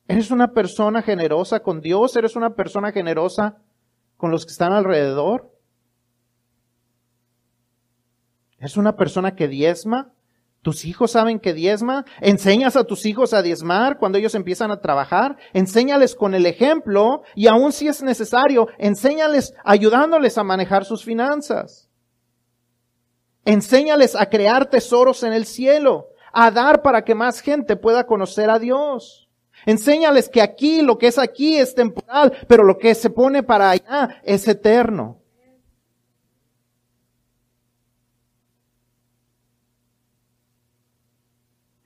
¿Eres 0.08 0.30
una 0.30 0.52
persona 0.52 1.02
generosa 1.02 1.60
con 1.60 1.82
Dios? 1.82 2.16
¿Eres 2.16 2.34
una 2.34 2.54
persona 2.54 2.92
generosa 2.92 3.58
con 4.16 4.30
los 4.30 4.46
que 4.46 4.52
están 4.52 4.72
alrededor? 4.72 5.52
¿Es 8.58 8.78
una 8.78 8.96
persona 8.96 9.36
que 9.36 9.48
diezma? 9.48 10.12
¿Tus 10.62 10.86
hijos 10.86 11.10
saben 11.12 11.38
que 11.38 11.52
diezma? 11.52 12.06
¿Enseñas 12.20 12.74
a 12.74 12.84
tus 12.84 13.04
hijos 13.04 13.34
a 13.34 13.42
diezmar 13.42 13.98
cuando 13.98 14.16
ellos 14.16 14.34
empiezan 14.34 14.70
a 14.70 14.80
trabajar? 14.80 15.36
Enséñales 15.52 16.14
con 16.14 16.34
el 16.34 16.46
ejemplo 16.46 17.22
y 17.34 17.46
aun 17.46 17.70
si 17.70 17.86
es 17.86 18.02
necesario, 18.02 18.66
enséñales 18.78 19.54
ayudándoles 19.62 20.38
a 20.38 20.42
manejar 20.42 20.86
sus 20.86 21.04
finanzas. 21.04 21.90
Enséñales 23.44 24.16
a 24.16 24.30
crear 24.30 24.70
tesoros 24.70 25.22
en 25.22 25.34
el 25.34 25.44
cielo, 25.44 26.08
a 26.32 26.50
dar 26.50 26.80
para 26.80 27.04
que 27.04 27.14
más 27.14 27.40
gente 27.40 27.76
pueda 27.76 28.04
conocer 28.04 28.48
a 28.48 28.58
Dios. 28.58 29.27
Enséñales 29.66 30.28
que 30.28 30.42
aquí, 30.42 30.82
lo 30.82 30.98
que 30.98 31.08
es 31.08 31.18
aquí 31.18 31.56
es 31.56 31.74
temporal, 31.74 32.32
pero 32.48 32.64
lo 32.64 32.78
que 32.78 32.94
se 32.94 33.10
pone 33.10 33.42
para 33.42 33.70
allá 33.70 34.20
es 34.24 34.46
eterno. 34.48 35.20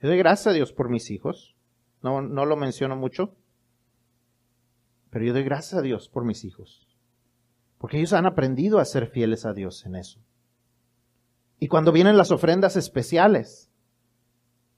Yo 0.01 0.09
doy 0.09 0.17
gracias 0.17 0.47
a 0.47 0.53
Dios 0.53 0.73
por 0.73 0.89
mis 0.89 1.09
hijos. 1.11 1.55
No, 2.01 2.21
no 2.21 2.45
lo 2.45 2.57
menciono 2.57 2.97
mucho. 2.97 3.35
Pero 5.09 5.23
yo 5.23 5.33
doy 5.33 5.43
gracias 5.43 5.75
a 5.75 5.81
Dios 5.81 6.09
por 6.09 6.25
mis 6.25 6.43
hijos. 6.43 6.87
Porque 7.77 7.97
ellos 7.97 8.11
han 8.11 8.25
aprendido 8.25 8.79
a 8.79 8.85
ser 8.85 9.07
fieles 9.07 9.45
a 9.45 9.53
Dios 9.53 9.85
en 9.85 9.95
eso. 9.95 10.19
Y 11.59 11.69
cuando 11.69 11.93
vienen 11.93 12.17
las 12.17 12.31
ofrendas 12.31 12.75
especiales, 12.75 13.69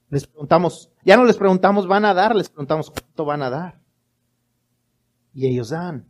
les 0.08 0.26
preguntamos, 0.26 0.90
ya 1.04 1.16
no 1.16 1.24
les 1.24 1.36
preguntamos 1.36 1.86
van 1.86 2.04
a 2.04 2.14
dar, 2.14 2.34
les 2.34 2.48
preguntamos 2.48 2.90
cuánto 2.90 3.24
van 3.24 3.42
a 3.42 3.50
dar. 3.50 3.80
Y 5.34 5.46
ellos 5.46 5.70
dan. 5.70 6.08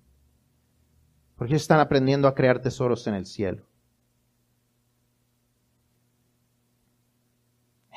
Porque 1.36 1.54
ellos 1.54 1.62
están 1.62 1.80
aprendiendo 1.80 2.28
a 2.28 2.34
crear 2.34 2.60
tesoros 2.60 3.06
en 3.06 3.14
el 3.14 3.26
cielo. 3.26 3.66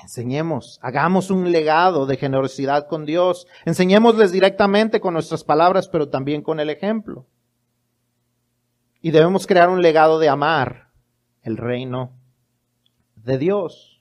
Enseñemos, 0.01 0.79
hagamos 0.81 1.29
un 1.29 1.51
legado 1.51 2.05
de 2.05 2.15
generosidad 2.15 2.87
con 2.87 3.05
Dios. 3.05 3.47
Enseñémosles 3.65 4.31
directamente 4.31 5.01
con 5.01 5.13
nuestras 5.13 5.43
palabras, 5.43 5.89
pero 5.89 6.09
también 6.09 6.41
con 6.41 6.59
el 6.59 6.69
ejemplo. 6.69 7.27
Y 9.01 9.11
debemos 9.11 9.45
crear 9.45 9.69
un 9.69 9.81
legado 9.81 10.19
de 10.19 10.29
amar 10.29 10.91
el 11.41 11.57
reino 11.57 12.17
de 13.15 13.37
Dios. 13.37 13.98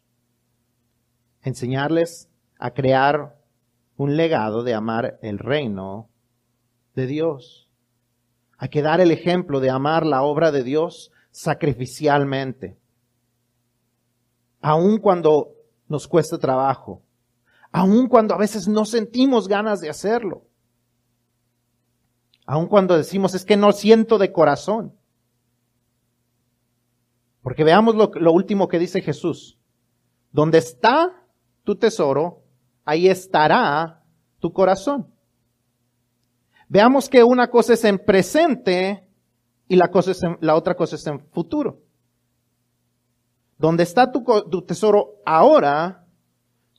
Enseñarles 1.43 2.29
a 2.59 2.73
crear 2.73 3.39
un 3.97 4.17
legado 4.17 4.63
de 4.63 4.75
amar 4.75 5.19
el 5.23 5.39
reino 5.39 6.09
de 6.95 7.07
Dios. 7.07 7.69
Hay 8.57 8.69
que 8.71 8.83
dar 8.83 9.01
el 9.01 9.11
ejemplo 9.11 9.61
de 9.61 9.71
amar 9.71 10.07
la 10.07 10.23
obra 10.23 10.51
de 10.51 10.63
Dios 10.63 11.13
sacrificialmente. 11.31 12.79
Aun 14.61 14.99
cuando 14.99 15.55
nos 15.89 16.09
cuesta 16.09 16.39
trabajo, 16.39 17.03
aun 17.71 18.09
cuando 18.09 18.35
a 18.35 18.39
veces 18.39 18.67
no 18.67 18.85
sentimos 18.85 19.47
ganas 19.47 19.81
de 19.81 19.91
hacerlo, 19.91 20.45
aun 22.47 22.67
cuando 22.67 22.97
decimos 22.97 23.35
es 23.35 23.45
que 23.45 23.57
no 23.57 23.73
siento 23.73 24.19
de 24.19 24.33
corazón. 24.33 24.95
Porque 27.43 27.65
veamos 27.65 27.95
lo, 27.95 28.11
lo 28.15 28.33
último 28.33 28.69
que 28.69 28.79
dice 28.79 29.01
Jesús. 29.01 29.59
Donde 30.33 30.59
está 30.59 31.25
tu 31.69 31.77
tesoro, 31.77 32.45
ahí 32.87 33.09
estará 33.09 34.03
tu 34.39 34.55
corazón. 34.55 35.07
Veamos 36.67 37.11
que 37.11 37.23
una 37.23 37.51
cosa 37.51 37.75
es 37.75 37.85
en 37.85 37.99
presente 37.99 39.07
y 39.69 39.77
la, 39.77 39.91
cosa 39.91 40.13
es 40.13 40.23
la 40.41 40.55
otra 40.55 40.75
cosa 40.75 40.97
es 40.97 41.07
en 41.07 41.21
futuro. 41.21 41.83
Donde 43.59 43.83
está 43.83 44.11
tu, 44.11 44.25
tesoro 44.63 45.17
ahora, 45.27 46.07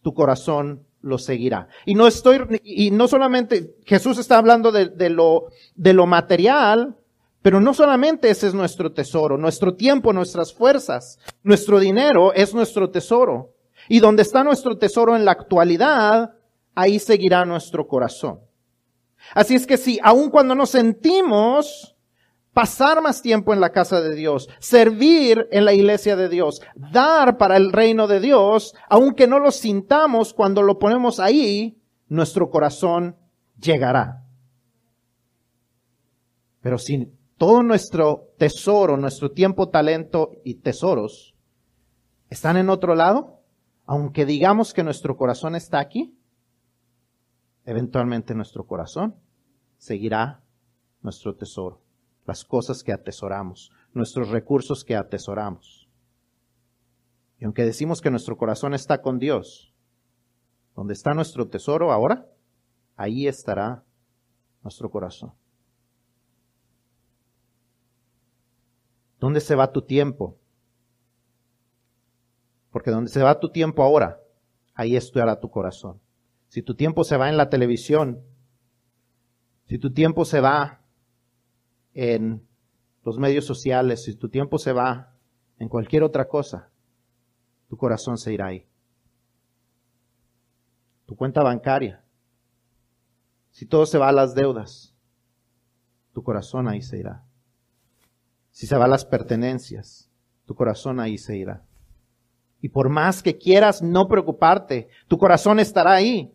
tu 0.02 0.12
corazón 0.16 0.88
lo 1.02 1.20
seguirá. 1.20 1.68
Y 1.86 1.94
no 1.94 2.08
estoy, 2.08 2.40
y 2.64 2.90
no 2.90 3.08
solamente, 3.08 3.76
Jesús 3.86 4.18
está 4.18 4.40
hablando 4.40 4.72
de, 4.72 4.88
de, 4.88 5.12
lo, 5.12 5.50
de 5.76 5.94
lo 5.94 6.08
material, 6.08 6.98
pero 7.44 7.62
no 7.62 7.76
solamente 7.76 8.32
ese 8.32 8.48
es 8.48 8.56
nuestro 8.56 8.92
tesoro, 8.92 9.38
nuestro 9.38 9.76
tiempo, 9.76 10.14
nuestras 10.14 10.52
fuerzas, 10.52 11.20
nuestro 11.44 11.78
dinero 11.78 12.34
es 12.34 12.56
nuestro 12.56 12.90
tesoro. 12.90 13.54
Y 13.90 14.00
donde 14.00 14.22
está 14.22 14.46
nuestro 14.46 14.78
tesoro 14.78 15.18
en 15.18 15.26
la 15.26 15.32
actualidad, 15.32 16.36
ahí 16.76 17.00
seguirá 17.00 17.44
nuestro 17.44 17.88
corazón. 17.88 18.40
Así 19.34 19.56
es 19.56 19.68
que 19.68 19.78
si 19.78 20.00
aun 20.02 20.30
cuando 20.30 20.56
nos 20.56 20.70
sentimos 20.70 21.98
pasar 22.54 23.02
más 23.02 23.22
tiempo 23.22 23.54
en 23.54 23.60
la 23.60 23.72
casa 23.72 24.02
de 24.02 24.16
Dios, 24.16 24.50
servir 24.60 25.48
en 25.52 25.66
la 25.66 25.74
iglesia 25.74 26.16
de 26.16 26.30
Dios, 26.30 26.62
dar 26.76 27.38
para 27.38 27.58
el 27.58 27.72
reino 27.72 28.08
de 28.08 28.20
Dios, 28.20 28.76
aunque 28.90 29.28
no 29.28 29.40
lo 29.40 29.52
sintamos 29.52 30.34
cuando 30.34 30.62
lo 30.62 30.80
ponemos 30.80 31.20
ahí, 31.20 31.82
nuestro 32.08 32.50
corazón 32.50 33.16
llegará. 33.60 34.24
Pero 36.62 36.78
si 36.78 37.12
todo 37.38 37.64
nuestro 37.64 38.34
tesoro, 38.38 38.98
nuestro 38.98 39.32
tiempo, 39.32 39.70
talento 39.70 40.32
y 40.44 40.56
tesoros 40.56 41.36
están 42.30 42.58
en 42.58 42.70
otro 42.70 42.96
lado, 42.96 43.39
aunque 43.92 44.24
digamos 44.24 44.72
que 44.72 44.84
nuestro 44.84 45.18
corazón 45.18 45.56
está 45.56 45.80
aquí, 45.80 46.16
eventualmente 47.66 48.36
nuestro 48.36 48.68
corazón 48.68 49.16
seguirá 49.80 50.44
nuestro 51.02 51.36
tesoro 51.36 51.82
las 52.28 52.46
cosas 52.46 52.84
que 52.84 52.94
atesoramos, 52.94 53.72
nuestros 53.92 54.30
recursos 54.30 54.86
que 54.86 54.96
atesoramos. 54.96 55.90
Y 57.40 57.46
aunque 57.46 57.66
decimos 57.66 58.00
que 58.00 58.12
nuestro 58.12 58.38
corazón 58.38 58.76
está 58.76 59.02
con 59.02 59.18
Dios, 59.18 59.74
donde 60.76 60.94
está 60.94 61.16
nuestro 61.16 61.48
tesoro 61.48 61.92
ahora, 61.92 62.30
ahí 62.96 63.28
estará 63.28 63.84
nuestro 64.62 64.92
corazón. 64.92 65.34
¿Dónde 69.20 69.42
se 69.42 69.56
va 69.56 69.72
tu 69.72 69.82
tiempo? 69.82 70.38
Porque 72.72 72.92
donde 72.92 73.10
se 73.10 73.24
va 73.24 73.40
tu 73.40 73.50
tiempo 73.50 73.84
ahora, 73.84 74.20
ahí 74.74 74.96
estará 74.96 75.40
tu 75.40 75.50
corazón. 75.50 76.00
Si 76.48 76.62
tu 76.62 76.76
tiempo 76.76 77.04
se 77.04 77.18
va 77.18 77.30
en 77.30 77.38
la 77.38 77.50
televisión, 77.50 78.24
si 79.68 79.78
tu 79.78 79.94
tiempo 79.94 80.26
se 80.26 80.42
va 80.42 80.82
en 81.94 82.48
los 83.04 83.18
medios 83.18 83.46
sociales, 83.46 84.04
si 84.04 84.16
tu 84.16 84.30
tiempo 84.30 84.58
se 84.58 84.74
va 84.74 85.16
en 85.58 85.70
cualquier 85.70 86.04
otra 86.04 86.28
cosa, 86.28 86.70
tu 87.68 87.78
corazón 87.78 88.18
se 88.18 88.34
irá 88.34 88.48
ahí. 88.48 88.68
Tu 91.06 91.16
cuenta 91.16 91.44
bancaria, 91.44 92.04
si 93.52 93.66
todo 93.66 93.86
se 93.86 93.98
va 93.98 94.10
a 94.10 94.14
las 94.14 94.36
deudas, 94.36 94.96
tu 96.14 96.24
corazón 96.24 96.68
ahí 96.68 96.82
se 96.82 96.98
irá. 96.98 97.26
Si 98.52 98.68
se 98.68 98.78
va 98.78 98.86
a 98.86 98.90
las 98.90 99.06
pertenencias, 99.06 100.10
tu 100.46 100.56
corazón 100.56 101.00
ahí 101.00 101.18
se 101.18 101.38
irá. 101.38 101.66
Y 102.62 102.70
por 102.70 102.90
más 102.90 103.24
que 103.24 103.38
quieras 103.38 103.82
no 103.82 104.08
preocuparte, 104.08 104.90
tu 105.08 105.18
corazón 105.18 105.60
estará 105.60 105.94
ahí. 105.94 106.34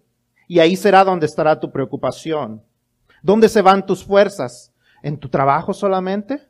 Y 0.49 0.59
ahí 0.59 0.77
será 0.77 1.05
donde 1.05 1.27
estará 1.27 1.59
tu 1.59 1.71
preocupación. 1.71 2.63
¿Dónde 3.23 3.49
se 3.49 3.63
van 3.63 3.87
tus 3.87 4.05
fuerzas? 4.05 4.75
en 5.05 5.19
tu 5.19 5.29
trabajo 5.29 5.75
solamente? 5.75 6.49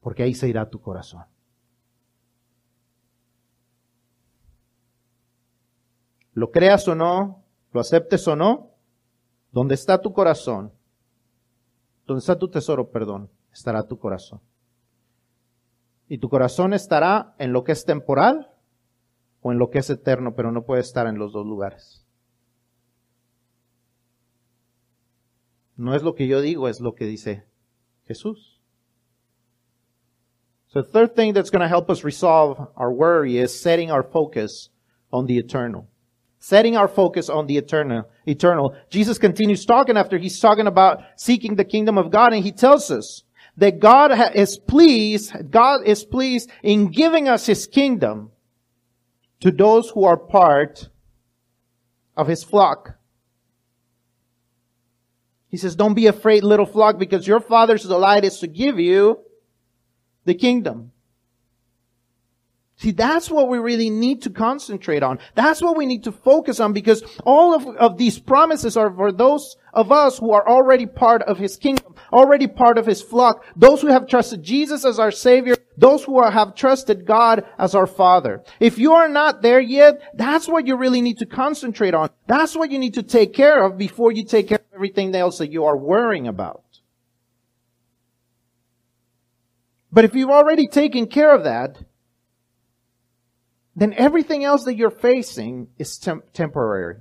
Porque 0.00 0.22
ahí 0.22 0.32
se 0.32 0.48
irá 0.48 0.70
tu 0.70 0.80
corazón. 0.80 1.24
Lo 6.34 6.52
creas 6.52 6.86
o 6.86 6.94
no, 6.94 7.42
lo 7.72 7.80
aceptes 7.80 8.28
o 8.28 8.36
no, 8.36 8.70
donde 9.50 9.74
está 9.74 10.00
tu 10.00 10.12
corazón, 10.12 10.72
donde 12.06 12.20
está 12.20 12.38
tu 12.38 12.48
tesoro, 12.48 12.88
perdón, 12.92 13.28
estará 13.52 13.82
tu 13.82 13.98
corazón. 13.98 14.40
Y 16.08 16.18
tu 16.18 16.28
corazón 16.28 16.72
estará 16.72 17.34
en 17.38 17.52
lo 17.52 17.64
que 17.64 17.72
es 17.72 17.84
temporal 17.84 18.50
o 19.40 19.52
en 19.52 19.58
lo 19.58 19.70
que 19.70 19.78
es 19.78 19.90
eterno, 19.90 20.34
pero 20.36 20.52
no 20.52 20.64
puede 20.64 20.80
estar 20.80 21.06
en 21.06 21.18
los 21.18 21.32
dos 21.32 21.46
lugares. 21.46 22.06
No 25.76 25.94
es 25.94 26.02
lo 26.02 26.14
que 26.14 26.26
yo 26.26 26.40
digo, 26.40 26.68
es 26.68 26.80
lo 26.80 26.94
que 26.94 27.04
dice 27.04 27.44
Jesús. 28.04 28.60
So 30.68 30.82
the 30.82 30.88
third 30.88 31.14
thing 31.14 31.32
that's 31.32 31.50
going 31.50 31.62
to 31.62 31.68
help 31.68 31.90
us 31.90 32.04
resolve 32.04 32.58
our 32.76 32.92
worry 32.92 33.38
is 33.38 33.60
setting 33.60 33.90
our 33.90 34.02
focus 34.02 34.70
on 35.12 35.26
the 35.26 35.38
eternal. 35.38 35.88
Setting 36.38 36.76
our 36.76 36.88
focus 36.88 37.28
on 37.28 37.46
the 37.46 37.56
eternal, 37.56 38.04
eternal. 38.26 38.74
Jesus 38.90 39.18
continues 39.18 39.64
talking 39.64 39.96
after 39.96 40.18
he's 40.18 40.38
talking 40.38 40.66
about 40.66 40.98
seeking 41.16 41.56
the 41.56 41.64
kingdom 41.64 41.98
of 41.98 42.10
God 42.10 42.32
and 42.32 42.44
he 42.44 42.52
tells 42.52 42.90
us 42.90 43.22
that 43.56 43.80
God 43.80 44.12
is 44.34 44.58
pleased, 44.58 45.32
God 45.50 45.86
is 45.86 46.04
pleased 46.04 46.50
in 46.62 46.90
giving 46.90 47.28
us 47.28 47.46
his 47.46 47.66
kingdom 47.66 48.30
to 49.40 49.50
those 49.50 49.90
who 49.90 50.04
are 50.04 50.16
part 50.16 50.88
of 52.16 52.28
his 52.28 52.44
flock. 52.44 52.98
He 55.48 55.56
says, 55.56 55.76
don't 55.76 55.94
be 55.94 56.06
afraid, 56.06 56.44
little 56.44 56.66
flock, 56.66 56.98
because 56.98 57.26
your 57.26 57.40
father's 57.40 57.84
delight 57.84 58.24
is 58.24 58.40
to 58.40 58.46
give 58.46 58.78
you 58.78 59.20
the 60.24 60.34
kingdom. 60.34 60.92
See, 62.78 62.90
that's 62.90 63.30
what 63.30 63.48
we 63.48 63.56
really 63.56 63.88
need 63.88 64.20
to 64.22 64.30
concentrate 64.30 65.02
on. 65.02 65.18
That's 65.34 65.62
what 65.62 65.78
we 65.78 65.86
need 65.86 66.04
to 66.04 66.12
focus 66.12 66.60
on 66.60 66.74
because 66.74 67.02
all 67.24 67.54
of, 67.54 67.66
of 67.76 67.96
these 67.96 68.18
promises 68.18 68.76
are 68.76 68.92
for 68.92 69.10
those 69.12 69.56
of 69.72 69.90
us 69.90 70.18
who 70.18 70.32
are 70.32 70.46
already 70.46 70.84
part 70.84 71.22
of 71.22 71.38
His 71.38 71.56
kingdom, 71.56 71.94
already 72.12 72.46
part 72.46 72.76
of 72.76 72.84
His 72.84 73.00
flock, 73.00 73.46
those 73.56 73.80
who 73.80 73.86
have 73.86 74.06
trusted 74.06 74.42
Jesus 74.42 74.84
as 74.84 74.98
our 74.98 75.10
Savior, 75.10 75.56
those 75.78 76.04
who 76.04 76.18
are, 76.18 76.30
have 76.30 76.54
trusted 76.54 77.06
God 77.06 77.46
as 77.58 77.74
our 77.74 77.86
Father. 77.86 78.42
If 78.60 78.78
you 78.78 78.92
are 78.92 79.08
not 79.08 79.40
there 79.40 79.60
yet, 79.60 79.98
that's 80.14 80.46
what 80.46 80.66
you 80.66 80.76
really 80.76 81.00
need 81.00 81.18
to 81.18 81.26
concentrate 81.26 81.94
on. 81.94 82.10
That's 82.26 82.54
what 82.54 82.70
you 82.70 82.78
need 82.78 82.94
to 82.94 83.02
take 83.02 83.32
care 83.32 83.64
of 83.64 83.78
before 83.78 84.12
you 84.12 84.22
take 84.24 84.48
care 84.48 84.58
of 84.58 84.74
everything 84.74 85.14
else 85.14 85.38
that 85.38 85.50
you 85.50 85.64
are 85.64 85.78
worrying 85.78 86.28
about. 86.28 86.62
But 89.90 90.04
if 90.04 90.14
you've 90.14 90.28
already 90.28 90.66
taken 90.66 91.06
care 91.06 91.34
of 91.34 91.44
that, 91.44 91.78
then 93.76 93.92
everything 93.92 94.42
else 94.42 94.64
that 94.64 94.74
you're 94.74 94.90
facing 94.90 95.68
is 95.78 95.98
temp- 95.98 96.32
temporary. 96.32 96.96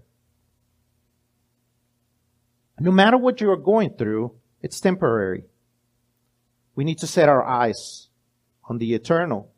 No 2.79 2.91
matter 2.91 3.17
what 3.17 3.39
you 3.39 3.49
are 3.49 3.57
going 3.57 3.91
through, 3.91 4.33
it's 4.61 4.81
temporary. 4.81 5.45
We 6.75 6.83
need 6.83 6.97
to 6.99 7.07
set 7.07 7.29
our 7.29 7.43
eyes 7.43 8.09
on 8.67 8.77
the 8.77 8.93
eternal. 8.93 9.53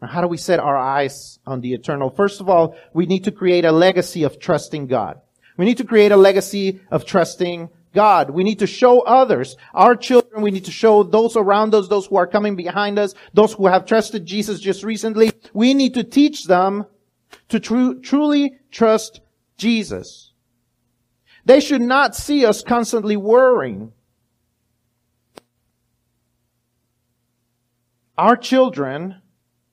Now, 0.00 0.08
how 0.08 0.22
do 0.22 0.28
we 0.28 0.38
set 0.38 0.58
our 0.58 0.76
eyes 0.76 1.38
on 1.46 1.60
the 1.60 1.74
eternal? 1.74 2.08
First 2.08 2.40
of 2.40 2.48
all, 2.48 2.74
we 2.94 3.04
need 3.04 3.24
to 3.24 3.32
create 3.32 3.66
a 3.66 3.72
legacy 3.72 4.22
of 4.22 4.38
trusting 4.38 4.86
God. 4.86 5.20
We 5.58 5.66
need 5.66 5.78
to 5.78 5.84
create 5.84 6.12
a 6.12 6.16
legacy 6.16 6.80
of 6.90 7.04
trusting 7.04 7.68
God. 7.96 8.30
We 8.30 8.44
need 8.44 8.60
to 8.60 8.66
show 8.66 9.00
others, 9.00 9.56
our 9.72 9.96
children, 9.96 10.42
we 10.42 10.50
need 10.50 10.66
to 10.66 10.70
show 10.70 11.02
those 11.02 11.34
around 11.34 11.74
us, 11.74 11.88
those 11.88 12.06
who 12.06 12.16
are 12.16 12.26
coming 12.26 12.54
behind 12.54 12.98
us, 12.98 13.14
those 13.32 13.54
who 13.54 13.66
have 13.66 13.86
trusted 13.86 14.26
Jesus 14.26 14.60
just 14.60 14.84
recently. 14.84 15.32
We 15.54 15.72
need 15.72 15.94
to 15.94 16.04
teach 16.04 16.44
them 16.44 16.84
to 17.48 17.58
tru- 17.58 18.00
truly 18.02 18.58
trust 18.70 19.20
Jesus. 19.56 20.34
They 21.46 21.58
should 21.58 21.80
not 21.80 22.14
see 22.14 22.44
us 22.44 22.62
constantly 22.62 23.16
worrying. 23.16 23.92
Our 28.18 28.36
children, 28.36 29.22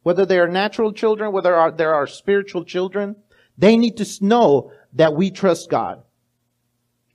whether 0.03 0.26
they 0.26 0.39
are 0.39 0.47
natural 0.47 0.93
children, 0.93 1.34
whether 1.34 1.74
they 1.76 1.84
are 1.84 2.07
spiritual 2.07 2.63
children, 2.63 3.17
they 3.57 3.76
need 3.76 3.97
to 3.97 4.26
know 4.26 4.71
that 4.93 5.13
we 5.13 5.30
trust 5.30 5.69
God. 5.69 6.03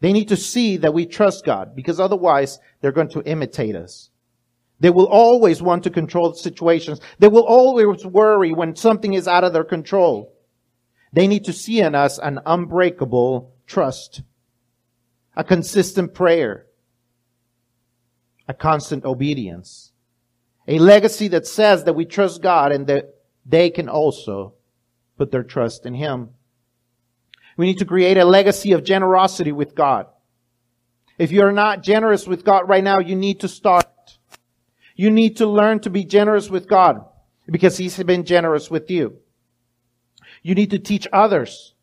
They 0.01 0.13
need 0.13 0.29
to 0.29 0.37
see 0.37 0.77
that 0.79 0.95
we 0.95 1.07
trust 1.07 1.45
God 1.45 1.75
because 1.75 1.99
otherwise 1.99 2.59
they're 2.81 2.93
going 2.93 3.11
to 3.11 3.23
imitate 3.23 3.75
us. 3.75 4.11
They 4.81 4.91
will 4.91 5.09
always 5.09 5.61
want 5.61 5.85
to 5.85 5.91
control 5.91 6.35
situations. 6.35 7.01
They 7.19 7.29
will 7.29 7.45
always 7.45 8.07
worry 8.07 8.53
when 8.53 8.77
something 8.77 9.15
is 9.15 9.27
out 9.27 9.43
of 9.43 9.53
their 9.53 9.65
control. 9.65 10.35
They 11.13 11.27
need 11.27 11.45
to 11.47 11.53
see 11.53 11.81
in 11.81 11.95
us 11.95 12.19
an 12.19 12.39
unbreakable 12.47 13.53
trust, 13.67 14.23
a 15.37 15.43
consistent 15.43 16.15
prayer, 16.15 16.67
a 18.47 18.55
constant 18.55 19.05
obedience, 19.05 19.93
a 20.69 20.79
legacy 20.79 21.29
that 21.29 21.47
says 21.47 21.85
that 21.85 21.95
we 21.95 22.05
trust 22.05 22.43
God 22.43 22.71
and 22.71 22.87
that 22.87 23.15
they 23.45 23.71
can 23.71 23.89
also 23.89 24.55
put 25.17 25.33
their 25.33 25.43
trust 25.43 25.87
in 25.87 25.95
Him. 25.95 26.31
We 27.59 27.67
need 27.67 27.79
to 27.79 27.85
create 27.85 28.17
a 28.17 28.25
legacy 28.25 28.73
of 28.73 28.85
generosity 28.85 29.51
with 29.51 29.75
God. 29.75 30.07
If 31.19 31.33
you're 31.33 31.51
not 31.51 31.83
generous 31.83 32.25
with 32.25 32.45
God 32.45 32.69
right 32.69 32.85
now, 32.85 33.01
you 33.01 33.17
need 33.17 33.41
to 33.41 33.49
start. 33.49 33.85
You 34.95 35.11
need 35.11 35.39
to 35.39 35.47
learn 35.47 35.81
to 35.81 35.91
be 35.91 36.05
generous 36.05 36.49
with 36.49 36.69
God 36.69 37.05
because 37.51 37.77
He's 37.77 38.01
been 38.01 38.25
generous 38.25 38.71
with 38.71 38.89
you. 38.93 39.19
You 40.41 40.55
need 40.55 40.71
to 40.71 40.79
teach 40.79 41.09
others 41.13 41.75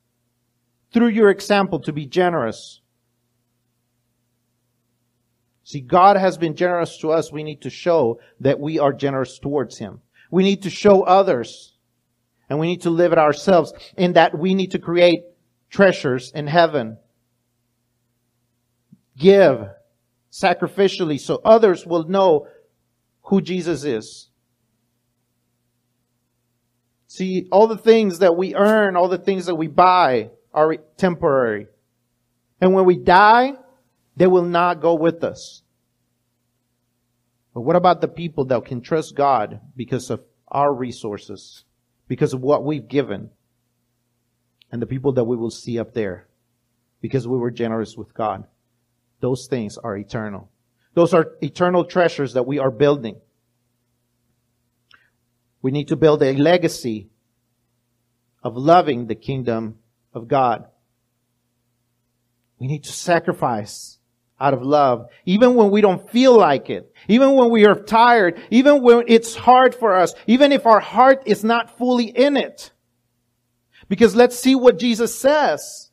through 0.93 1.09
your 1.09 1.30
example 1.30 1.82
to 1.82 1.91
be 1.91 2.05
generous. 2.05 2.80
See, 5.65 5.82
God 5.82 6.15
has 6.15 6.38
been 6.38 6.55
generous 6.55 6.97
to 6.99 7.11
us. 7.11 7.34
We 7.34 7.43
need 7.43 7.63
to 7.63 7.69
show 7.69 8.21
that 8.39 8.61
we 8.61 8.80
are 8.80 8.93
generous 8.93 9.39
towards 9.39 9.78
Him. 9.78 9.99
We 10.32 10.43
need 10.43 10.63
to 10.63 10.69
show 10.69 11.03
others 11.03 11.73
and 12.49 12.59
we 12.59 12.67
need 12.67 12.84
to 12.84 12.89
live 12.89 13.11
it 13.11 13.17
ourselves 13.17 13.73
in 13.97 14.13
that 14.13 14.39
we 14.39 14.53
need 14.53 14.71
to 14.71 14.80
create 14.80 15.19
treasures 15.76 16.32
in 16.34 16.47
heaven. 16.47 16.97
Give 19.17 19.67
sacrificially 20.32 21.19
so 21.19 21.41
others 21.43 21.86
will 21.86 22.05
know 22.05 22.47
who 23.23 23.41
Jesus 23.41 23.84
is. 23.84 24.30
See, 27.07 27.47
all 27.51 27.67
the 27.67 27.78
things 27.78 28.19
that 28.19 28.36
we 28.36 28.55
earn, 28.55 28.95
all 28.95 29.09
the 29.09 29.17
things 29.17 29.45
that 29.47 29.55
we 29.55 29.67
buy 29.67 30.32
are 30.53 30.76
temporary. 30.97 31.67
And 32.61 32.73
when 32.73 32.86
we 32.86 32.97
die, 32.97 33.53
they 34.15 34.28
will 34.28 34.43
not 34.43 34.82
go 34.82 34.95
with 34.95 35.23
us. 35.23 35.61
But 37.53 37.61
what 37.61 37.76
about 37.76 37.99
the 37.99 38.07
people 38.07 38.45
that 38.45 38.65
can 38.65 38.82
trust 38.82 39.15
God 39.15 39.59
because 39.76 40.09
of 40.09 40.21
our 40.47 40.73
resources, 40.73 41.65
because 42.07 42.34
of 42.34 42.41
what 42.41 42.63
we've 42.63 42.88
given? 42.88 43.30
And 44.76 44.82
the 44.82 44.88
people 44.88 45.13
that 45.13 45.23
we 45.23 45.38
will 45.38 45.51
see 45.51 45.80
up 45.80 45.93
there 45.93 46.28
because 46.99 47.26
we 47.26 47.38
were 47.38 47.49
generous 47.49 47.95
with 47.95 48.13
God. 48.13 48.43
Those 49.21 49.47
things 49.47 49.78
are 49.78 49.95
eternal. 49.95 50.49
Those 50.95 51.13
are 51.13 51.32
eternal 51.41 51.86
treasures 51.86 52.34
that 52.34 52.45
we 52.45 52.59
are 52.59 52.69
building. 52.69 53.15
We 55.61 55.71
need 55.71 55.88
to 55.88 55.95
build 55.95 56.21
a 56.21 56.34
legacy 56.34 57.07
of 58.43 58.57
loving 58.57 59.07
the 59.07 59.15
kingdom 59.15 59.80
of 60.13 60.28
God. 60.28 60.65
We 62.59 62.67
need 62.67 62.84
to 62.84 62.91
sacrifice 62.91 63.97
out 64.41 64.53
of 64.53 64.61
love, 64.61 65.07
even 65.26 65.55
when 65.55 65.71
we 65.71 65.80
don't 65.80 66.09
feel 66.09 66.36
like 66.38 66.69
it, 66.69 66.93
even 67.07 67.32
when 67.36 67.49
we 67.49 67.65
are 67.65 67.76
tired, 67.76 68.38
even 68.49 68.84
when 68.84 69.05
it's 69.07 69.36
hard 69.36 69.73
for 69.73 69.95
us, 69.95 70.13
even 70.28 70.51
if 70.51 70.65
our 70.65 70.82
heart 70.82 71.23
is 71.28 71.45
not 71.45 71.78
fully 71.78 72.07
in 72.07 72.36
it. 72.36 72.73
Because 73.88 74.15
let's 74.15 74.38
see 74.38 74.55
what 74.55 74.79
Jesus 74.79 75.13
says. 75.13 75.91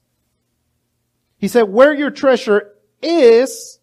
He 1.38 1.48
said, 1.48 1.62
where 1.62 1.92
your 1.92 2.10
treasure 2.10 2.74
is, 3.02 3.80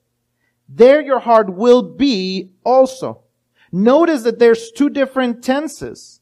there 0.68 1.02
your 1.02 1.20
heart 1.20 1.54
will 1.54 1.84
be 1.84 2.52
also. 2.64 3.24
Notice 3.72 4.24
that 4.24 4.40
there's 4.40 4.72
two 4.72 4.90
different 4.90 5.44
tenses. 5.44 6.22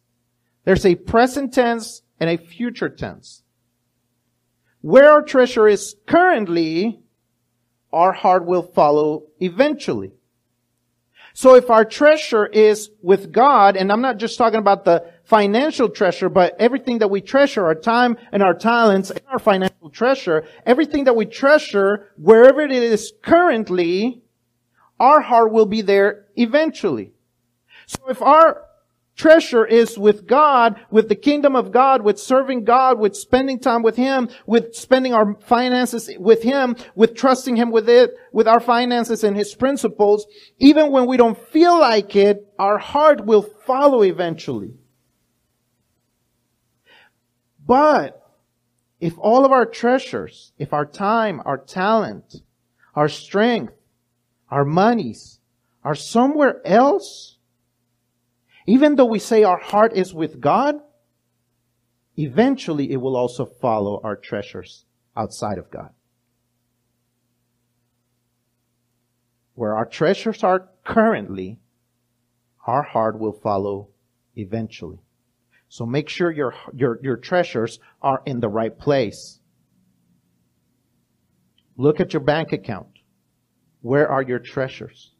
There's 0.65 0.85
a 0.85 0.95
present 0.95 1.53
tense 1.53 2.01
and 2.19 2.29
a 2.29 2.37
future 2.37 2.89
tense. 2.89 3.43
Where 4.81 5.11
our 5.11 5.21
treasure 5.21 5.67
is 5.67 5.95
currently, 6.07 6.99
our 7.93 8.11
heart 8.11 8.45
will 8.45 8.63
follow 8.63 9.23
eventually. 9.39 10.11
So 11.33 11.55
if 11.55 11.69
our 11.69 11.85
treasure 11.85 12.47
is 12.47 12.89
with 13.01 13.31
God, 13.31 13.77
and 13.77 13.91
I'm 13.91 14.01
not 14.01 14.17
just 14.17 14.37
talking 14.37 14.59
about 14.59 14.85
the 14.85 15.05
financial 15.27 15.89
treasure, 15.89 16.29
but 16.29 16.55
everything 16.57 16.99
that 16.99 17.09
we 17.09 17.19
treasure, 17.19 17.65
our 17.65 17.75
time 17.75 18.17
and 18.31 18.41
our 18.41 18.53
talents 18.53 19.09
and 19.11 19.21
our 19.29 19.39
financial 19.39 19.89
treasure, 19.89 20.45
everything 20.65 21.03
that 21.03 21.17
we 21.17 21.25
treasure, 21.25 22.13
wherever 22.15 22.61
it 22.61 22.71
is 22.71 23.11
currently, 23.21 24.21
our 25.01 25.19
heart 25.19 25.51
will 25.51 25.65
be 25.65 25.81
there 25.81 26.27
eventually. 26.37 27.11
So 27.87 28.07
if 28.07 28.21
our 28.21 28.63
treasure 29.17 29.65
is 29.65 29.97
with 29.97 30.27
God, 30.27 30.79
with 30.91 31.09
the 31.09 31.15
kingdom 31.15 31.57
of 31.57 31.73
God, 31.73 32.03
with 32.03 32.17
serving 32.19 32.63
God, 32.63 32.97
with 32.97 33.13
spending 33.13 33.59
time 33.59 33.83
with 33.83 33.97
Him, 33.97 34.29
with 34.45 34.75
spending 34.75 35.13
our 35.13 35.35
finances 35.41 36.09
with 36.17 36.43
Him, 36.43 36.77
with 36.95 37.15
trusting 37.15 37.57
Him 37.57 37.69
with 37.71 37.89
it, 37.89 38.11
with 38.31 38.47
our 38.47 38.61
finances 38.61 39.25
and 39.25 39.35
His 39.35 39.53
principles. 39.55 40.25
Even 40.57 40.89
when 40.91 41.05
we 41.05 41.17
don't 41.17 41.37
feel 41.49 41.77
like 41.77 42.15
it, 42.15 42.47
our 42.57 42.77
heart 42.77 43.25
will 43.25 43.41
follow 43.41 44.03
eventually. 44.03 44.73
But 47.67 48.23
if 49.01 49.19
all 49.19 49.45
of 49.45 49.51
our 49.51 49.65
treasures, 49.65 50.53
if 50.57 50.71
our 50.71 50.85
time, 50.85 51.41
our 51.45 51.57
talent, 51.57 52.37
our 52.95 53.09
strength, 53.09 53.73
our 54.49 54.63
monies 54.63 55.39
are 55.83 55.93
somewhere 55.93 56.65
else, 56.65 57.37
even 58.65 58.95
though 58.95 59.05
we 59.05 59.19
say 59.19 59.43
our 59.43 59.59
heart 59.59 59.93
is 59.93 60.13
with 60.13 60.39
God, 60.39 60.75
eventually 62.17 62.91
it 62.91 62.97
will 62.97 63.17
also 63.17 63.45
follow 63.45 63.99
our 64.01 64.15
treasures 64.15 64.85
outside 65.15 65.57
of 65.57 65.69
God. 65.69 65.89
Where 69.55 69.75
our 69.75 69.85
treasures 69.85 70.43
are 70.43 70.69
currently, 70.85 71.59
our 72.65 72.83
heart 72.83 73.19
will 73.19 73.33
follow 73.33 73.89
eventually. 74.35 74.99
So 75.69 75.85
make 75.85 76.09
sure 76.09 76.31
your, 76.31 76.53
your, 76.73 76.99
your 77.01 77.17
treasures 77.17 77.79
are 78.01 78.21
in 78.25 78.39
the 78.39 78.49
right 78.49 78.77
place. 78.77 79.39
Look 81.75 81.99
at 81.99 82.13
your 82.13 82.21
bank 82.21 82.53
account. 82.53 82.87
Where 83.81 84.09
are 84.09 84.21
your 84.21 84.39
treasures? 84.39 85.11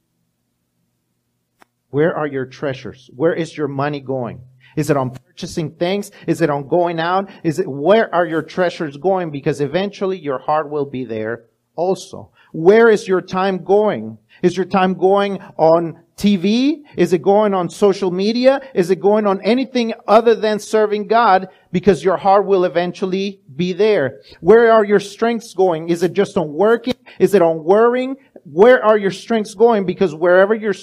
Where 1.90 2.16
are 2.16 2.28
your 2.28 2.46
treasures? 2.46 3.10
Where 3.16 3.34
is 3.34 3.56
your 3.56 3.68
money 3.68 4.00
going? 4.00 4.42
Is 4.76 4.90
it 4.90 4.98
on 4.98 5.12
purchasing 5.12 5.72
things? 5.72 6.12
Is 6.28 6.42
it 6.42 6.50
on 6.50 6.68
going 6.68 7.00
out? 7.00 7.30
Is 7.44 7.60
it, 7.60 7.68
where 7.68 8.14
are 8.14 8.26
your 8.26 8.44
treasures 8.44 8.98
going? 8.98 9.32
Because 9.32 9.62
eventually 9.62 10.18
your 10.18 10.40
heart 10.40 10.70
will 10.70 10.86
be 10.86 11.06
there 11.06 11.46
also. 11.76 12.32
Where 12.52 12.90
is 12.90 13.08
your 13.08 13.22
time 13.22 13.64
going? 13.64 14.18
Is 14.42 14.56
your 14.56 14.66
time 14.66 14.94
going 14.94 15.40
on 15.58 16.04
TV? 16.16 16.84
Is 16.96 17.14
it 17.14 17.22
going 17.22 17.54
on 17.54 17.70
social 17.70 18.12
media? 18.12 18.62
Is 18.74 18.90
it 18.90 19.00
going 19.00 19.28
on 19.28 19.42
anything 19.42 19.94
other 20.08 20.36
than 20.36 20.60
serving 20.60 21.08
God? 21.08 21.50
Because 21.72 22.04
your 22.04 22.18
heart 22.18 22.46
will 22.46 22.66
eventually 22.66 23.42
be 23.56 23.74
there. 23.74 24.22
Where 24.42 24.72
are 24.72 24.84
your 24.84 25.00
strengths 25.00 25.54
going? 25.54 25.90
Is 25.90 26.04
it 26.04 26.14
just 26.14 26.38
on 26.38 26.54
working? 26.54 26.96
Is 27.20 27.34
it 27.34 27.42
on 27.42 27.64
worrying? 27.64 28.18
Where 28.44 28.84
are 28.84 28.98
your 28.98 29.12
strengths 29.12 29.54
going? 29.54 29.86
Because 29.86 30.16
wherever 30.16 30.56
your, 30.56 30.74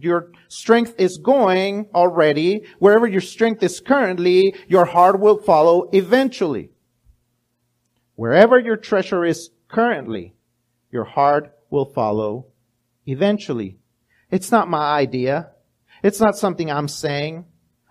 your 0.00 0.32
strength 0.48 0.94
is 0.98 1.18
going 1.18 1.88
already, 1.94 2.64
wherever 2.78 3.06
your 3.06 3.20
strength 3.20 3.62
is 3.62 3.78
currently, 3.78 4.54
your 4.68 4.86
heart 4.86 5.20
will 5.20 5.38
follow 5.38 5.90
eventually. 5.92 6.70
Wherever 8.14 8.58
your 8.58 8.76
treasure 8.76 9.24
is 9.24 9.50
currently, 9.68 10.34
your 10.90 11.04
heart 11.04 11.54
will 11.70 11.86
follow 11.86 12.46
eventually. 13.06 13.78
It's 14.30 14.50
not 14.50 14.68
my 14.68 14.98
idea. 14.98 15.50
It's 16.02 16.20
not 16.20 16.36
something 16.36 16.70
I'm 16.70 16.88
saying. 16.88 17.44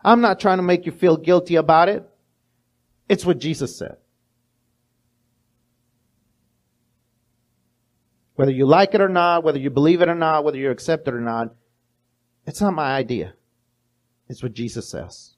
I'm 0.04 0.22
not 0.22 0.39
trying 0.39 0.58
to 0.58 0.64
make 0.64 0.86
you 0.86 0.91
feel 0.91 1.18
guilty 1.18 1.56
about 1.56 1.89
it. 1.89 2.08
It's 3.08 3.26
what 3.26 3.39
Jesus 3.39 3.78
said. 3.78 3.97
Whether 8.36 8.52
you 8.52 8.66
like 8.66 8.93
it 8.93 9.02
or 9.02 9.10
not, 9.10 9.43
whether 9.43 9.60
you 9.60 9.70
believe 9.70 10.02
it 10.02 10.08
or 10.08 10.16
not, 10.16 10.45
whether 10.45 10.58
you 10.58 10.72
accept 10.72 11.08
it 11.08 11.14
or 11.14 11.20
not, 11.20 11.54
it's 12.45 12.62
not 12.62 12.74
my 12.74 12.95
idea. 12.95 13.34
It's 14.30 14.41
what 14.41 14.54
Jesus 14.54 14.89
says. 14.89 15.36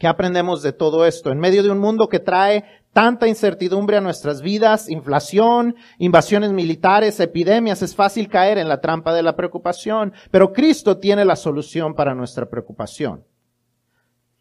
¿Qué 0.00 0.08
aprendemos 0.08 0.62
de 0.62 0.72
todo 0.72 1.04
esto? 1.04 1.30
En 1.30 1.38
medio 1.38 1.62
de 1.62 1.70
un 1.70 1.78
mundo 1.78 2.08
que 2.08 2.20
trae 2.20 2.64
tanta 2.94 3.28
incertidumbre 3.28 3.98
a 3.98 4.00
nuestras 4.00 4.40
vidas, 4.40 4.88
inflación, 4.88 5.76
invasiones 5.98 6.52
militares, 6.52 7.20
epidemias, 7.20 7.82
es 7.82 7.94
fácil 7.94 8.30
caer 8.30 8.56
en 8.56 8.66
la 8.66 8.80
trampa 8.80 9.12
de 9.12 9.22
la 9.22 9.36
preocupación, 9.36 10.14
pero 10.30 10.54
Cristo 10.54 10.96
tiene 10.96 11.26
la 11.26 11.36
solución 11.36 11.92
para 11.92 12.14
nuestra 12.14 12.48
preocupación. 12.48 13.26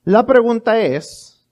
La 0.05 0.26
pregunta 0.26 0.80
es, 0.80 1.45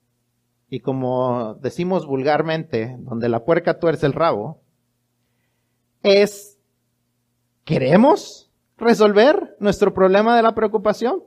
y 0.70 0.80
como 0.80 1.56
decimos 1.60 2.06
vulgarmente, 2.06 2.96
donde 3.00 3.28
la 3.28 3.44
puerca 3.44 3.78
tuerce 3.78 4.06
el 4.06 4.14
rabo, 4.14 4.62
es, 6.02 6.58
¿queremos 7.62 8.50
resolver 8.78 9.54
nuestro 9.60 9.92
problema 9.92 10.34
de 10.34 10.44
la 10.44 10.54
preocupación? 10.54 11.22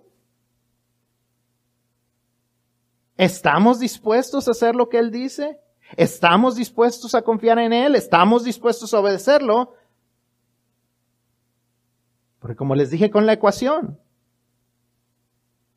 ¿Estamos 3.21 3.79
dispuestos 3.79 4.47
a 4.47 4.51
hacer 4.51 4.75
lo 4.75 4.89
que 4.89 4.97
Él 4.97 5.11
dice? 5.11 5.59
¿Estamos 5.95 6.55
dispuestos 6.55 7.13
a 7.13 7.21
confiar 7.21 7.59
en 7.59 7.71
Él? 7.71 7.93
¿Estamos 7.93 8.43
dispuestos 8.43 8.95
a 8.95 8.99
obedecerlo? 8.99 9.75
Porque 12.39 12.55
como 12.55 12.73
les 12.73 12.89
dije 12.89 13.11
con 13.11 13.27
la 13.27 13.33
ecuación, 13.33 13.99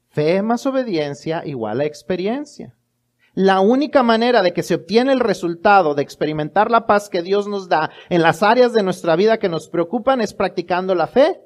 fe 0.09 0.41
más 0.41 0.65
obediencia 0.65 1.43
igual 1.45 1.83
a 1.83 1.85
experiencia. 1.85 2.75
La 3.35 3.61
única 3.61 4.03
manera 4.03 4.41
de 4.41 4.55
que 4.55 4.63
se 4.63 4.77
obtiene 4.77 5.13
el 5.13 5.21
resultado 5.21 5.95
de 5.95 6.01
experimentar 6.01 6.71
la 6.71 6.87
paz 6.87 7.11
que 7.11 7.21
Dios 7.21 7.47
nos 7.47 7.69
da 7.69 7.91
en 8.09 8.23
las 8.23 8.43
áreas 8.43 8.73
de 8.73 8.83
nuestra 8.83 9.17
vida 9.17 9.39
que 9.39 9.51
nos 9.51 9.69
preocupan 9.69 10.23
es 10.23 10.33
practicando 10.33 10.95
la 10.95 11.09
fe 11.09 11.43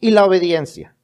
y 0.00 0.12
la 0.12 0.24
obediencia. 0.24 0.96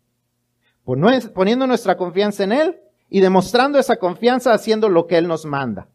Poniendo 0.86 1.66
nuestra 1.66 1.99
confianza 1.99 2.44
en 2.44 2.53
Él 2.53 2.80
y 3.11 3.20
demostrando 3.20 3.78
esa 3.78 3.96
confianza 3.96 4.52
haciendo 4.52 4.88
lo 4.88 5.06
que 5.06 5.16
Él 5.16 5.28
nos 5.28 5.44
manda. 5.44 5.88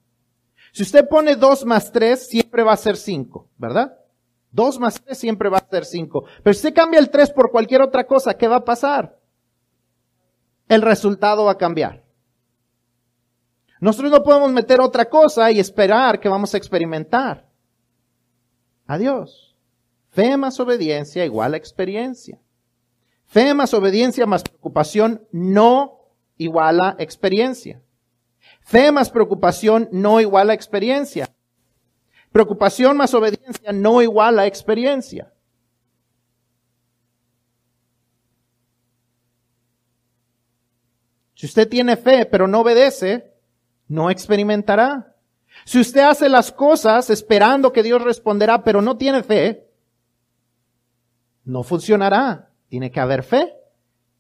Si 0.72 0.84
usted 0.84 1.08
pone 1.08 1.36
dos 1.36 1.66
más 1.66 1.92
tres, 1.92 2.28
siempre 2.28 2.64
va 2.64 2.74
a 2.74 2.78
ser 2.78 2.98
cinco, 2.98 3.48
¿verdad? 3.58 3.98
Dos 4.52 4.80
más 4.80 5.02
tres 5.02 5.18
siempre 5.18 5.50
va 5.50 5.60
a 5.60 5.68
ser 5.70 5.86
cinco. 5.86 6.26
Pero 6.44 6.54
si 6.54 6.60
usted 6.60 6.74
cambia 6.74 7.00
el 7.00 7.10
tres 7.10 7.32
por 7.32 7.52
cualquier 7.52 7.82
otra 7.82 8.06
cosa, 8.06 8.36
¿qué 8.36 8.48
va 8.48 8.58
a 8.58 8.66
pasar? 8.66 9.20
El 10.68 10.82
resultado 10.82 11.46
va 11.46 11.52
a 11.52 11.58
cambiar. 11.58 12.04
Nosotros 13.80 14.12
no 14.12 14.24
podemos 14.24 14.52
meter 14.52 14.80
otra 14.80 15.10
cosa 15.10 15.52
y 15.52 15.60
esperar 15.60 16.20
que 16.20 16.30
vamos 16.30 16.54
a 16.54 16.58
experimentar. 16.58 17.46
Adiós. 18.88 19.56
Fe 20.10 20.38
más 20.38 20.60
obediencia 20.60 21.26
igual 21.26 21.54
a 21.54 21.58
experiencia. 21.58 22.40
Fe 23.26 23.54
más 23.54 23.74
obediencia 23.74 24.26
más 24.26 24.44
preocupación 24.44 25.28
no 25.32 26.03
igual 26.38 26.82
a 26.82 26.96
experiencia. 27.00 27.82
Fe 28.62 28.92
más 28.92 29.10
preocupación 29.10 29.90
no 29.92 30.22
igual 30.22 30.50
a 30.50 30.54
experiencia. 30.54 31.30
Preocupación 32.32 32.98
más 32.98 33.14
obediencia 33.14 33.72
no 33.72 34.02
igual 34.02 34.40
a 34.40 34.48
experiencia. 34.48 35.32
Si 41.36 41.46
usted 41.46 41.68
tiene 41.68 41.98
fe 41.98 42.26
pero 42.26 42.48
no 42.48 42.62
obedece, 42.62 43.34
no 43.88 44.10
experimentará. 44.10 45.16
Si 45.66 45.80
usted 45.80 46.02
hace 46.02 46.30
las 46.30 46.52
cosas 46.52 47.10
esperando 47.10 47.72
que 47.72 47.84
Dios 47.84 48.02
responderá 48.02 48.64
pero 48.64 48.82
no 48.82 48.98
tiene 48.98 49.24
fe, 49.24 49.70
no 51.44 51.64
funcionará. 51.64 52.50
Tiene 52.70 52.90
que 52.90 53.00
haber 53.00 53.24
fe 53.24 53.54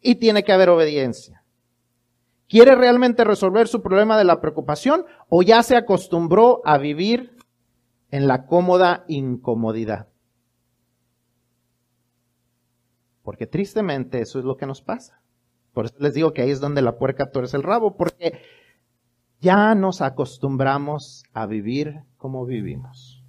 y 0.01 0.15
tiene 0.15 0.43
que 0.43 0.51
haber 0.51 0.69
obediencia. 0.69 1.42
¿Quiere 2.53 2.75
realmente 2.75 3.23
resolver 3.23 3.67
su 3.67 3.81
problema 3.81 4.15
de 4.15 4.25
la 4.25 4.39
preocupación 4.39 5.07
o 5.27 5.41
ya 5.41 5.63
se 5.63 5.75
acostumbró 5.75 6.61
a 6.65 6.77
vivir 6.77 7.35
en 8.11 8.27
la 8.27 8.45
cómoda 8.45 9.05
incomodidad? 9.07 10.07
Porque 13.23 13.47
tristemente 13.47 14.21
eso 14.21 14.37
es 14.37 14.45
lo 14.45 14.55
que 14.55 14.67
nos 14.67 14.83
pasa. 14.83 15.19
Por 15.73 15.85
eso 15.85 15.95
les 15.97 16.13
digo 16.13 16.31
que 16.31 16.43
ahí 16.43 16.51
es 16.51 16.59
donde 16.59 16.83
la 16.83 16.99
puerca 16.99 17.31
tuerce 17.31 17.57
el 17.57 17.63
rabo, 17.63 17.97
porque 17.97 18.39
ya 19.41 19.73
nos 19.73 20.01
acostumbramos 20.01 21.23
a 21.33 21.47
vivir 21.47 22.03
como 22.17 22.45
vivimos. 22.45 23.23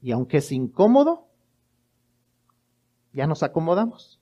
Y 0.00 0.12
aunque 0.12 0.38
es 0.38 0.52
incómodo, 0.52 1.28
ya 3.12 3.26
nos 3.26 3.42
acomodamos. 3.42 4.19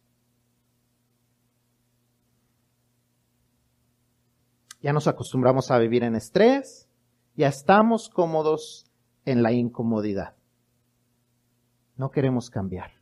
Ya 4.80 4.92
nos 4.92 5.06
acostumbramos 5.06 5.70
a 5.70 5.78
vivir 5.78 6.04
en 6.04 6.14
estrés, 6.14 6.88
ya 7.34 7.48
estamos 7.48 8.08
cómodos 8.08 8.86
en 9.24 9.42
la 9.42 9.52
incomodidad. 9.52 10.34
No 11.96 12.10
queremos 12.10 12.48
cambiar. 12.50 12.92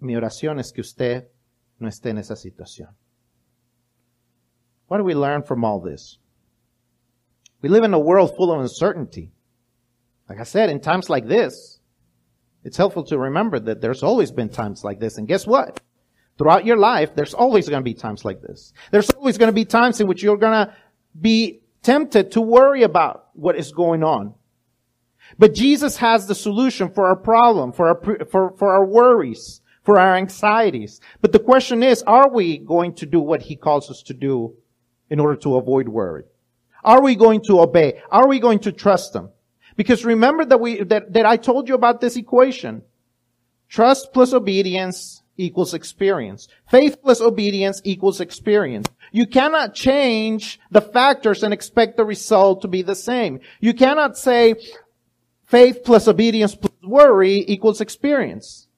Mi 0.00 0.16
oración 0.16 0.58
es 0.58 0.72
que 0.72 0.80
usted 0.80 1.28
no 1.78 1.88
esté 1.88 2.10
en 2.10 2.18
esa 2.18 2.36
situación. 2.36 2.96
What 4.88 4.98
do 4.98 5.04
we 5.04 5.14
learn 5.14 5.42
from 5.42 5.64
all 5.64 5.80
this? 5.80 6.18
We 7.60 7.68
live 7.68 7.84
in 7.84 7.94
a 7.94 7.98
world 7.98 8.34
full 8.36 8.52
of 8.52 8.60
uncertainty. 8.60 9.32
Like 10.28 10.40
I 10.40 10.44
said, 10.44 10.70
in 10.70 10.80
times 10.80 11.10
like 11.10 11.26
this, 11.26 11.80
it's 12.64 12.76
helpful 12.76 13.04
to 13.04 13.18
remember 13.18 13.60
that 13.60 13.80
there's 13.80 14.02
always 14.02 14.30
been 14.32 14.48
times 14.48 14.82
like 14.84 14.98
this. 14.98 15.18
And 15.18 15.28
guess 15.28 15.46
what? 15.46 15.80
Throughout 16.38 16.66
your 16.66 16.76
life, 16.76 17.14
there's 17.14 17.32
always 17.32 17.68
going 17.68 17.80
to 17.80 17.84
be 17.84 17.94
times 17.94 18.24
like 18.24 18.42
this. 18.42 18.72
There's 18.90 19.10
always 19.10 19.38
going 19.38 19.48
to 19.48 19.54
be 19.54 19.64
times 19.64 20.00
in 20.00 20.06
which 20.06 20.22
you're 20.22 20.36
going 20.36 20.66
to 20.66 20.74
be 21.20 21.60
tempted 21.82 22.32
to 22.32 22.40
worry 22.40 22.82
about 22.82 23.28
what 23.34 23.56
is 23.56 23.72
going 23.72 24.02
on. 24.02 24.34
But 25.38 25.54
Jesus 25.54 25.96
has 25.98 26.26
the 26.26 26.34
solution 26.34 26.90
for 26.90 27.06
our 27.06 27.16
problem, 27.16 27.72
for 27.72 27.88
our, 27.88 28.26
for, 28.26 28.52
for 28.56 28.72
our 28.72 28.84
worries, 28.84 29.60
for 29.82 29.98
our 29.98 30.16
anxieties. 30.16 31.00
But 31.20 31.32
the 31.32 31.38
question 31.38 31.82
is, 31.82 32.02
are 32.02 32.30
we 32.30 32.58
going 32.58 32.94
to 32.94 33.06
do 33.06 33.20
what 33.20 33.42
he 33.42 33.56
calls 33.56 33.90
us 33.90 34.02
to 34.04 34.14
do 34.14 34.54
in 35.10 35.20
order 35.20 35.36
to 35.36 35.56
avoid 35.56 35.88
worry? 35.88 36.24
Are 36.84 37.02
we 37.02 37.16
going 37.16 37.42
to 37.46 37.60
obey? 37.60 38.00
Are 38.10 38.28
we 38.28 38.38
going 38.38 38.60
to 38.60 38.72
trust 38.72 39.14
him? 39.14 39.30
Because 39.76 40.04
remember 40.04 40.44
that 40.44 40.60
we, 40.60 40.82
that, 40.84 41.12
that 41.12 41.26
I 41.26 41.36
told 41.36 41.68
you 41.68 41.74
about 41.74 42.00
this 42.00 42.16
equation. 42.16 42.82
Trust 43.68 44.12
plus 44.12 44.32
obedience 44.32 45.22
equals 45.36 45.74
experience. 45.74 46.48
Faithless 46.70 47.20
obedience 47.20 47.80
equals 47.84 48.20
experience. 48.20 48.88
You 49.12 49.26
cannot 49.26 49.74
change 49.74 50.60
the 50.70 50.80
factors 50.80 51.42
and 51.42 51.52
expect 51.52 51.96
the 51.96 52.04
result 52.04 52.62
to 52.62 52.68
be 52.68 52.82
the 52.82 52.94
same. 52.94 53.40
You 53.60 53.74
cannot 53.74 54.16
say 54.16 54.54
faith 55.46 55.80
plus 55.84 56.08
obedience 56.08 56.54
plus 56.54 56.72
worry 56.82 57.44
equals 57.46 57.80
experience. 57.80 58.68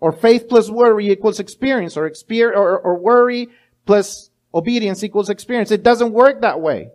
Or 0.00 0.12
faith 0.12 0.46
plus 0.48 0.70
worry 0.70 1.10
equals 1.10 1.40
experience, 1.40 1.96
or, 1.96 2.08
exper- 2.08 2.54
or, 2.54 2.78
or 2.78 2.98
worry 2.98 3.48
plus 3.84 4.30
obedience 4.54 5.02
equals 5.02 5.30
experience. 5.30 5.70
It 5.70 5.82
doesn't 5.82 6.12
work 6.12 6.42
that 6.42 6.60
way. 6.60 6.90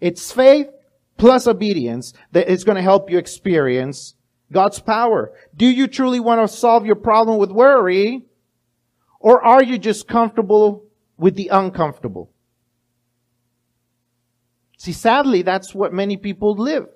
It's 0.00 0.30
faith 0.30 0.68
plus 1.16 1.46
obedience 1.46 2.12
that 2.32 2.48
is 2.48 2.64
going 2.64 2.76
to 2.76 2.82
help 2.82 3.10
you 3.10 3.18
experience 3.18 4.14
God's 4.52 4.78
power. 4.80 5.32
Do 5.56 5.66
you 5.66 5.86
truly 5.86 6.20
want 6.20 6.40
to 6.40 6.56
solve 6.56 6.86
your 6.86 6.96
problem 6.96 7.38
with 7.38 7.50
worry? 7.50 8.22
Or 9.18 9.42
are 9.42 9.62
you 9.62 9.78
just 9.78 10.08
comfortable 10.08 10.84
with 11.16 11.36
the 11.36 11.48
uncomfortable? 11.48 12.30
See, 14.76 14.92
sadly, 14.92 15.42
that's 15.42 15.74
what 15.74 15.92
many 15.92 16.16
people 16.16 16.54
live. 16.56 16.88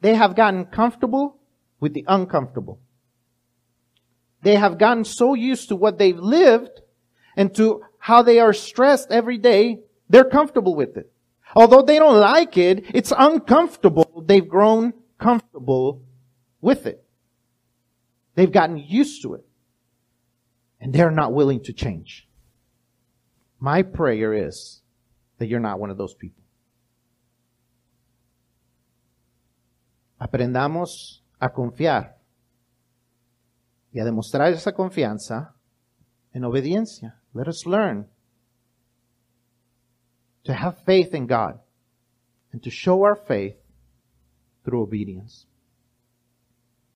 They 0.00 0.14
have 0.14 0.36
gotten 0.36 0.66
comfortable 0.66 1.36
with 1.80 1.94
the 1.94 2.04
uncomfortable. 2.06 2.80
They 4.42 4.54
have 4.54 4.78
gotten 4.78 5.04
so 5.04 5.34
used 5.34 5.68
to 5.68 5.76
what 5.76 5.98
they've 5.98 6.18
lived 6.18 6.80
and 7.36 7.54
to 7.56 7.82
how 7.98 8.22
they 8.22 8.38
are 8.38 8.52
stressed 8.52 9.10
every 9.10 9.38
day, 9.38 9.80
they're 10.08 10.24
comfortable 10.24 10.74
with 10.74 10.96
it. 10.96 11.12
Although 11.54 11.82
they 11.82 11.98
don't 11.98 12.20
like 12.20 12.56
it, 12.56 12.84
it's 12.94 13.12
uncomfortable. 13.16 14.24
They've 14.26 14.48
grown 14.48 14.94
comfortable 15.18 16.02
with 16.60 16.86
it. 16.86 17.04
They've 18.34 18.50
gotten 18.50 18.78
used 18.78 19.22
to 19.22 19.34
it. 19.34 19.44
And 20.80 20.92
they're 20.92 21.10
not 21.10 21.32
willing 21.32 21.62
to 21.64 21.72
change. 21.72 22.26
My 23.58 23.82
prayer 23.82 24.32
is 24.32 24.80
that 25.38 25.46
you're 25.46 25.60
not 25.60 25.78
one 25.78 25.90
of 25.90 25.98
those 25.98 26.14
people. 26.14 26.42
Aprendamos 30.18 31.22
a 31.40 31.50
confiar 31.50 32.16
y 33.92 34.00
a 34.00 34.04
demostrar 34.04 34.52
esa 34.52 34.72
confianza 34.72 35.54
en 36.32 36.44
obediencia. 36.44 37.20
Let 37.34 37.48
us 37.48 37.66
learn 37.66 38.06
to 40.44 40.54
have 40.54 40.78
faith 40.84 41.14
in 41.14 41.26
God 41.26 41.58
and 42.52 42.62
to 42.62 42.70
show 42.70 43.02
our 43.02 43.16
faith 43.16 43.56
through 44.64 44.82
obedience. 44.82 45.46